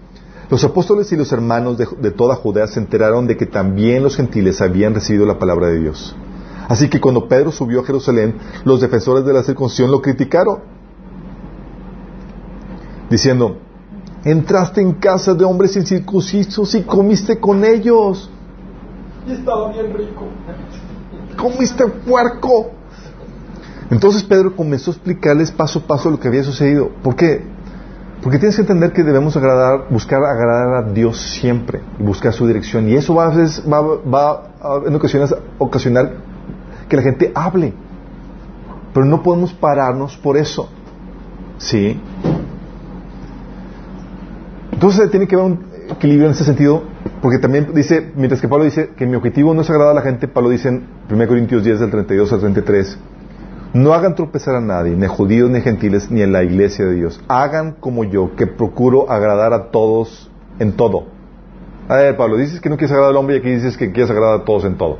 [0.49, 4.61] los apóstoles y los hermanos de toda Judea se enteraron de que también los gentiles
[4.61, 6.15] habían recibido la palabra de Dios.
[6.67, 8.33] Así que cuando Pedro subió a Jerusalén,
[8.65, 10.61] los defensores de la circuncisión lo criticaron,
[13.11, 13.68] diciendo,
[14.23, 18.29] entraste en casa de hombres incircuncisos y comiste con ellos.
[19.27, 20.25] Y estaba bien rico.
[21.37, 22.71] comiste puerco.
[23.91, 26.89] Entonces Pedro comenzó a explicarles paso a paso lo que había sucedido.
[27.01, 27.43] ¿Por qué?
[28.21, 32.45] Porque tienes que entender que debemos agradar, buscar agradar a Dios siempre y buscar su
[32.45, 32.87] dirección.
[32.89, 34.31] Y eso va a, veces- va, va
[34.61, 36.11] a, en ocasiones ocasionar
[36.89, 37.73] que la gente hable.
[38.93, 40.69] Pero no podemos pararnos por eso.
[41.57, 41.99] ¿Sí?
[44.79, 46.83] Entonces tiene que haber un equilibrio en ese sentido,
[47.21, 50.01] porque también dice, mientras que Pablo dice que mi objetivo no es agradar a la
[50.03, 52.97] gente, Pablo dice en 1 Corintios 10 del 32 al 33,
[53.73, 57.19] no hagan tropezar a nadie, ni judíos ni gentiles, ni en la iglesia de Dios.
[57.27, 61.07] Hagan como yo, que procuro agradar a todos en todo.
[61.89, 64.09] A ver, Pablo, dices que no quieres agradar al hombre y aquí dices que quieres
[64.09, 64.99] agradar a todos en todo.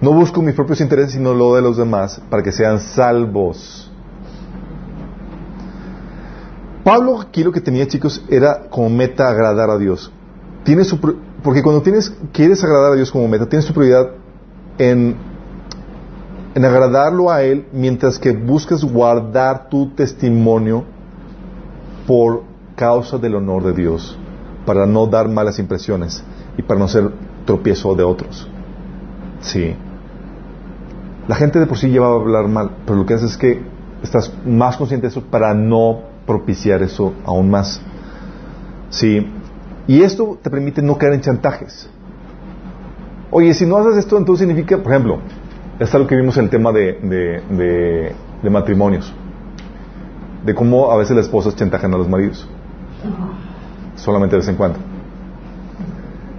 [0.00, 3.89] No busco mis propios intereses, sino lo de los demás, para que sean salvos.
[6.84, 10.10] Pablo aquí lo que tenía, chicos, era como meta agradar a Dios.
[10.64, 10.98] Tiene su,
[11.42, 14.10] porque cuando tienes, quieres agradar a Dios como meta, tienes tu prioridad
[14.78, 15.16] en,
[16.54, 20.84] en agradarlo a Él, mientras que buscas guardar tu testimonio
[22.06, 22.42] por
[22.76, 24.18] causa del honor de Dios,
[24.64, 26.24] para no dar malas impresiones
[26.56, 27.10] y para no ser
[27.44, 28.48] tropiezo de otros.
[29.40, 29.74] Sí.
[31.28, 33.62] La gente de por sí lleva a hablar mal, pero lo que haces es que
[34.02, 37.80] estás más consciente de eso para no propiciar eso aún más.
[38.90, 39.26] Sí.
[39.88, 41.90] Y esto te permite no caer en chantajes.
[43.32, 45.18] Oye, si no haces esto, entonces significa, por ejemplo,
[45.80, 48.12] es algo que vimos en el tema de,
[48.42, 49.12] de, matrimonios,
[50.44, 52.48] de cómo a veces las esposas chantajean a los maridos,
[53.96, 54.78] solamente de vez en cuando.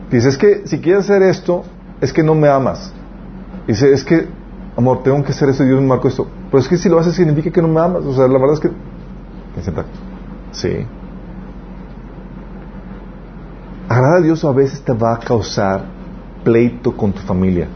[0.09, 1.63] Dice, es que si quieres hacer esto,
[1.99, 2.93] es que no me amas.
[3.67, 4.27] Dice, es que,
[4.77, 6.27] amor, tengo que hacer esto Dios me marcó esto.
[6.49, 8.05] Pero es que si lo haces significa que no me amas.
[8.05, 8.71] O sea, la verdad es que
[9.57, 9.99] ese tacto.
[10.51, 10.85] Sí.
[13.89, 15.83] Agradar a Dios a veces te va a causar
[16.43, 17.67] pleito con tu familia,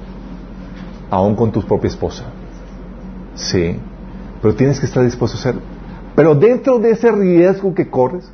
[1.09, 2.23] aún con tu propia esposa.
[3.35, 3.77] Sí.
[4.41, 5.61] Pero tienes que estar dispuesto a hacerlo.
[6.15, 8.31] Pero dentro de ese riesgo que corres,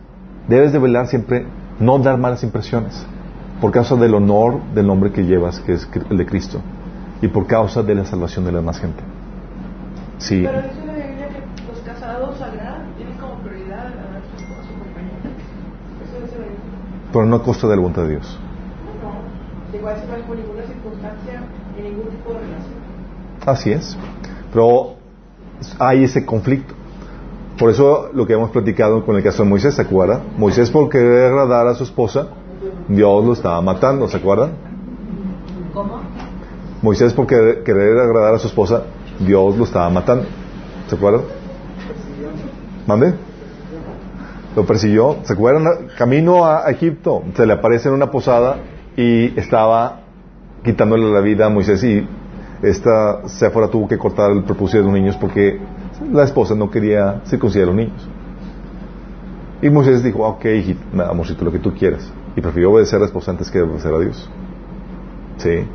[0.48, 1.46] debes de velar siempre
[1.80, 3.06] no dar malas impresiones
[3.60, 6.60] por causa del honor del nombre que llevas, que es el de Cristo,
[7.22, 9.04] y por causa de la salvación de la demás gente.
[10.18, 14.74] Sí la Biblia que los casados agradan, tienen como prioridad agradar a su, a su
[14.80, 15.30] compañero.
[16.04, 16.92] Eso dice la Biblia.
[17.12, 18.40] Pero no a costa de la voluntad de Dios.
[19.02, 21.44] No, igual si bajo ninguna circunstancia,
[21.78, 22.82] en ningún tipo de relación.
[23.46, 23.98] Así es.
[24.54, 24.96] Pero
[25.80, 26.74] hay ese conflicto.
[27.58, 30.22] Por eso lo que hemos platicado con el caso de Moisés, ¿se acuerdan?
[30.38, 32.28] Moisés por querer agradar a su esposa,
[32.88, 34.52] Dios lo estaba matando, ¿se acuerdan?
[35.74, 36.00] ¿Cómo?
[36.82, 38.84] Moisés por querer, querer agradar a su esposa,
[39.20, 40.26] Dios lo estaba matando.
[40.88, 41.22] ¿Se acuerdan?
[42.88, 43.14] ¿Mande?
[44.56, 45.18] Lo persiguió.
[45.24, 45.88] ¿Se acuerdan?
[45.98, 47.24] Camino a Egipto.
[47.36, 48.58] Se le aparece en una posada
[48.98, 50.02] y estaba
[50.64, 52.06] quitándole la vida a Moisés y
[52.62, 55.60] esta Séfora tuvo que cortar el prepucio de los niños porque
[56.12, 58.08] la esposa no quería circuncidar a los niños.
[59.62, 62.12] Y Moisés dijo, ok, hijito, amorcito, lo que tú quieras.
[62.36, 64.30] Y prefirió obedecer a la esposa antes que obedecer a Dios.
[65.38, 65.68] Sí.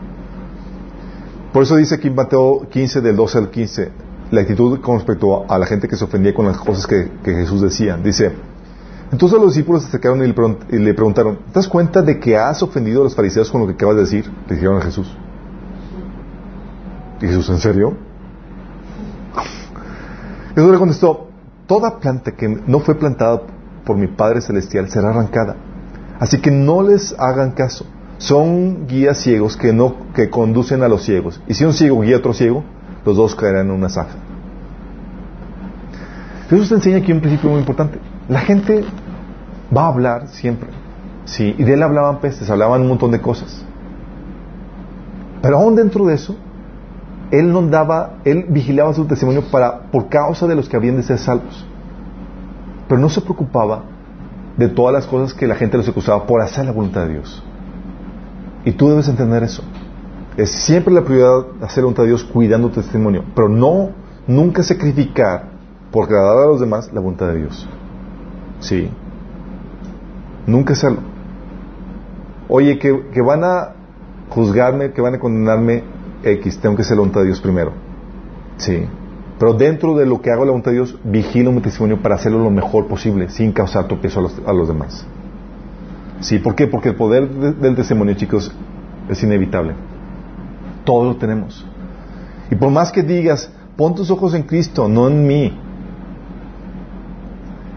[1.53, 3.91] Por eso dice aquí Mateo 15, del 12 al 15,
[4.31, 7.33] la actitud con respecto a la gente que se ofendía con las cosas que, que
[7.33, 7.97] Jesús decía.
[7.97, 8.33] Dice,
[9.13, 13.03] entonces los discípulos se acercaron y le, preguntaron, ¿te das cuenta de que has ofendido
[13.03, 14.31] a los fariseos con lo que acabas de decir?
[14.49, 15.17] Le dijeron a Jesús.
[17.21, 17.95] ¿Y Jesús, en serio?
[20.55, 21.29] Jesús le contestó,
[21.67, 23.43] toda planta que no fue plantada
[23.85, 25.57] por mi Padre Celestial será arrancada.
[26.19, 27.87] Así que no les hagan caso.
[28.19, 31.41] Son guías ciegos que, no, que conducen a los ciegos.
[31.47, 32.65] Y si un ciego guía a otro ciego,
[33.05, 34.17] los dos caerán en una zanja.
[36.49, 37.99] Jesús te enseña aquí un principio muy importante.
[38.29, 38.85] La gente
[39.77, 40.69] va a hablar siempre.
[41.25, 43.65] Sí, y de él hablaban pestes, hablaban un montón de cosas.
[45.43, 46.37] Pero aún dentro de eso,
[47.31, 51.03] él no daba, él vigilaba su testimonio para, por causa de los que habían de
[51.03, 51.67] ser salvos.
[52.89, 53.83] Pero no se preocupaba
[54.57, 57.43] de todas las cosas que la gente los acusaba por hacer la voluntad de Dios.
[58.65, 59.63] Y tú debes entender eso.
[60.37, 63.91] Es siempre la prioridad hacer la voluntad de Dios cuidando tu testimonio, pero no
[64.27, 65.45] nunca sacrificar
[65.91, 67.69] por agradar a los demás la voluntad de Dios.
[68.61, 68.89] Sí.
[70.47, 71.01] Nunca hacerlo.
[72.49, 73.73] Oye, que, que van a
[74.29, 75.83] juzgarme, que van a condenarme
[76.23, 77.73] X, tengo que hacer la voluntad de Dios primero.
[78.57, 78.87] Sí.
[79.39, 82.39] Pero dentro de lo que hago la voluntad de Dios, vigilo mi testimonio para hacerlo
[82.39, 85.07] lo mejor posible, sin causar tropiezo a los, a los demás.
[86.21, 86.67] Sí, ¿por qué?
[86.67, 88.51] Porque el poder de- del testimonio, chicos,
[89.09, 89.75] es inevitable.
[90.85, 91.67] Todos lo tenemos.
[92.51, 95.61] Y por más que digas, pon tus ojos en Cristo, no en mí.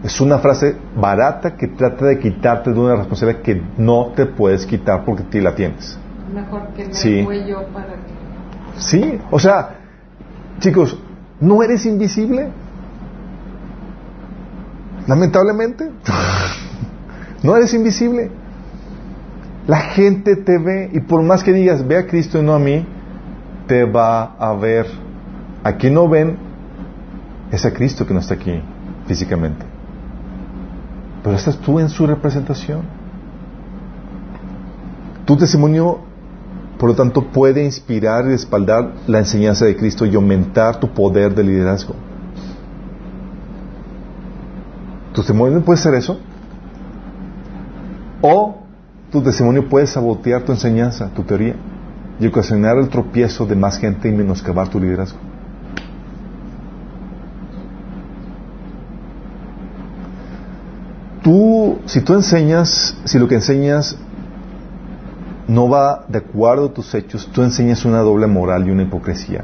[0.03, 4.65] Es una frase barata que trata de quitarte de una responsabilidad que no te puedes
[4.65, 5.97] quitar porque tú la tienes.
[6.33, 7.27] Mejor que me Sí.
[7.47, 8.19] yo para que...
[8.77, 9.75] Sí, o sea,
[10.59, 10.97] chicos,
[11.41, 12.49] ¿no eres invisible?
[15.05, 15.89] Lamentablemente,
[17.43, 18.31] no eres invisible.
[19.67, 22.59] La gente te ve y por más que digas, ve a Cristo y no a
[22.59, 22.85] mí,
[23.67, 24.87] te va a ver.
[25.63, 26.37] Aquí no ven
[27.51, 28.61] es a Cristo que no está aquí
[29.07, 29.68] físicamente.
[31.23, 32.81] Pero estás tú en su representación.
[35.25, 36.09] Tu testimonio
[36.79, 41.35] por lo tanto, puede inspirar y respaldar la enseñanza de Cristo y aumentar tu poder
[41.35, 41.93] de liderazgo.
[45.13, 46.17] ¿Tu testimonio puede ser eso?
[48.21, 48.59] O
[49.11, 51.55] tu testimonio puede sabotear tu enseñanza, tu teoría,
[52.17, 55.19] y ocasionar el tropiezo de más gente y menoscabar tu liderazgo.
[61.29, 63.95] Tú, si tú enseñas, si lo que enseñas
[65.47, 69.43] no va de acuerdo a tus hechos, tú enseñas una doble moral y una hipocresía.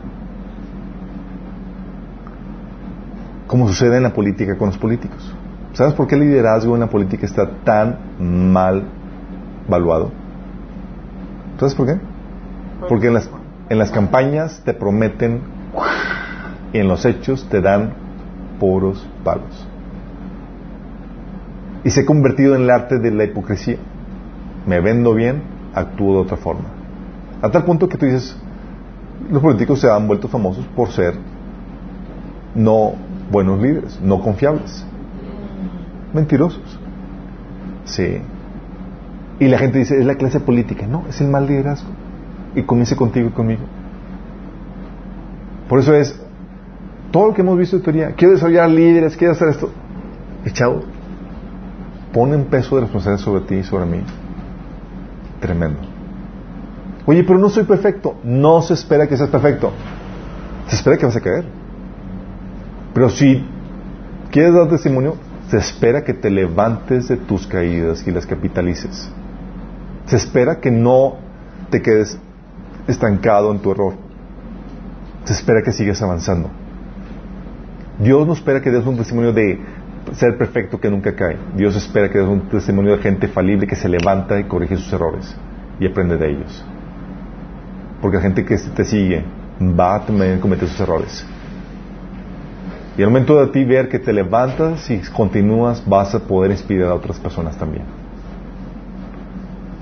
[3.46, 5.32] Como sucede en la política con los políticos.
[5.74, 8.00] ¿Sabes por qué el liderazgo en la política está tan
[8.64, 8.86] mal
[9.70, 10.10] valuado?
[11.60, 12.00] ¿Sabes por qué?
[12.90, 13.30] Porque en las,
[13.70, 15.42] en las campañas te prometen
[16.74, 17.94] y en los hechos te dan
[18.60, 19.68] puros palos.
[21.86, 23.78] Y se ha convertido en el arte de la hipocresía.
[24.66, 25.44] Me vendo bien,
[25.74, 26.66] actúo de otra forma.
[27.44, 28.36] A tal punto que tú dices,
[29.30, 31.14] los políticos se han vuelto famosos por ser
[32.56, 32.94] no
[33.32, 34.84] buenos líderes, no confiables,
[36.12, 36.80] mentirosos.
[37.84, 38.18] Sí.
[39.40, 40.88] Y la gente dice, es la clase política.
[40.88, 41.90] No, es el mal liderazgo.
[42.56, 43.62] Y comienza contigo y conmigo.
[45.70, 46.20] Por eso es,
[47.12, 49.70] todo lo que hemos visto en teoría, quiero desarrollar líderes, quiero hacer esto.
[50.46, 50.84] Y chavo,
[52.12, 54.02] pone un peso de responsabilidad sobre ti y sobre mí.
[55.40, 55.80] Tremendo.
[57.06, 58.16] Oye, pero no soy perfecto.
[58.24, 59.72] No se espera que seas perfecto.
[60.68, 61.46] Se espera que vas a caer.
[62.94, 63.46] Pero si
[64.32, 65.16] quieres dar testimonio,
[65.50, 69.10] se espera que te levantes de tus caídas y las capitalices.
[70.06, 71.18] Se espera que no
[71.70, 72.18] te quedes
[72.88, 73.96] estancado en tu error.
[75.26, 76.50] Se espera que sigas avanzando.
[78.00, 79.60] Dios no espera que des un testimonio de
[80.14, 81.38] ser perfecto que nunca cae.
[81.56, 84.92] Dios espera que des un testimonio de gente falible que se levanta y corrige sus
[84.94, 85.36] errores
[85.80, 86.66] y aprende de ellos.
[88.02, 89.24] Porque la gente que te sigue
[89.60, 90.06] va a
[90.40, 91.26] cometer sus errores.
[92.98, 96.90] Y al momento de ti ver que te levantas y continúas, vas a poder inspirar
[96.90, 97.84] a otras personas también.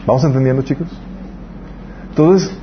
[0.07, 0.87] ¿Vamos entendiendo, chicos?
[2.09, 2.57] Entonces,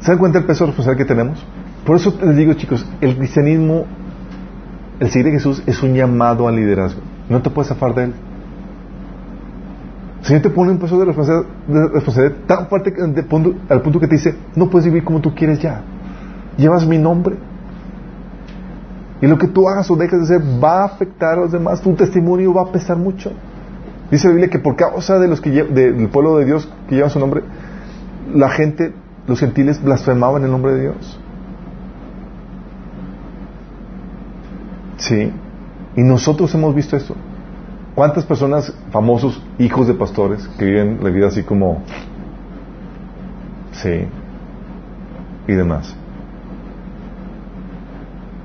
[0.00, 1.44] ¿se dan cuenta del peso responsable que tenemos?
[1.84, 3.84] Por eso les digo, chicos, el cristianismo,
[5.00, 7.00] el seguir de Jesús es un llamado al liderazgo.
[7.28, 8.14] No te puedes zafar de él.
[10.20, 12.94] El Señor te pone un peso de responsabilidad, tan fuerte
[13.68, 15.82] al punto que te dice, no puedes vivir como tú quieres ya.
[16.56, 17.36] Llevas mi nombre.
[19.20, 21.80] Y lo que tú hagas o dejes de hacer va a afectar a los demás.
[21.82, 23.32] Tu testimonio va a pesar mucho.
[24.10, 27.10] Dice la Biblia que por causa de los que del pueblo de Dios que llevan
[27.10, 27.42] su nombre,
[28.32, 28.94] la gente,
[29.26, 31.20] los gentiles blasfemaban el nombre de Dios.
[34.96, 35.32] Sí.
[35.96, 37.14] Y nosotros hemos visto esto.
[37.94, 41.82] ¿Cuántas personas famosos, hijos de pastores, que viven la vida así como...
[43.72, 44.06] Sí.
[45.46, 45.94] Y demás.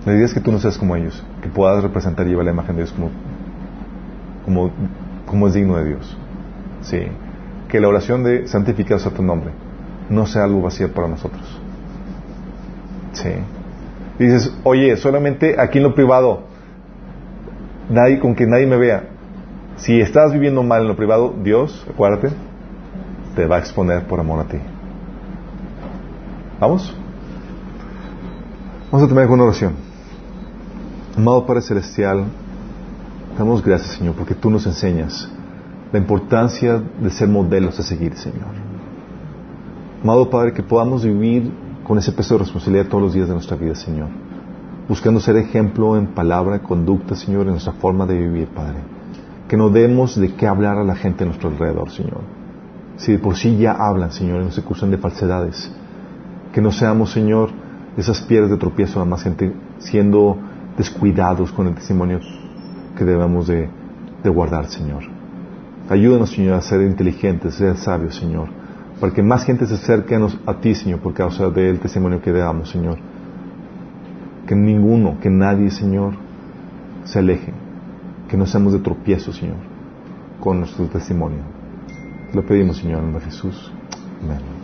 [0.06, 2.52] La idea es que tú no seas como ellos, que puedas representar y llevar la
[2.52, 3.10] imagen de Dios como,
[4.46, 4.72] como,
[5.26, 6.18] como es digno de Dios.
[6.82, 7.08] Sí.
[7.68, 9.52] Que la oración de santificar a tu nombre
[10.10, 11.60] no sea algo vacío para nosotros.
[13.14, 13.30] Sí.
[14.26, 16.44] Dices, oye, solamente aquí en lo privado,
[17.90, 19.04] nadie, con que nadie me vea.
[19.78, 22.30] Si estás viviendo mal en lo privado, Dios, acuérdate,
[23.36, 24.58] te va a exponer por amor a ti.
[26.60, 26.94] ¿Vamos?
[28.92, 29.74] Vamos a terminar con una oración.
[31.16, 32.26] Amado Padre Celestial,
[33.38, 35.30] damos gracias, Señor, porque tú nos enseñas
[35.94, 38.50] la importancia de ser modelos a seguir, Señor.
[40.04, 41.52] Amado Padre, que podamos vivir
[41.90, 44.10] con ese peso de responsabilidad todos los días de nuestra vida, Señor.
[44.88, 48.78] Buscando ser ejemplo en palabra, conducta, Señor, en nuestra forma de vivir, Padre.
[49.48, 52.22] Que no demos de qué hablar a la gente a nuestro alrededor, Señor.
[52.98, 55.72] Si de por sí ya hablan, Señor, y no se de falsedades.
[56.54, 57.50] Que no seamos, Señor,
[57.98, 60.38] esas piedras de tropiezo a más gente siendo
[60.78, 62.20] descuidados con el testimonio
[62.96, 63.68] que debemos de,
[64.22, 65.06] de guardar, Señor.
[65.90, 68.59] Ayúdanos, Señor, a ser inteligentes, a ser sabios, Señor
[69.00, 72.70] para que más gente se acerque a ti, Señor, por causa del testimonio que damos,
[72.70, 72.98] Señor.
[74.46, 76.14] Que ninguno, que nadie, Señor,
[77.06, 77.54] se aleje.
[78.28, 79.58] Que no seamos de tropiezo, Señor,
[80.40, 81.40] con nuestro testimonio.
[82.34, 83.72] Lo pedimos, Señor, nombre Jesús.
[84.22, 84.59] Amén.